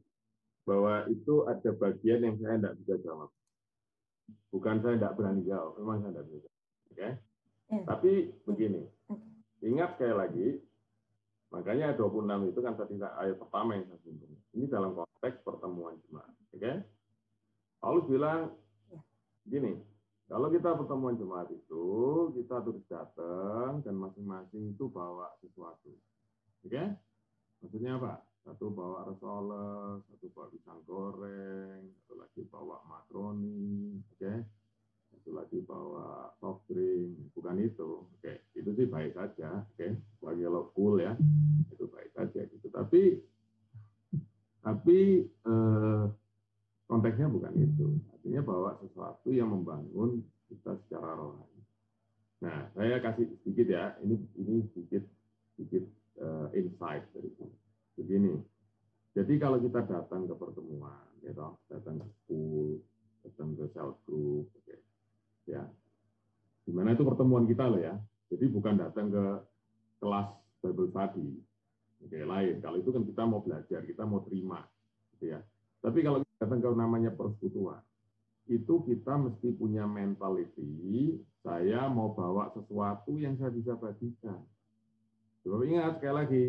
bahwa 0.67 1.05
itu 1.07 1.45
ada 1.47 1.69
bagian 1.77 2.25
yang 2.25 2.35
saya 2.41 2.59
tidak 2.59 2.75
bisa 2.83 2.95
jawab. 3.05 3.29
Bukan 4.51 4.81
saya 4.81 4.95
tidak 4.97 5.13
berani 5.15 5.41
jawab, 5.45 5.77
memang 5.79 5.97
saya 6.01 6.11
tidak 6.11 6.27
bisa. 6.27 6.49
Oke. 6.49 6.95
Okay? 6.97 7.11
Yeah. 7.65 7.83
Tapi 7.87 8.11
begini, 8.45 8.81
okay. 9.09 9.29
ingat 9.65 9.89
sekali 9.97 10.15
lagi, 10.17 10.47
makanya 11.49 11.87
26 11.97 12.51
itu 12.51 12.59
kan 12.61 12.73
tadi 12.77 12.93
ayat 12.99 13.37
pertama 13.39 13.69
yang 13.77 13.85
saya 13.89 13.99
singgung. 14.03 14.33
Ini 14.53 14.65
dalam 14.67 14.91
konteks 14.97 15.37
pertemuan 15.45 15.95
jemaat. 16.09 16.33
Oke? 16.51 16.59
Okay? 16.59 16.75
Paulus 17.79 18.05
bilang. 18.11 18.51
Gini, 19.45 19.73
kalau 20.25 20.49
kita 20.49 20.73
pertemuan 20.73 21.13
jemaat 21.21 21.53
itu, 21.53 21.85
kita 22.33 22.57
terus 22.65 22.81
datang 22.89 23.85
dan 23.85 23.93
masing-masing 23.93 24.73
itu 24.73 24.89
bawa 24.89 25.29
sesuatu. 25.37 25.93
Oke? 26.65 26.73
Okay? 26.73 26.87
Maksudnya 27.61 28.01
apa? 28.01 28.25
Satu 28.41 28.73
bawa 28.73 29.05
resoles, 29.09 30.05
satu 30.05 30.25
bawa 30.33 30.47
pisang 30.49 30.81
goreng, 30.85 31.81
satu 32.01 32.13
lagi 32.17 32.41
bawa 32.49 32.81
makroni, 32.89 34.01
oke? 34.01 34.17
Okay? 34.17 34.37
Satu 35.13 35.29
lagi 35.33 35.61
bawa 35.61 36.33
soft 36.41 36.65
drink, 36.69 37.33
bukan 37.37 37.61
itu. 37.61 38.05
Oke, 38.05 38.21
okay. 38.21 38.37
itu 38.57 38.69
sih 38.73 38.89
baik 38.89 39.13
saja, 39.13 39.61
oke? 39.61 39.77
Okay? 39.77 39.93
Bagi 40.21 40.45
lo 40.45 40.73
cool 40.73 41.05
ya, 41.05 41.13
itu 41.69 41.85
baik 41.85 42.13
saja 42.17 42.41
gitu. 42.49 42.67
Tapi 42.73 43.21
tapi 44.65 45.21
eh, 45.21 46.03
konteksnya 46.85 47.27
bukan 47.29 47.53
itu. 47.57 47.97
Artinya 48.13 48.41
bahwa 48.45 48.69
sesuatu 48.81 49.29
yang 49.33 49.49
membangun 49.51 50.21
kita 50.49 50.77
secara 50.85 51.17
rohani. 51.17 51.61
Nah, 52.45 52.69
saya 52.77 53.01
kasih 53.01 53.25
sedikit 53.41 53.67
ya. 53.73 53.97
Ini 54.05 54.15
ini 54.37 54.55
sedikit 54.73 55.03
sedikit 55.55 55.83
uh, 56.21 56.47
insight 56.53 57.05
dari 57.15 57.29
itu. 57.31 57.47
Begini. 57.95 58.33
Jadi 59.15 59.33
kalau 59.39 59.57
kita 59.63 59.87
datang 59.87 60.27
ke 60.27 60.35
pertemuan, 60.35 61.07
ya 61.23 61.31
toh, 61.31 61.55
datang 61.71 62.03
ke 62.03 62.07
school, 62.23 62.83
datang 63.23 63.55
ke 63.55 63.65
self 63.71 63.95
group. 64.03 64.51
Okay. 64.63 64.79
Ya. 65.47 65.63
Gimana 66.67 66.97
itu 66.97 67.07
pertemuan 67.07 67.47
kita 67.47 67.71
loh 67.71 67.79
ya. 67.79 67.95
Jadi 68.27 68.45
bukan 68.51 68.75
datang 68.75 69.07
ke 69.13 69.23
kelas 70.03 70.27
Bible 70.59 70.89
study, 70.91 71.29
Oke, 72.03 72.19
lain. 72.21 72.55
Kalau 72.59 72.77
itu 72.81 72.89
kan 72.91 73.03
kita 73.05 73.23
mau 73.23 73.41
belajar, 73.41 73.79
kita 73.85 74.03
mau 74.03 74.21
terima, 74.25 74.65
gitu 75.15 75.33
ya. 75.33 75.39
Tapi 75.85 76.01
kalau 76.01 76.25
datang 76.41 76.65
ke 76.65 76.69
namanya 76.73 77.13
persekutuan, 77.13 77.77
itu 78.49 78.81
kita 78.89 79.21
mesti 79.21 79.53
punya 79.53 79.85
mentality, 79.85 81.21
saya 81.45 81.85
mau 81.93 82.09
bawa 82.17 82.49
sesuatu 82.57 83.21
yang 83.21 83.37
saya 83.37 83.53
bisa 83.53 83.77
bagikan. 83.77 84.41
Sebab 85.45 85.61
ingat, 85.61 86.01
sekali 86.01 86.15
lagi, 86.17 86.43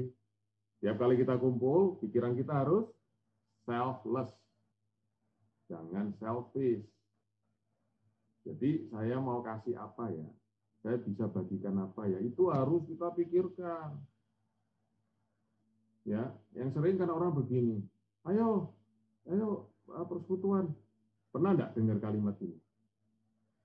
tiap 0.81 0.97
kali 0.97 1.21
kita 1.21 1.37
kumpul, 1.37 2.01
pikiran 2.01 2.33
kita 2.33 2.65
harus 2.65 2.89
selfless. 3.69 4.33
Jangan 5.69 6.17
selfish. 6.17 6.89
Jadi 8.49 8.89
saya 8.89 9.21
mau 9.21 9.45
kasih 9.45 9.77
apa 9.77 10.17
ya? 10.17 10.29
Saya 10.81 10.97
bisa 11.03 11.29
bagikan 11.29 11.77
apa 11.77 12.09
ya? 12.09 12.17
Itu 12.25 12.49
harus 12.49 12.89
kita 12.89 13.13
pikirkan. 13.13 14.01
Ya, 16.09 16.33
yang 16.57 16.71
sering 16.73 16.97
kan 16.97 17.11
orang 17.11 17.35
begini, 17.35 17.83
ayo, 18.31 18.76
ayo 19.31 19.71
persekutuan. 19.87 20.71
Pernah 21.31 21.51
enggak 21.53 21.71
dengar 21.77 21.99
kalimat 22.01 22.37
ini? 22.41 22.57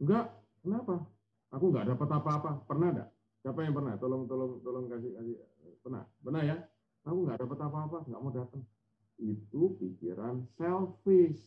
Enggak, 0.03 0.36
kenapa? 0.62 1.07
Aku 1.55 1.72
enggak 1.72 1.88
dapat 1.95 2.09
apa-apa. 2.12 2.51
Pernah 2.68 2.89
enggak? 2.91 3.09
Siapa 3.41 3.59
yang 3.66 3.74
pernah? 3.74 3.93
Tolong, 3.97 4.30
tolong, 4.30 4.62
tolong 4.62 4.86
kasih, 4.86 5.12
kasih. 5.18 5.36
Pernah? 5.82 6.03
Pernah 6.22 6.41
ya? 6.45 6.57
Aku 7.01 7.26
nggak 7.26 7.41
dapat 7.41 7.59
apa-apa, 7.66 7.97
nggak 8.05 8.22
mau 8.22 8.30
datang. 8.30 8.64
Itu 9.18 9.74
pikiran 9.82 10.45
selfish. 10.57 11.41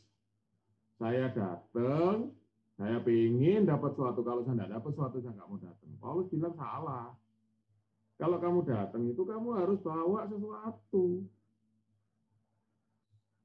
Saya 0.98 1.30
datang, 1.30 2.34
saya 2.74 2.98
pengen 3.02 3.66
dapat 3.66 3.94
sesuatu. 3.94 4.26
Kalau 4.26 4.42
saya 4.42 4.54
nggak 4.58 4.72
dapat 4.74 4.90
sesuatu, 4.94 5.16
saya 5.22 5.32
nggak 5.38 5.48
mau 5.50 5.58
datang. 5.62 5.90
Paulus 6.02 6.26
bilang 6.34 6.54
salah. 6.58 7.14
Kalau 8.14 8.38
kamu 8.38 8.60
datang 8.66 9.02
itu 9.10 9.22
kamu 9.22 9.48
harus 9.58 9.78
bawa 9.82 10.26
sesuatu. 10.26 11.22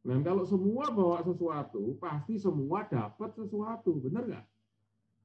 Dan 0.09 0.25
kalau 0.25 0.41
semua 0.41 0.89
bawa 0.89 1.21
sesuatu, 1.21 1.93
pasti 2.01 2.41
semua 2.41 2.81
dapat 2.89 3.29
sesuatu. 3.37 4.01
Benar 4.01 4.25
nggak? 4.25 4.45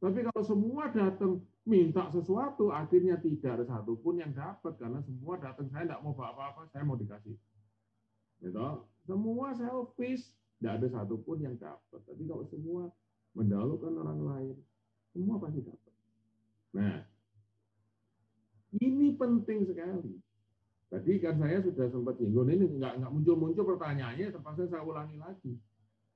Tapi 0.05 0.19
kalau 0.29 0.45
semua 0.45 0.93
datang 0.93 1.41
minta 1.65 2.13
sesuatu, 2.13 2.69
akhirnya 2.69 3.17
tidak 3.17 3.57
ada 3.57 3.65
satupun 3.65 4.21
yang 4.21 4.37
dapat 4.37 4.77
karena 4.77 5.01
semua 5.01 5.41
datang 5.41 5.73
saya 5.73 5.89
tidak 5.89 6.05
mau 6.05 6.13
apa-apa, 6.13 6.69
saya 6.69 6.85
mau 6.85 7.01
dikasih. 7.01 7.33
Gitu? 8.45 8.69
Semua 9.09 9.57
selfish, 9.57 10.29
tidak 10.61 10.85
ada 10.85 10.87
satupun 10.93 11.41
yang 11.41 11.57
dapat. 11.57 12.01
Tapi 12.05 12.23
kalau 12.29 12.45
semua 12.53 12.93
mendahulukan 13.33 13.93
orang 14.05 14.21
lain, 14.21 14.57
semua 15.17 15.41
pasti 15.41 15.65
dapat. 15.65 15.95
Nah, 16.77 16.97
ini 18.85 19.17
penting 19.17 19.65
sekali. 19.65 20.21
Tadi 20.95 21.19
kan 21.19 21.35
saya 21.43 21.59
sudah 21.59 21.91
sempat 21.91 22.15
singgung 22.23 22.47
ini 22.47 22.71
nggak 22.79 23.03
nggak 23.03 23.11
muncul-muncul 23.11 23.67
pertanyaannya, 23.75 24.31
terpaksa 24.31 24.71
saya 24.71 24.87
ulangi 24.87 25.19
lagi 25.19 25.59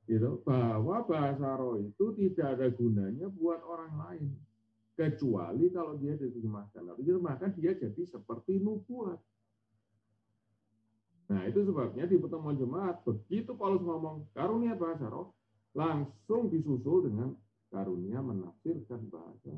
gitu 0.09 0.41
bahwa 0.41 1.05
bahasa 1.05 1.59
roh 1.61 1.76
itu 1.76 2.16
tidak 2.16 2.57
ada 2.57 2.72
gunanya 2.72 3.29
buat 3.29 3.61
orang 3.61 3.93
lain 3.93 4.31
kecuali 4.97 5.68
kalau 5.68 6.01
dia 6.01 6.16
diterjemahkan. 6.16 6.81
Lalu 6.81 6.99
diterjemahkan 7.05 7.51
dia 7.61 7.76
jadi 7.76 8.03
seperti 8.09 8.57
nubuat. 8.57 9.20
Nah 11.29 11.45
itu 11.45 11.61
sebabnya 11.61 12.09
di 12.09 12.16
pertemuan 12.16 12.57
jemaat 12.57 13.05
begitu 13.05 13.53
Paulus 13.53 13.85
ngomong 13.85 14.33
karunia 14.33 14.72
bahasa 14.79 15.12
roh 15.12 15.37
langsung 15.76 16.49
disusul 16.49 17.05
dengan 17.11 17.37
karunia 17.68 18.24
menafsirkan 18.24 19.12
bahasa. 19.12 19.53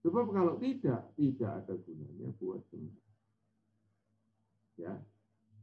Sebab 0.00 0.32
kalau 0.32 0.56
tidak 0.62 1.12
tidak 1.20 1.50
ada 1.60 1.74
gunanya 1.76 2.32
buat 2.40 2.64
jemaat. 2.72 3.05
Ya. 4.76 4.94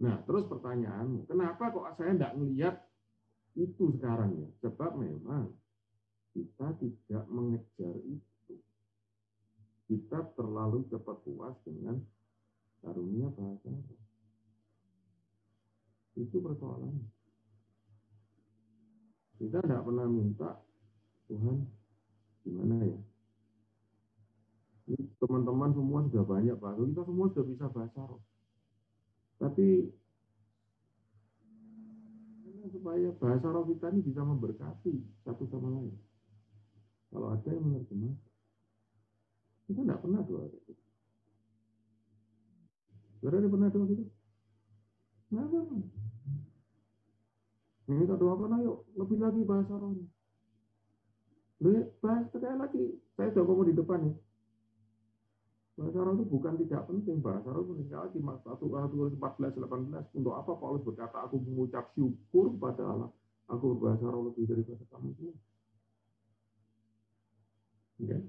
Nah 0.02 0.20
terus 0.26 0.50
pertanyaanmu, 0.50 1.30
kenapa 1.30 1.70
kok 1.70 1.96
saya 1.98 2.18
tidak 2.18 2.34
melihat 2.38 2.76
itu 3.54 3.94
sekarang 3.98 4.34
ya. 4.34 4.50
Sebab 4.66 4.98
memang 4.98 5.54
kita 6.34 6.74
tidak 6.82 7.26
mengejar 7.30 7.96
itu. 8.10 8.56
Kita 9.86 10.26
terlalu 10.34 10.90
cepat 10.90 11.18
puas 11.22 11.54
dengan 11.62 12.02
karunia 12.82 13.30
bahasa 13.30 13.70
Itu 16.18 16.38
persoalannya. 16.42 17.10
Kita 19.38 19.60
tidak 19.62 19.82
pernah 19.86 20.08
minta 20.10 20.50
Tuhan 21.30 21.58
gimana 22.46 22.76
ya? 22.86 23.00
Teman-teman 25.22 25.72
semua 25.74 26.00
sudah 26.10 26.26
banyak 26.26 26.56
Pak. 26.58 26.74
Kita 26.76 27.04
semua 27.08 27.26
sudah 27.32 27.46
bisa 27.48 27.66
bahasa 27.72 28.00
roh. 28.04 28.22
Tapi 29.44 29.92
supaya 32.72 33.12
bahasa 33.20 33.52
roh 33.52 33.68
kita 33.68 33.92
ini 33.92 34.02
bisa 34.08 34.24
memberkati 34.24 35.04
satu 35.28 35.44
sama 35.52 35.68
lain. 35.76 35.92
Kalau 37.12 37.36
ada 37.36 37.50
yang 37.52 37.68
menerjemah, 37.68 38.16
kita 39.68 39.84
tidak 39.84 40.00
pernah 40.00 40.24
doa 40.24 40.48
gitu. 40.48 40.74
Saudara 43.20 43.52
pernah 43.52 43.68
doa 43.68 43.86
gitu? 43.92 44.04
Kenapa? 45.28 45.58
Doa 48.16 48.32
apa? 48.32 48.46
Ayo, 48.64 48.74
lebih 48.96 49.18
lagi 49.20 49.42
bahasa 49.44 49.76
rohnya. 49.76 50.08
Bahas 52.00 52.32
sekali 52.32 52.58
lagi. 52.58 52.84
Saya 53.20 53.28
sudah 53.36 53.44
ngomong 53.44 53.68
di 53.70 53.76
depan 53.76 54.08
ya. 54.08 54.16
Bahasa 55.74 55.98
roh 56.06 56.14
itu 56.14 56.26
bukan 56.30 56.54
tidak 56.62 56.86
penting. 56.86 57.18
Bahasa 57.18 57.50
itu 57.50 57.74
sekali 57.82 57.98
lagi 57.98 58.20
satu 58.46 58.66
tulis 58.70 59.14
14 59.18 59.58
18 59.58 60.18
untuk 60.22 60.34
apa 60.38 60.52
Paulus 60.54 60.86
berkata 60.86 61.26
aku 61.26 61.42
mengucap 61.42 61.90
syukur 61.98 62.54
pada 62.62 62.86
Allah. 62.86 63.10
Aku 63.50 63.74
berbahasa 63.76 64.06
roh 64.06 64.30
lebih 64.30 64.46
daripada 64.46 64.86
kamu 64.94 65.10
semua. 65.18 65.36
Okay. 68.04 68.22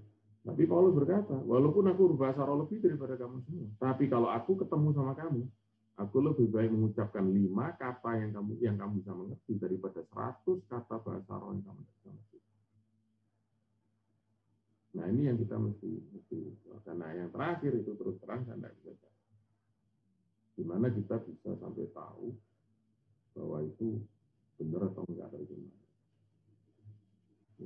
Tapi 0.44 0.62
Paulus 0.68 0.92
berkata, 0.92 1.40
walaupun 1.40 1.88
aku 1.88 2.16
berbahasa 2.16 2.44
roh 2.44 2.64
lebih 2.64 2.84
daripada 2.84 3.16
kamu 3.16 3.40
semua, 3.48 3.68
tapi 3.80 4.12
kalau 4.12 4.28
aku 4.28 4.60
ketemu 4.60 4.92
sama 4.92 5.16
kamu, 5.16 5.40
aku 5.96 6.16
lebih 6.20 6.46
baik 6.52 6.68
mengucapkan 6.68 7.24
lima 7.24 7.72
kata 7.80 8.20
yang 8.20 8.30
kamu 8.36 8.52
yang 8.60 8.76
kamu 8.76 8.92
bisa 9.00 9.12
mengerti 9.16 9.52
daripada 9.56 10.00
seratus 10.04 10.60
kata 10.68 10.96
bahasa 11.00 11.32
roh 11.40 11.56
yang 11.56 11.64
kamu 11.64 11.80
bisa 11.80 12.08
mengerti. 12.12 12.33
Nah 14.94 15.10
ini 15.10 15.26
yang 15.26 15.38
kita 15.38 15.58
mesti, 15.58 15.90
mesti 16.14 16.38
karena 16.86 17.06
yang 17.18 17.30
terakhir 17.34 17.74
itu 17.74 17.92
terus 17.98 18.16
terang 18.22 18.46
saya 18.46 18.58
tidak 18.58 18.74
bisa 18.78 19.08
Gimana 20.54 20.86
kita 20.86 21.18
bisa 21.26 21.50
sampai 21.58 21.90
tahu 21.90 22.30
bahwa 23.34 23.58
itu 23.66 23.98
benar 24.54 24.86
atau 24.86 25.02
enggak 25.10 25.26
atau 25.26 25.42
gimana. 25.42 25.82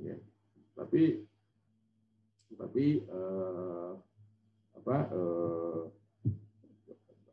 Ya. 0.01 0.17
Tapi 0.73 1.21
tapi 2.57 2.85
eh, 3.05 3.91
apa 4.73 4.97
eh, 5.13 5.81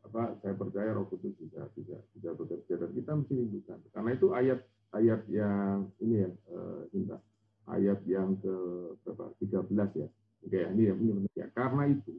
apa 0.05 0.21
saya 0.45 0.53
percaya 0.53 0.93
Roh 0.93 1.09
Kudus 1.09 1.33
bisa 1.41 1.65
bisa 1.73 1.97
bisa 2.13 2.29
bekerja 2.37 2.73
dan 2.77 2.93
kita 2.93 3.11
mesti 3.17 3.33
rindukan. 3.33 3.81
Karena 3.89 4.11
itu 4.13 4.27
ayat 4.37 4.61
ayat 4.93 5.25
yang 5.25 5.89
ini 6.05 6.21
ya 6.21 6.29
eh, 6.29 6.81
ayat 7.67 7.99
yang 8.07 8.39
ke 8.39 8.55
berapa 9.03 9.35
13 9.43 10.01
ya. 10.01 10.07
Oke, 10.45 10.59
ini 10.75 10.83
yang 10.87 10.99
ini 10.99 11.27
ya. 11.35 11.47
Karena 11.51 11.87
itu 11.91 12.15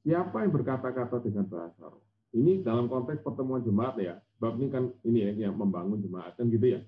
siapa 0.00 0.42
yang 0.44 0.52
berkata-kata 0.54 1.20
dengan 1.20 1.44
bahasa 1.46 1.84
roh? 1.84 2.04
Ini 2.30 2.62
dalam 2.62 2.86
konteks 2.86 3.20
pertemuan 3.26 3.60
jemaat 3.60 3.98
ya. 4.00 4.16
Bab 4.40 4.56
ini 4.56 4.70
kan 4.72 4.88
ini 5.04 5.18
ya 5.28 5.50
yang 5.50 5.54
membangun 5.58 6.00
jemaat 6.00 6.38
kan 6.38 6.48
gitu 6.48 6.78
ya. 6.78 6.80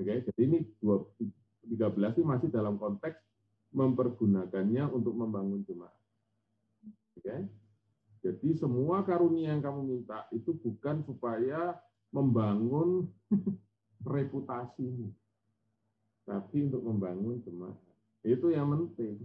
Oke, 0.00 0.24
jadi 0.32 0.40
ini 0.40 0.58
13 0.80 2.16
ini 2.18 2.24
masih 2.24 2.48
dalam 2.48 2.80
konteks 2.80 3.20
mempergunakannya 3.70 4.84
untuk 4.90 5.14
membangun 5.14 5.62
jemaat. 5.68 5.94
Oke. 7.20 7.46
Jadi 8.20 8.52
semua 8.52 9.00
karunia 9.00 9.56
yang 9.56 9.64
kamu 9.64 9.80
minta 9.80 10.28
itu 10.28 10.52
bukan 10.52 11.00
supaya 11.08 11.76
membangun 12.12 13.08
reputasimu 14.04 15.08
tapi 16.30 16.70
untuk 16.70 16.86
membangun 16.86 17.42
jemaat. 17.42 17.74
Itu 18.22 18.54
yang 18.54 18.70
penting. 18.70 19.18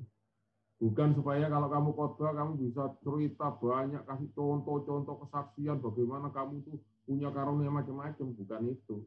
Bukan 0.82 1.14
supaya 1.14 1.46
kalau 1.48 1.70
kamu 1.70 1.90
khotbah 1.94 2.34
kamu 2.34 2.68
bisa 2.68 2.90
cerita 3.06 3.54
banyak, 3.62 4.02
kasih 4.04 4.30
contoh-contoh 4.34 5.24
kesaksian 5.24 5.78
bagaimana 5.80 6.34
kamu 6.34 6.66
tuh 6.66 6.82
punya 7.06 7.30
karunia 7.30 7.70
macam-macam, 7.70 8.28
bukan 8.34 8.62
itu. 8.74 8.98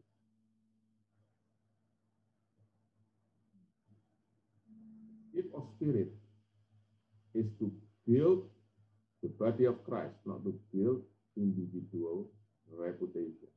Gift 5.34 5.51
of 5.53 5.66
spirit 5.76 6.14
is 7.34 7.51
to 7.59 7.68
build 8.07 8.46
the 9.20 9.28
body 9.36 9.66
of 9.66 9.82
Christ, 9.84 10.16
not 10.24 10.40
to 10.46 10.55
build 10.70 11.03
individual 11.36 12.30
reputation. 12.70 13.51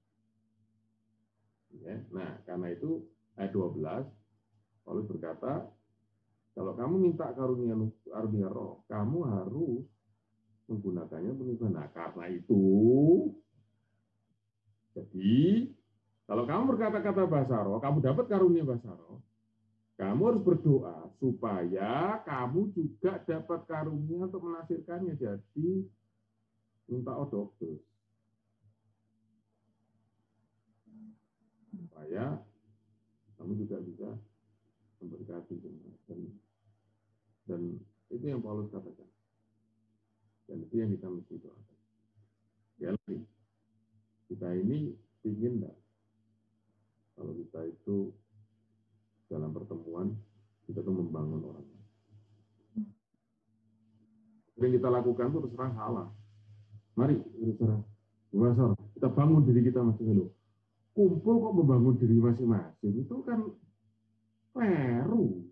Ya, 1.72 2.04
nah, 2.12 2.44
karena 2.44 2.76
itu 2.76 3.08
ayat 3.40 3.56
12 3.56 4.21
Paulus 4.92 5.08
berkata, 5.08 5.72
kalau 6.52 6.76
kamu 6.76 6.96
minta 7.00 7.32
karunia 7.32 7.80
karunia 8.12 8.52
roh, 8.52 8.84
kamu 8.92 9.24
harus 9.24 9.88
menggunakannya 10.68 11.32
penuh 11.32 11.72
Nah, 11.72 11.88
karena 11.96 12.28
itu, 12.28 12.68
jadi 14.92 15.72
Kalau 16.28 16.44
kamu 16.48 16.64
berkata-kata 16.76 17.24
bahasa 17.28 17.56
roh, 17.60 17.80
kamu 17.80 18.04
dapat 18.04 18.26
karunia 18.28 18.64
bahasa 18.64 18.92
roh, 18.92 19.20
kamu 19.96 20.22
harus 20.32 20.44
berdoa 20.44 21.12
supaya 21.20 22.24
kamu 22.24 22.72
juga 22.76 23.20
dapat 23.28 23.60
karunia 23.68 24.28
untuk 24.28 24.44
menafsirkannya 24.44 25.16
jadi 25.16 25.72
minta 26.88 27.16
odoktus. 27.16 27.84
Supaya 31.76 32.40
kamu 33.36 33.52
juga 33.60 33.84
bisa 33.84 34.16
memberkati 35.02 35.58
dan, 36.06 36.20
dan 37.50 37.62
itu 38.14 38.26
yang 38.26 38.40
Paulus 38.40 38.70
katakan. 38.70 39.10
Dan 40.46 40.68
itu 40.68 40.76
yang 40.78 40.90
kita 40.94 41.08
mesti 41.10 41.36
doakan. 41.42 41.80
Ya 42.82 42.90
lagi, 42.94 43.18
kita 44.30 44.48
ini 44.58 44.94
ingin 45.26 45.62
enggak? 45.62 45.78
Kalau 47.18 47.34
kita 47.38 47.60
itu 47.68 48.14
dalam 49.30 49.52
pertemuan 49.52 50.14
kita 50.66 50.86
tuh 50.86 50.94
membangun 50.94 51.42
orang. 51.46 51.68
Yang 54.62 54.78
kita 54.78 54.88
lakukan 54.94 55.34
itu 55.34 55.40
terserah 55.50 55.74
salah 55.74 56.08
mari 56.96 57.18
terserah. 57.18 57.82
Masar, 58.32 58.72
kita 58.96 59.12
bangun 59.12 59.44
diri 59.44 59.60
kita 59.68 59.84
masing-masing. 59.84 60.32
Kumpul 60.96 61.36
kok 61.44 61.52
membangun 61.52 62.00
diri 62.00 62.16
masing-masing? 62.16 63.04
Itu 63.04 63.20
kan 63.28 63.44
peru 64.52 65.48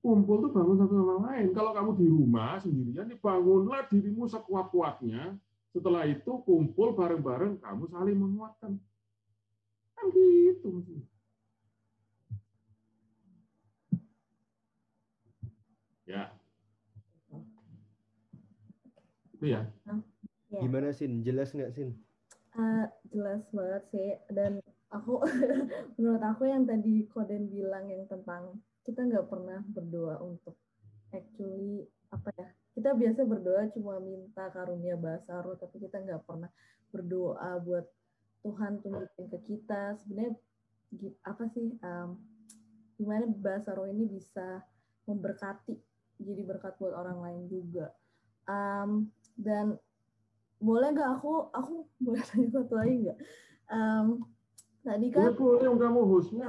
kumpul 0.00 0.48
tuh 0.48 0.50
bangun 0.56 0.76
satu 0.80 0.94
sama 0.96 1.14
lain 1.28 1.52
kalau 1.52 1.76
kamu 1.76 1.90
di 2.00 2.06
rumah 2.08 2.56
sendirian 2.56 3.08
dibangunlah 3.08 3.84
dirimu 3.92 4.24
sekuat-kuatnya 4.24 5.36
setelah 5.70 6.08
itu 6.08 6.40
kumpul 6.48 6.96
bareng-bareng 6.96 7.60
kamu 7.60 7.84
saling 7.92 8.16
menguatkan 8.16 8.80
Kan 10.00 10.08
gitu. 10.16 10.68
Ya. 16.08 16.32
Itu 19.36 19.44
ya. 19.44 19.68
ya. 20.48 20.60
Gimana 20.64 20.96
Sin? 20.96 21.20
Jelas 21.20 21.52
nggak 21.52 21.76
Sin? 21.76 22.00
Uh, 22.56 22.88
jelas 23.12 23.44
banget 23.52 23.84
sih. 23.92 24.10
Dan 24.32 24.64
aku, 24.90 25.22
menurut 25.98 26.22
aku 26.22 26.50
yang 26.50 26.66
tadi 26.66 27.06
Koden 27.10 27.50
bilang 27.50 27.86
yang 27.90 28.06
tentang 28.10 28.58
kita 28.82 29.06
nggak 29.06 29.26
pernah 29.30 29.62
berdoa 29.70 30.18
untuk 30.22 30.58
actually 31.10 31.86
apa 32.10 32.30
ya 32.34 32.48
kita 32.74 32.90
biasa 32.94 33.20
berdoa 33.26 33.70
cuma 33.74 33.98
minta 34.02 34.50
karunia 34.50 34.94
bahasa 34.94 35.42
roh 35.42 35.58
tapi 35.58 35.82
kita 35.82 35.98
nggak 36.02 36.22
pernah 36.26 36.50
berdoa 36.90 37.58
buat 37.62 37.86
Tuhan 38.40 38.80
tunjukin 38.80 39.26
ke 39.30 39.38
kita. 39.46 40.00
Sebenarnya 40.00 40.32
apa 41.22 41.44
sih 41.52 41.76
um, 41.84 42.18
gimana 42.96 43.28
bahasa 43.30 43.76
roh 43.76 43.86
ini 43.86 44.08
bisa 44.08 44.64
memberkati 45.06 45.76
jadi 46.20 46.42
berkat 46.44 46.76
buat 46.80 46.96
orang 46.96 47.20
lain 47.20 47.42
juga. 47.48 47.92
Um, 48.48 49.12
dan 49.36 49.78
boleh 50.60 50.92
nggak 50.92 51.20
aku 51.20 51.48
aku 51.52 51.88
boleh 52.04 52.22
tanya 52.24 52.48
satu 52.52 52.74
lagi 52.76 52.94
nggak? 53.08 53.18
Um, 53.70 54.06
tadi 54.80 55.06
kan 55.12 55.36
boleh 55.36 55.68
yang 55.68 55.76
kamu 55.76 56.00
hostnya 56.08 56.48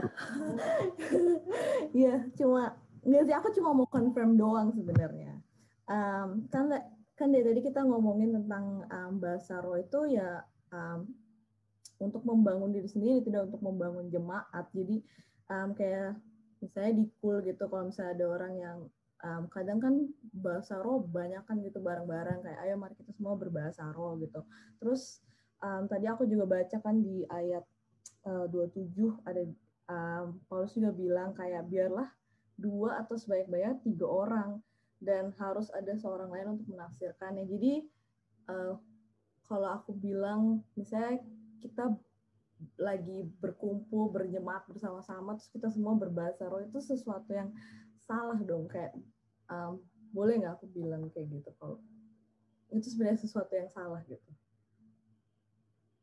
ya 1.92 2.24
cuma 2.40 2.80
nggak 3.02 3.24
sih 3.26 3.36
aku 3.36 3.50
cuma 3.58 3.74
mau 3.74 3.88
confirm 3.90 4.38
doang 4.38 4.70
sebenarnya. 4.78 5.42
Um, 5.90 6.46
kan 6.54 6.70
kan 7.18 7.28
dari 7.34 7.44
tadi 7.44 7.62
kita 7.66 7.82
ngomongin 7.82 8.38
tentang 8.38 8.86
um, 8.88 9.12
bahasa 9.18 9.58
roh 9.60 9.78
itu 9.78 10.16
ya 10.16 10.46
um, 10.70 11.10
untuk 11.98 12.22
membangun 12.26 12.70
diri 12.74 12.86
sendiri 12.86 13.26
tidak 13.26 13.50
untuk 13.50 13.62
membangun 13.66 14.06
jemaat. 14.14 14.70
Jadi 14.74 15.02
um, 15.50 15.74
kayak 15.74 16.18
misalnya 16.62 16.94
di 17.02 17.06
cool 17.20 17.42
gitu 17.42 17.66
kalau 17.66 17.90
misalnya 17.90 18.14
ada 18.22 18.26
orang 18.30 18.54
yang 18.54 18.78
um, 19.26 19.44
kadang 19.50 19.82
kan 19.82 19.94
bahasa 20.30 20.78
roh 20.78 21.02
banyak 21.02 21.42
kan 21.50 21.58
gitu 21.66 21.82
bareng-bareng 21.82 22.46
kayak 22.46 22.60
ayo 22.70 22.78
mari 22.78 22.94
kita 22.94 23.18
semua 23.18 23.34
berbahasa 23.34 23.90
roh 23.98 24.14
gitu. 24.22 24.46
Terus 24.78 25.26
um, 25.66 25.90
tadi 25.90 26.06
aku 26.06 26.30
juga 26.30 26.46
baca 26.46 26.78
kan 26.78 27.02
di 27.02 27.26
ayat 27.34 27.66
uh, 28.26 28.46
27 28.50 28.94
ada 29.26 29.42
um, 29.90 30.38
Paulus 30.48 30.74
juga 30.76 30.92
bilang 30.94 31.34
kayak 31.34 31.68
biarlah 31.68 32.10
dua 32.60 33.02
atau 33.02 33.18
sebaik-baiknya 33.18 33.82
tiga 33.82 34.06
orang 34.06 34.62
dan 35.02 35.34
harus 35.42 35.74
ada 35.74 35.98
seorang 35.98 36.30
lain 36.30 36.58
untuk 36.58 36.68
menafsirkannya. 36.70 37.50
Jadi 37.50 37.74
uh, 38.50 38.78
kalau 39.50 39.70
aku 39.74 39.98
bilang 39.98 40.62
misalnya 40.78 41.18
kita 41.62 41.90
lagi 42.78 43.26
berkumpul 43.42 44.14
berjemaat 44.14 44.70
bersama-sama 44.70 45.34
terus 45.34 45.50
kita 45.50 45.74
semua 45.74 45.98
berbahasa 45.98 46.46
roh 46.46 46.62
itu 46.62 46.78
sesuatu 46.78 47.34
yang 47.34 47.50
salah 48.06 48.38
dong. 48.38 48.70
Kayak 48.70 48.94
um, 49.50 49.82
boleh 50.14 50.38
nggak 50.38 50.62
aku 50.62 50.70
bilang 50.70 51.10
kayak 51.10 51.34
gitu? 51.34 51.50
Kalau 51.58 51.82
itu 52.70 52.88
sebenarnya 52.88 53.20
sesuatu 53.26 53.52
yang 53.58 53.68
salah 53.74 54.00
gitu 54.08 54.32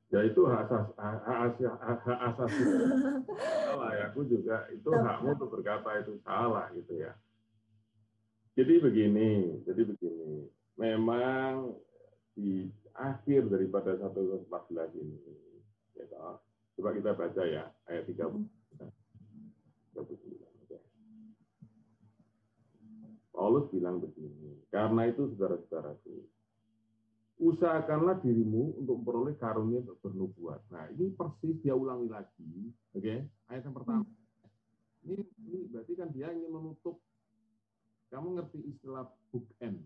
ya 0.09 0.25
itu 0.25 0.41
hak 0.49 0.73
asasi 0.73 1.63
hak, 1.69 2.01
hak 2.01 2.21
asasi 2.33 2.63
salah 3.69 3.91
ya 3.93 4.05
aku 4.09 4.25
juga 4.25 4.65
itu 4.73 4.89
hakmu 4.89 5.37
untuk 5.37 5.53
berkata 5.53 6.01
itu 6.01 6.17
salah 6.25 6.73
gitu 6.73 6.97
ya. 6.97 7.13
Jadi 8.57 8.75
begini 8.83 9.63
jadi 9.69 9.83
begini. 9.85 10.49
Memang 10.79 11.75
di 12.39 12.71
akhir 12.95 13.51
daripada 13.51 13.99
114 13.99 14.47
ini 14.95 15.19
Ya, 15.99 16.07
coba 16.79 16.95
kita 16.95 17.11
baca 17.11 17.43
ya 17.43 17.75
ayat 17.91 18.07
30. 18.07 18.47
39. 18.79 20.39
Paulus 23.35 23.71
bilang 23.71 24.03
begini, 24.03 24.63
karena 24.71 25.11
itu 25.11 25.31
saudara-saudaraku, 25.35 26.27
usahakanlah 27.39 28.19
dirimu 28.19 28.83
untuk 28.83 28.99
memperoleh 29.03 29.35
karunia 29.39 29.79
untuk 29.87 29.99
bernubuat. 30.03 30.59
Nah, 30.75 30.91
ini 30.91 31.15
persis 31.15 31.55
dia 31.63 31.73
ulangi 31.73 32.11
lagi, 32.11 32.75
oke? 32.93 33.03
Okay? 33.03 33.23
Ayat 33.47 33.63
yang 33.63 33.77
pertama. 33.79 34.05
Ini, 35.07 35.17
ini 35.47 35.59
berarti 35.71 35.93
kan 35.95 36.11
dia 36.11 36.35
ingin 36.35 36.51
menutup. 36.51 36.99
Kamu 38.11 38.35
ngerti 38.35 38.59
istilah 38.67 39.07
bookend? 39.31 39.79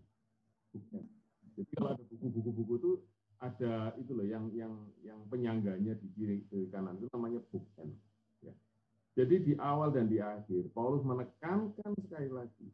Bookend. 0.73 1.07
Jadi 1.53 1.71
kalau 1.77 1.93
ada 1.93 2.03
buku-buku-buku 2.09 2.73
itu 2.81 2.91
ada 3.37 3.93
itu 3.99 4.11
loh 4.15 4.25
yang 4.25 4.49
yang 4.55 4.73
yang 5.05 5.19
penyangganya 5.29 5.93
di 5.99 6.07
kiri 6.17 6.41
kiri 6.49 6.65
kanan 6.73 6.97
itu 6.97 7.05
namanya 7.13 7.37
bookend. 7.53 7.93
Ya. 8.41 8.55
Jadi 9.13 9.51
di 9.51 9.53
awal 9.61 9.93
dan 9.93 10.09
di 10.09 10.17
akhir 10.17 10.73
Paulus 10.73 11.05
menekankan 11.05 11.93
sekali 12.01 12.31
lagi 12.33 12.67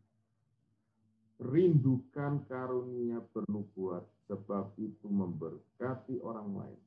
rindukan 1.39 2.43
karunia 2.51 3.23
bernubuat 3.31 4.03
sebab 4.27 4.75
itu 4.75 5.07
memberkati 5.07 6.19
orang 6.19 6.49
lain. 6.51 6.81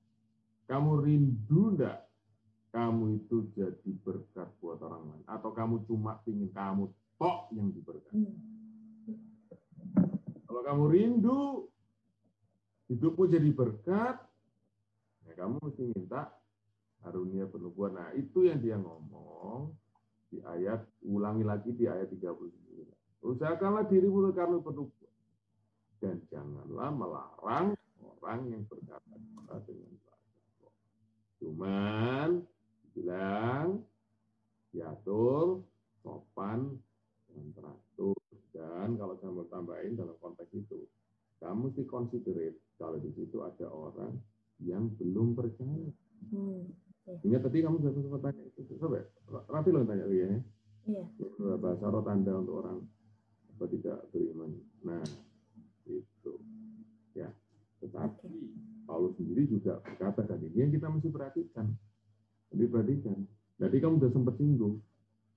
Kamu 0.68 1.00
rindu 1.00 1.76
enggak 1.76 2.04
kamu 2.72 3.20
itu 3.20 3.52
jadi 3.52 3.90
berkat 4.00 4.48
buat 4.64 4.80
orang 4.80 5.04
lain 5.12 5.24
atau 5.28 5.52
kamu 5.52 5.84
cuma 5.84 6.24
ingin 6.24 6.48
kamu 6.56 6.88
tok 7.20 7.52
yang 7.52 7.68
diberkati. 7.68 8.32
Kalau 10.48 10.62
kamu 10.64 10.84
rindu 10.88 11.68
hidupmu 12.92 13.24
jadi 13.28 13.50
berkat, 13.52 14.20
ya 15.28 15.32
kamu 15.36 15.56
mesti 15.64 15.84
minta 15.96 16.28
karunia 17.00 17.48
penubuhan. 17.48 17.96
Nah, 17.96 18.08
itu 18.12 18.44
yang 18.44 18.60
dia 18.60 18.76
ngomong 18.76 19.72
di 20.28 20.40
ayat, 20.44 20.84
ulangi 21.04 21.44
lagi 21.44 21.72
di 21.72 21.88
ayat 21.88 22.08
39. 22.08 22.71
Usahakanlah 23.22 23.86
dirimu 23.86 24.34
karena 24.34 24.58
penubuhan. 24.58 25.14
Dan 26.02 26.18
janganlah 26.26 26.90
melarang 26.90 27.78
orang 28.02 28.40
yang 28.50 28.62
berkata 28.66 29.06
dengan 29.14 29.46
bahasa 29.46 29.70
Cuman 31.42 32.42
bilang 32.94 33.82
diatur, 34.74 35.62
sopan, 36.02 36.78
dan 37.30 37.46
teratur. 37.54 38.18
Dan 38.50 38.98
kalau 38.98 39.14
saya 39.18 39.30
mau 39.30 39.46
tambahin 39.50 39.94
dalam 39.94 40.14
konteks 40.18 40.50
itu, 40.54 40.86
kamu 41.38 41.70
mesti 41.70 41.82
considerate 41.86 42.58
kalau 42.78 42.98
di 42.98 43.10
situ 43.14 43.42
ada 43.42 43.66
orang 43.70 44.14
yang 44.62 44.90
belum 44.98 45.34
percaya. 45.34 45.90
Hmm. 46.30 46.70
Ingat 47.26 47.42
tadi 47.50 47.66
kamu 47.66 47.82
sudah 47.82 47.92
sempat 47.98 48.20
tanya 48.30 48.42
itu, 48.46 48.78
coba 48.78 49.02
Rafi 49.50 49.70
lo 49.74 49.82
tanya 49.82 50.06
lagi 50.06 50.22
ya. 50.22 50.28
Iya. 50.86 51.04
Bahasa 51.58 51.90
roh 51.90 52.02
tanda 52.06 52.32
untuk 52.38 52.62
orang 52.62 52.78
apa 53.62 53.70
tidak 53.78 54.10
beriman. 54.10 54.58
Nah, 54.82 55.06
itu 55.86 56.34
ya. 57.14 57.30
Tetapi 57.78 58.26
okay. 58.26 58.82
Paulus 58.90 59.14
sendiri 59.14 59.46
juga 59.46 59.78
berkata 59.86 60.26
kan 60.26 60.42
ini 60.42 60.66
yang 60.66 60.74
kita 60.74 60.90
mesti 60.90 61.06
perhatikan. 61.14 61.70
Lebih 62.50 62.68
perhatikan. 62.74 63.22
Jadi 63.62 63.76
kamu 63.78 64.02
sudah 64.02 64.10
sempat 64.10 64.34
singgung, 64.34 64.82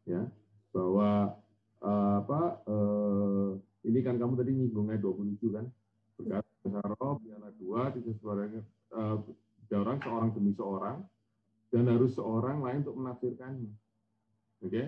ya, 0.09 0.25
bahwa 0.73 1.37
uh, 1.85 2.13
apa 2.25 2.41
uh, 2.65 3.53
ini 3.85 4.01
kan 4.01 4.17
kamu 4.17 4.33
tadi 4.41 4.57
nyinggungnya 4.57 4.97
27 4.97 5.45
kan, 5.53 5.69
berkata 6.17 6.81
roh, 6.97 7.21
piala 7.21 7.53
dua, 7.61 7.93
tiga 7.93 8.09
suaranya, 8.17 8.65
uh, 8.97 9.21
tiga 9.61 9.85
orang, 9.85 10.01
seorang 10.01 10.29
demi 10.33 10.57
seorang, 10.57 10.97
dan 11.69 11.85
harus 11.85 12.17
seorang 12.17 12.65
lain 12.65 12.81
untuk 12.81 12.97
menafsirkannya. 12.97 13.69
Oke? 14.65 14.73
Okay? 14.73 14.87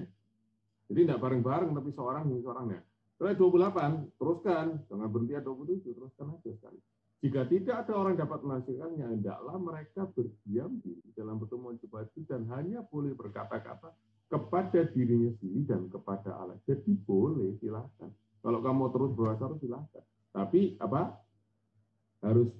Jadi 0.90 1.00
tidak 1.06 1.22
bareng-bareng, 1.22 1.78
tapi 1.78 1.94
seorang 1.94 2.26
demi 2.26 2.42
seorangnya. 2.42 2.82
Kalau 3.18 3.50
28, 3.50 4.14
teruskan. 4.22 4.66
Jangan 4.86 5.10
berhenti 5.10 5.34
at 5.34 5.44
27, 5.46 5.90
teruskan 5.98 6.38
aja 6.38 6.52
sekali. 6.54 6.80
Jika 7.18 7.50
tidak 7.50 7.76
ada 7.82 7.94
orang 7.98 8.14
dapat 8.14 8.46
menafsirkannya, 8.46 9.06
hendaklah 9.18 9.58
mereka 9.58 10.06
berdiam 10.14 10.78
diri 10.86 11.02
dalam 11.18 11.42
pertemuan 11.42 11.74
itu 11.82 11.90
dan 12.30 12.46
hanya 12.54 12.86
boleh 12.86 13.18
berkata-kata 13.18 13.90
kepada 14.30 14.86
dirinya 14.94 15.34
sendiri 15.42 15.66
dan 15.66 15.90
kepada 15.90 16.38
Allah. 16.38 16.62
Jadi 16.70 16.94
boleh, 16.94 17.58
silahkan. 17.58 18.14
Kalau 18.46 18.60
kamu 18.62 18.84
terus 18.94 19.12
berasa 19.18 19.50
silahkan. 19.58 20.06
Tapi 20.30 20.78
apa? 20.78 21.18
Harus, 22.22 22.54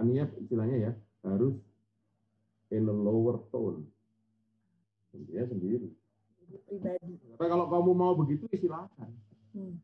aninya 0.00 0.32
istilahnya 0.40 0.76
ya, 0.80 0.92
harus 1.28 1.60
in 2.72 2.88
a 2.88 2.94
lower 2.96 3.36
tone. 3.52 3.84
Sendiri. 5.12 5.92
Pribadi. 6.64 7.20
Tapi 7.36 7.46
kalau 7.52 7.68
kamu 7.68 7.90
mau 7.92 8.16
begitu, 8.16 8.48
ya 8.48 8.58
silahkan. 8.64 9.12
Hmm. 9.56 9.74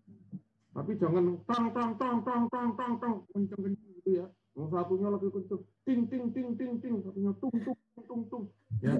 Tapi 0.76 0.92
jangan 1.00 1.40
tang 1.48 1.72
tang 1.72 1.92
tang 1.96 2.18
tang 2.20 2.44
tang 2.52 2.68
tang 2.76 2.92
tang 3.00 3.14
kenceng 3.32 3.60
kenceng 3.64 3.90
gitu 4.02 4.10
ya. 4.22 4.26
Yang 4.56 4.68
satunya 4.72 5.08
lebih 5.12 5.30
kenceng, 5.32 5.62
ting 5.84 6.00
ting 6.08 6.24
ting 6.32 6.48
ting 6.56 6.72
ting, 6.80 6.94
satunya 7.04 7.32
tung 7.40 7.56
tung 7.64 7.78
tung 7.92 8.04
tung 8.08 8.22
tung. 8.28 8.44
Ya, 8.80 8.96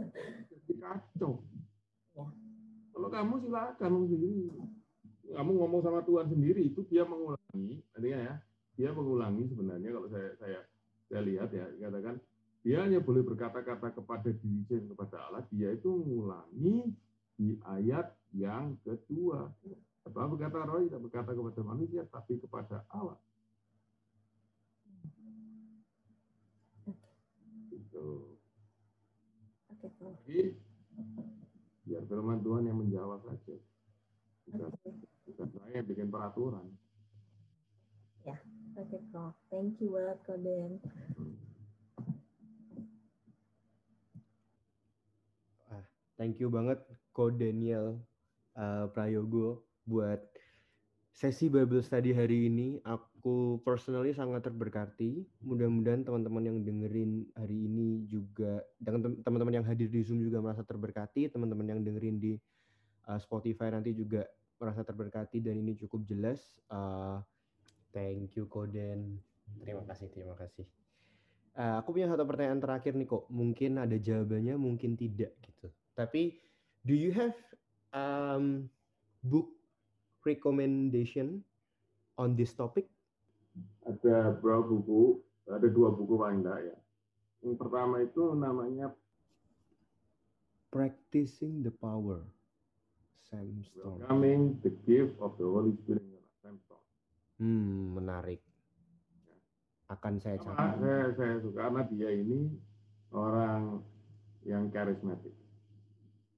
jadi 0.53 0.73
kacau. 0.81 1.45
Kalau 2.97 3.09
kamu 3.13 3.35
silakan 3.45 3.93
sendiri. 4.09 4.53
Kamu 5.27 5.59
ngomong 5.59 5.83
sama 5.83 6.01
Tuhan 6.07 6.31
sendiri 6.31 6.71
itu 6.71 6.87
dia 6.87 7.03
mengulangi, 7.03 7.83
artinya 7.99 8.19
ya, 8.31 8.35
dia 8.79 8.91
mengulangi 8.95 9.51
sebenarnya 9.51 9.91
kalau 9.91 10.07
saya 10.07 10.31
saya 10.39 10.61
saya 11.11 11.21
lihat 11.27 11.51
ya 11.51 11.67
katakan 11.83 12.23
dia 12.63 12.83
hanya 12.87 13.03
boleh 13.03 13.27
berkata-kata 13.27 13.95
kepada 13.95 14.31
diri 14.31 14.63
sendiri 14.67 14.91
kepada 14.91 15.27
Allah, 15.27 15.43
dia 15.51 15.75
itu 15.75 15.87
mengulangi 15.87 16.95
di 17.39 17.59
ayat 17.63 18.11
yang 18.35 18.75
kedua. 18.83 19.51
Apa 20.07 20.31
berkata 20.31 20.63
roh 20.63 20.87
tidak 20.87 21.03
berkata 21.03 21.35
kepada 21.35 21.61
manusia, 21.67 22.07
tapi 22.07 22.39
kepada 22.39 22.87
Allah. 22.95 23.19
Itu. 27.75 28.39
Jadi, 30.27 30.55
biar 31.83 32.03
firman 32.07 32.39
Tuhan 32.47 32.71
yang 32.71 32.79
menjawab 32.79 33.19
saja. 33.27 33.59
Bukan, 34.47 34.71
bukan 35.27 35.49
saya 35.59 35.83
yang 35.83 35.87
bikin 35.91 36.07
peraturan. 36.07 36.71
Ya, 38.23 38.39
oke 38.79 38.87
okay, 38.87 39.03
kok. 39.11 39.35
Thank 39.51 39.83
you 39.83 39.91
banget, 39.91 40.19
Koden. 40.23 40.71
Ah, 45.67 45.83
thank 46.15 46.39
you 46.39 46.47
banget, 46.47 46.79
Ko 47.11 47.31
Daniel 47.35 47.99
uh, 48.55 48.87
Prayogo 48.95 49.66
buat 49.87 50.21
sesi 51.17 51.49
Bible 51.49 51.81
Study 51.81 52.13
hari 52.13 52.53
ini. 52.53 52.77
Aku 52.85 53.63
personally 53.65 54.13
sangat 54.13 54.45
terberkati. 54.45 55.25
Mudah-mudahan 55.41 56.05
teman-teman 56.05 56.45
yang 56.45 56.59
dengerin 56.61 57.25
hari 57.33 57.65
ini 57.71 58.05
juga, 58.05 58.61
dengan 58.77 59.17
teman-teman 59.25 59.63
yang 59.63 59.67
hadir 59.67 59.89
di 59.89 60.05
Zoom 60.05 60.21
juga 60.21 60.45
merasa 60.45 60.61
terberkati. 60.61 61.33
Teman-teman 61.33 61.73
yang 61.73 61.81
dengerin 61.81 62.21
di 62.21 62.37
uh, 63.09 63.17
Spotify 63.17 63.73
nanti 63.73 63.97
juga 63.97 64.29
merasa 64.61 64.85
terberkati 64.85 65.41
dan 65.41 65.57
ini 65.57 65.73
cukup 65.81 66.05
jelas. 66.05 66.43
Uh, 66.69 67.25
thank 67.97 68.37
you 68.37 68.45
Koden. 68.45 69.17
Terima 69.63 69.87
kasih, 69.89 70.13
terima 70.13 70.37
kasih. 70.37 70.69
Uh, 71.57 71.81
aku 71.81 71.97
punya 71.97 72.13
satu 72.13 72.29
pertanyaan 72.29 72.61
terakhir 72.61 72.93
nih 72.93 73.09
kok. 73.09 73.25
Mungkin 73.33 73.81
ada 73.81 73.97
jawabannya, 73.97 74.61
mungkin 74.61 74.93
tidak 75.01 75.33
gitu. 75.41 75.73
Tapi 75.97 76.37
do 76.85 76.93
you 76.93 77.17
have 77.17 77.37
um, 77.97 78.69
book 79.25 79.56
recommendation 80.27 81.47
on 82.19 82.35
this 82.35 82.51
topic? 82.51 82.91
Ada 83.87 84.37
beberapa 84.37 84.67
buku, 84.67 85.23
ada 85.47 85.71
dua 85.71 85.95
buku 85.95 86.19
paling 86.19 86.43
enggak 86.43 86.75
ya. 86.75 86.77
Yang 87.47 87.57
pertama 87.63 88.03
itu 88.03 88.35
namanya 88.35 88.91
Practicing 90.75 91.63
the 91.63 91.71
Power, 91.71 92.27
Sam 93.31 93.63
Stone. 93.63 94.03
Welcoming 94.03 94.59
the 94.61 94.75
Gift 94.85 95.15
of 95.23 95.39
the 95.39 95.47
Holy 95.47 95.73
Spirit, 95.81 96.05
Sam 96.43 96.59
Stone. 96.67 96.85
Hmm, 97.41 97.97
menarik. 97.97 98.43
Akan 99.87 100.19
saya 100.19 100.37
catat. 100.43 100.83
Saya, 100.83 101.15
saya 101.15 101.35
suka 101.39 101.71
karena 101.71 101.87
dia 101.87 102.11
ini 102.11 102.51
orang 103.15 103.81
yang 104.43 104.67
karismatik. 104.69 105.33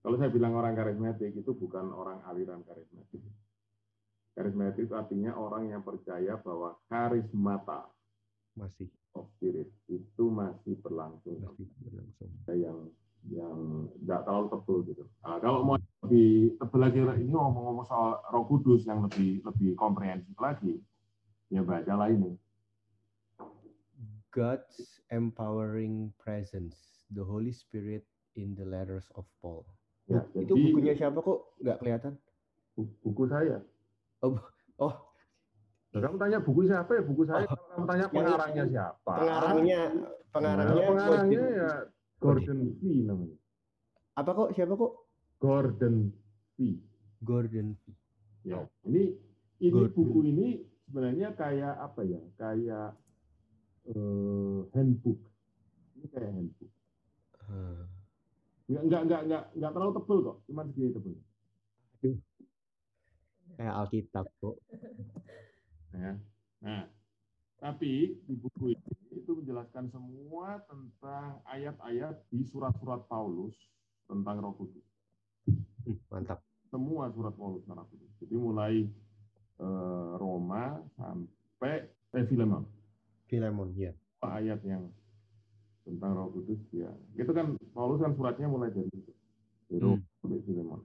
Kalau 0.05 0.17
saya 0.21 0.31
bilang 0.31 0.53
orang 0.55 0.77
karismatik 0.77 1.33
itu 1.33 1.51
bukan 1.57 1.89
orang 1.91 2.21
aliran 2.29 2.61
karismatik. 2.63 3.25
Karismatik 4.39 4.87
itu 4.87 4.95
artinya 4.95 5.35
orang 5.35 5.75
yang 5.75 5.83
percaya 5.83 6.39
bahwa 6.39 6.79
karismata 6.87 7.91
masih 8.55 8.87
of 9.19 9.27
spirit 9.35 9.67
itu 9.91 10.25
masih 10.31 10.79
berlangsung. 10.79 11.43
Masih 11.43 11.67
berlangsung. 11.83 12.31
Yang 12.47 12.79
yang 13.27 13.91
nggak 13.99 14.23
terlalu 14.23 14.47
tebal 14.47 14.79
gitu. 14.87 15.05
Nah, 15.27 15.43
kalau 15.43 15.67
mau 15.67 15.77
lebih 16.07 16.55
tebal 16.55 16.81
lagi 16.87 17.03
ini 17.03 17.35
ngomong-ngomong 17.35 17.83
soal 17.83 18.23
Roh 18.31 18.47
Kudus 18.47 18.87
yang 18.87 19.03
lebih 19.03 19.43
lebih 19.43 19.75
komprehensif 19.75 20.39
lagi, 20.39 20.79
ya 21.51 21.67
baca 21.67 21.99
lah 21.99 22.09
ini. 22.15 22.39
God's 24.31 25.03
empowering 25.11 26.15
presence, 26.15 26.79
the 27.11 27.27
Holy 27.27 27.51
Spirit 27.51 28.07
in 28.39 28.55
the 28.55 28.63
letters 28.63 29.11
of 29.19 29.27
Paul. 29.43 29.67
Ya, 30.07 30.23
itu 30.39 30.55
jadi, 30.55 30.63
bukunya 30.71 30.95
siapa 30.95 31.19
kok 31.19 31.59
nggak 31.59 31.79
kelihatan? 31.83 32.15
Buku 32.79 33.27
saya. 33.27 33.59
Oh, 34.25 34.35
oh. 34.83 34.95
Kamu 35.95 36.19
tanya 36.21 36.39
buku 36.43 36.67
siapa 36.67 36.91
ya? 36.95 37.03
Buku 37.03 37.23
saya. 37.27 37.47
Oh. 37.47 37.59
Kamu 37.75 37.85
tanya 37.87 38.07
pengarangnya 38.11 38.65
siapa? 38.67 39.13
Pengarangnya, 39.15 39.81
pengarangnya, 40.35 40.75
nah, 40.75 40.91
pengarangnya 40.91 41.45
ya 41.49 41.71
Gordon 42.19 42.61
V 42.79 42.83
namanya. 43.07 43.37
Apa 44.19 44.31
kok? 44.35 44.49
Siapa 44.59 44.75
kok? 44.75 44.93
Gordon 45.39 45.97
V. 46.59 46.59
Gordon 47.23 47.69
V. 47.79 47.83
Ya, 48.47 48.67
ini 48.87 49.15
ini 49.63 49.71
Gordon. 49.71 49.95
buku 49.95 50.19
ini 50.27 50.47
sebenarnya 50.87 51.35
kayak 51.39 51.75
apa 51.79 52.01
ya? 52.03 52.21
Kayak 52.35 52.89
uh, 53.95 54.67
handbook. 54.75 55.19
Ini 55.99 56.07
kayak 56.11 56.31
handbook. 56.35 56.73
Hmm. 57.49 57.87
Nggak, 58.69 58.83
nggak, 58.85 59.03
nggak, 59.09 59.23
nggak, 59.25 59.45
nggak 59.57 59.73
terlalu 59.73 59.93
tebel 59.97 60.19
kok, 60.21 60.37
cuma 60.45 60.63
segini 60.69 60.93
tebel. 60.93 61.17
Kayak 63.59 63.75
Alkitab 63.75 64.27
kok. 64.39 64.57
Ya. 65.91 66.15
Nah, 66.63 66.87
tapi 67.59 68.15
di 68.23 68.35
buku 68.39 68.71
ini 68.71 68.93
itu 69.19 69.35
menjelaskan 69.35 69.91
semua 69.91 70.63
tentang 70.71 71.43
ayat-ayat 71.51 72.23
di 72.31 72.47
surat-surat 72.47 73.03
Paulus 73.11 73.59
tentang 74.07 74.39
Roh 74.39 74.55
Kudus. 74.55 74.87
Hmm, 75.83 75.99
mantap. 76.07 76.39
Semua 76.71 77.11
surat 77.11 77.35
Paulus 77.35 77.67
tentang 77.67 77.83
Roh 77.83 77.91
Kudus. 77.91 78.13
Jadi 78.23 78.35
mulai 78.39 78.75
eh, 79.59 80.11
Roma 80.23 80.79
sampai 80.95 81.91
eh, 82.15 82.25
Filemon. 82.31 82.63
Filemon, 83.27 83.75
ya. 83.75 83.91
Ayat 84.23 84.63
yang 84.63 84.87
tentang 85.83 86.15
Roh 86.15 86.31
Kudus 86.31 86.63
ya. 86.71 86.95
Itu 87.19 87.35
kan 87.35 87.59
Paulus 87.75 87.99
kan 87.99 88.15
suratnya 88.15 88.47
mulai 88.47 88.71
dari 88.71 88.87
itu. 88.87 89.13
Dari 89.67 89.83
hmm. 89.83 90.47
Filemon. 90.47 90.81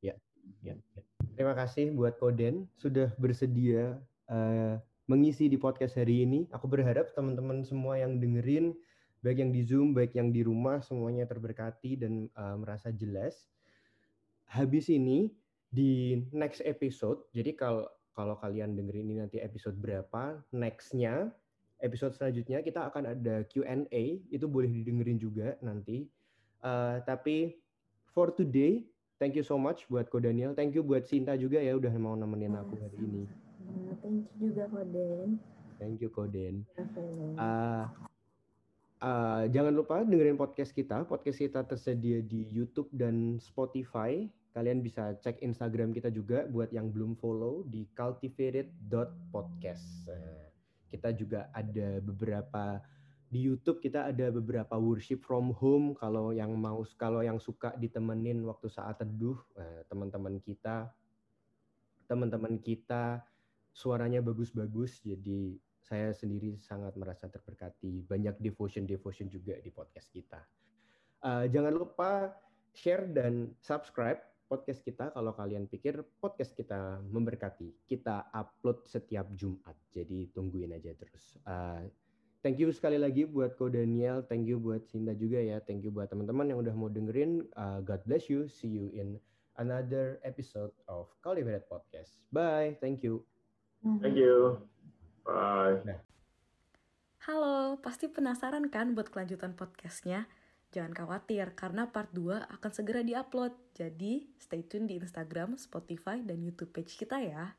Ya, 0.00 0.16
ya, 0.64 0.74
ya. 0.96 1.17
Terima 1.38 1.54
kasih 1.54 1.94
buat 1.94 2.18
Koden 2.18 2.66
sudah 2.74 3.14
bersedia 3.14 3.94
uh, 4.26 4.74
mengisi 5.06 5.46
di 5.46 5.54
podcast 5.54 5.94
hari 5.94 6.26
ini. 6.26 6.50
Aku 6.50 6.66
berharap 6.66 7.14
teman-teman 7.14 7.62
semua 7.62 7.94
yang 7.94 8.18
dengerin, 8.18 8.74
baik 9.22 9.38
yang 9.46 9.54
di 9.54 9.62
Zoom, 9.62 9.94
baik 9.94 10.18
yang 10.18 10.34
di 10.34 10.42
rumah, 10.42 10.82
semuanya 10.82 11.30
terberkati 11.30 11.94
dan 11.94 12.26
uh, 12.34 12.58
merasa 12.58 12.90
jelas. 12.90 13.46
Habis 14.50 14.90
ini 14.90 15.30
di 15.70 16.18
next 16.34 16.58
episode, 16.66 17.22
jadi 17.30 17.54
kalau 17.54 17.86
kalau 18.18 18.34
kalian 18.42 18.74
dengerin 18.74 19.06
ini 19.06 19.22
nanti 19.22 19.38
episode 19.38 19.78
berapa, 19.78 20.42
nextnya 20.50 21.30
episode 21.78 22.18
selanjutnya 22.18 22.66
kita 22.66 22.90
akan 22.90 23.14
ada 23.14 23.46
Q&A, 23.46 24.26
itu 24.26 24.46
boleh 24.50 24.66
didengerin 24.74 25.22
juga 25.22 25.54
nanti. 25.62 26.02
Uh, 26.66 26.98
tapi 27.06 27.62
for 28.10 28.34
today 28.34 28.82
thank 29.18 29.34
you 29.34 29.42
so 29.44 29.58
much 29.58 29.86
buat 29.90 30.08
Ko 30.08 30.20
Daniel. 30.22 30.54
Thank 30.54 30.74
you 30.78 30.86
buat 30.86 31.06
Sinta 31.06 31.34
juga 31.34 31.60
ya 31.60 31.76
udah 31.76 31.92
mau 31.98 32.14
nemenin 32.14 32.54
aku 32.54 32.78
hari 32.78 32.96
ini. 32.98 33.26
Thank 34.00 34.24
you 34.38 34.48
juga 34.48 34.68
Koden. 34.70 35.38
Thank 35.78 36.00
you 36.02 36.10
Koden. 36.10 36.64
Uh, 37.38 37.86
uh, 39.02 39.48
jangan 39.50 39.74
lupa 39.74 40.04
dengerin 40.06 40.36
podcast 40.38 40.72
kita. 40.72 41.04
Podcast 41.04 41.38
kita 41.38 41.62
tersedia 41.66 42.22
di 42.22 42.46
YouTube 42.48 42.88
dan 42.94 43.38
Spotify. 43.42 44.30
Kalian 44.56 44.82
bisa 44.82 45.14
cek 45.20 45.42
Instagram 45.44 45.92
kita 45.94 46.10
juga 46.10 46.46
buat 46.50 46.72
yang 46.74 46.90
belum 46.90 47.14
follow 47.20 47.62
di 47.68 47.86
cultivated.podcast. 47.94 50.08
Uh, 50.08 50.48
kita 50.88 51.12
juga 51.12 51.52
ada 51.52 52.00
beberapa 52.00 52.80
di 53.28 53.44
YouTube 53.44 53.84
kita 53.84 54.08
ada 54.08 54.32
beberapa 54.32 54.80
worship 54.80 55.20
from 55.20 55.52
home 55.52 55.92
kalau 55.92 56.32
yang 56.32 56.56
mau 56.56 56.80
kalau 56.96 57.20
yang 57.20 57.36
suka 57.36 57.76
ditemenin 57.76 58.40
waktu 58.48 58.72
saat 58.72 59.04
teduh 59.04 59.36
eh, 59.60 59.84
teman-teman 59.88 60.40
kita. 60.40 60.88
Teman-teman 62.08 62.56
kita 62.56 63.20
suaranya 63.76 64.24
bagus-bagus 64.24 65.04
jadi 65.04 65.60
saya 65.84 66.16
sendiri 66.16 66.56
sangat 66.56 66.96
merasa 66.96 67.28
terberkati. 67.28 68.08
Banyak 68.08 68.40
devotion 68.40 68.88
devotion 68.88 69.28
juga 69.28 69.60
di 69.60 69.68
podcast 69.68 70.08
kita. 70.08 70.40
Uh, 71.20 71.44
jangan 71.52 71.74
lupa 71.76 72.32
share 72.72 73.10
dan 73.12 73.52
subscribe 73.60 74.22
podcast 74.48 74.80
kita 74.80 75.12
kalau 75.12 75.36
kalian 75.36 75.68
pikir 75.68 76.00
podcast 76.16 76.56
kita 76.56 77.04
memberkati. 77.04 77.84
Kita 77.84 78.32
upload 78.32 78.88
setiap 78.88 79.28
Jumat 79.36 79.76
jadi 79.92 80.32
tungguin 80.32 80.72
aja 80.72 80.96
terus. 80.96 81.36
Uh, 81.44 81.84
Thank 82.38 82.62
you 82.62 82.70
sekali 82.70 83.02
lagi 83.02 83.26
buat 83.26 83.58
Ko 83.58 83.66
Daniel, 83.66 84.22
thank 84.22 84.46
you 84.46 84.62
buat 84.62 84.86
Cinta 84.86 85.10
juga 85.10 85.42
ya, 85.42 85.58
thank 85.58 85.82
you 85.82 85.90
buat 85.90 86.06
teman-teman 86.06 86.46
yang 86.46 86.62
udah 86.62 86.70
mau 86.70 86.86
dengerin. 86.86 87.42
Uh, 87.58 87.82
God 87.82 87.98
bless 88.06 88.30
you, 88.30 88.46
see 88.46 88.70
you 88.70 88.94
in 88.94 89.18
another 89.58 90.22
episode 90.22 90.70
of 90.86 91.10
Cultivated 91.18 91.66
Podcast. 91.66 92.22
Bye, 92.30 92.78
thank 92.78 93.02
you. 93.02 93.26
Thank 93.82 94.14
you. 94.14 94.62
Bye. 95.26 95.82
Nah. 95.82 95.98
Halo, 97.26 97.82
pasti 97.82 98.06
penasaran 98.06 98.70
kan 98.70 98.94
buat 98.94 99.10
kelanjutan 99.10 99.58
podcastnya? 99.58 100.30
Jangan 100.70 100.94
khawatir, 100.94 101.58
karena 101.58 101.90
part 101.90 102.14
2 102.14 102.38
akan 102.38 102.70
segera 102.70 103.02
diupload. 103.02 103.56
Jadi, 103.74 104.30
stay 104.38 104.62
tune 104.62 104.86
di 104.86 105.02
Instagram, 105.02 105.58
Spotify, 105.58 106.22
dan 106.22 106.38
YouTube 106.38 106.70
page 106.70 106.94
kita 106.94 107.18
ya. 107.18 107.58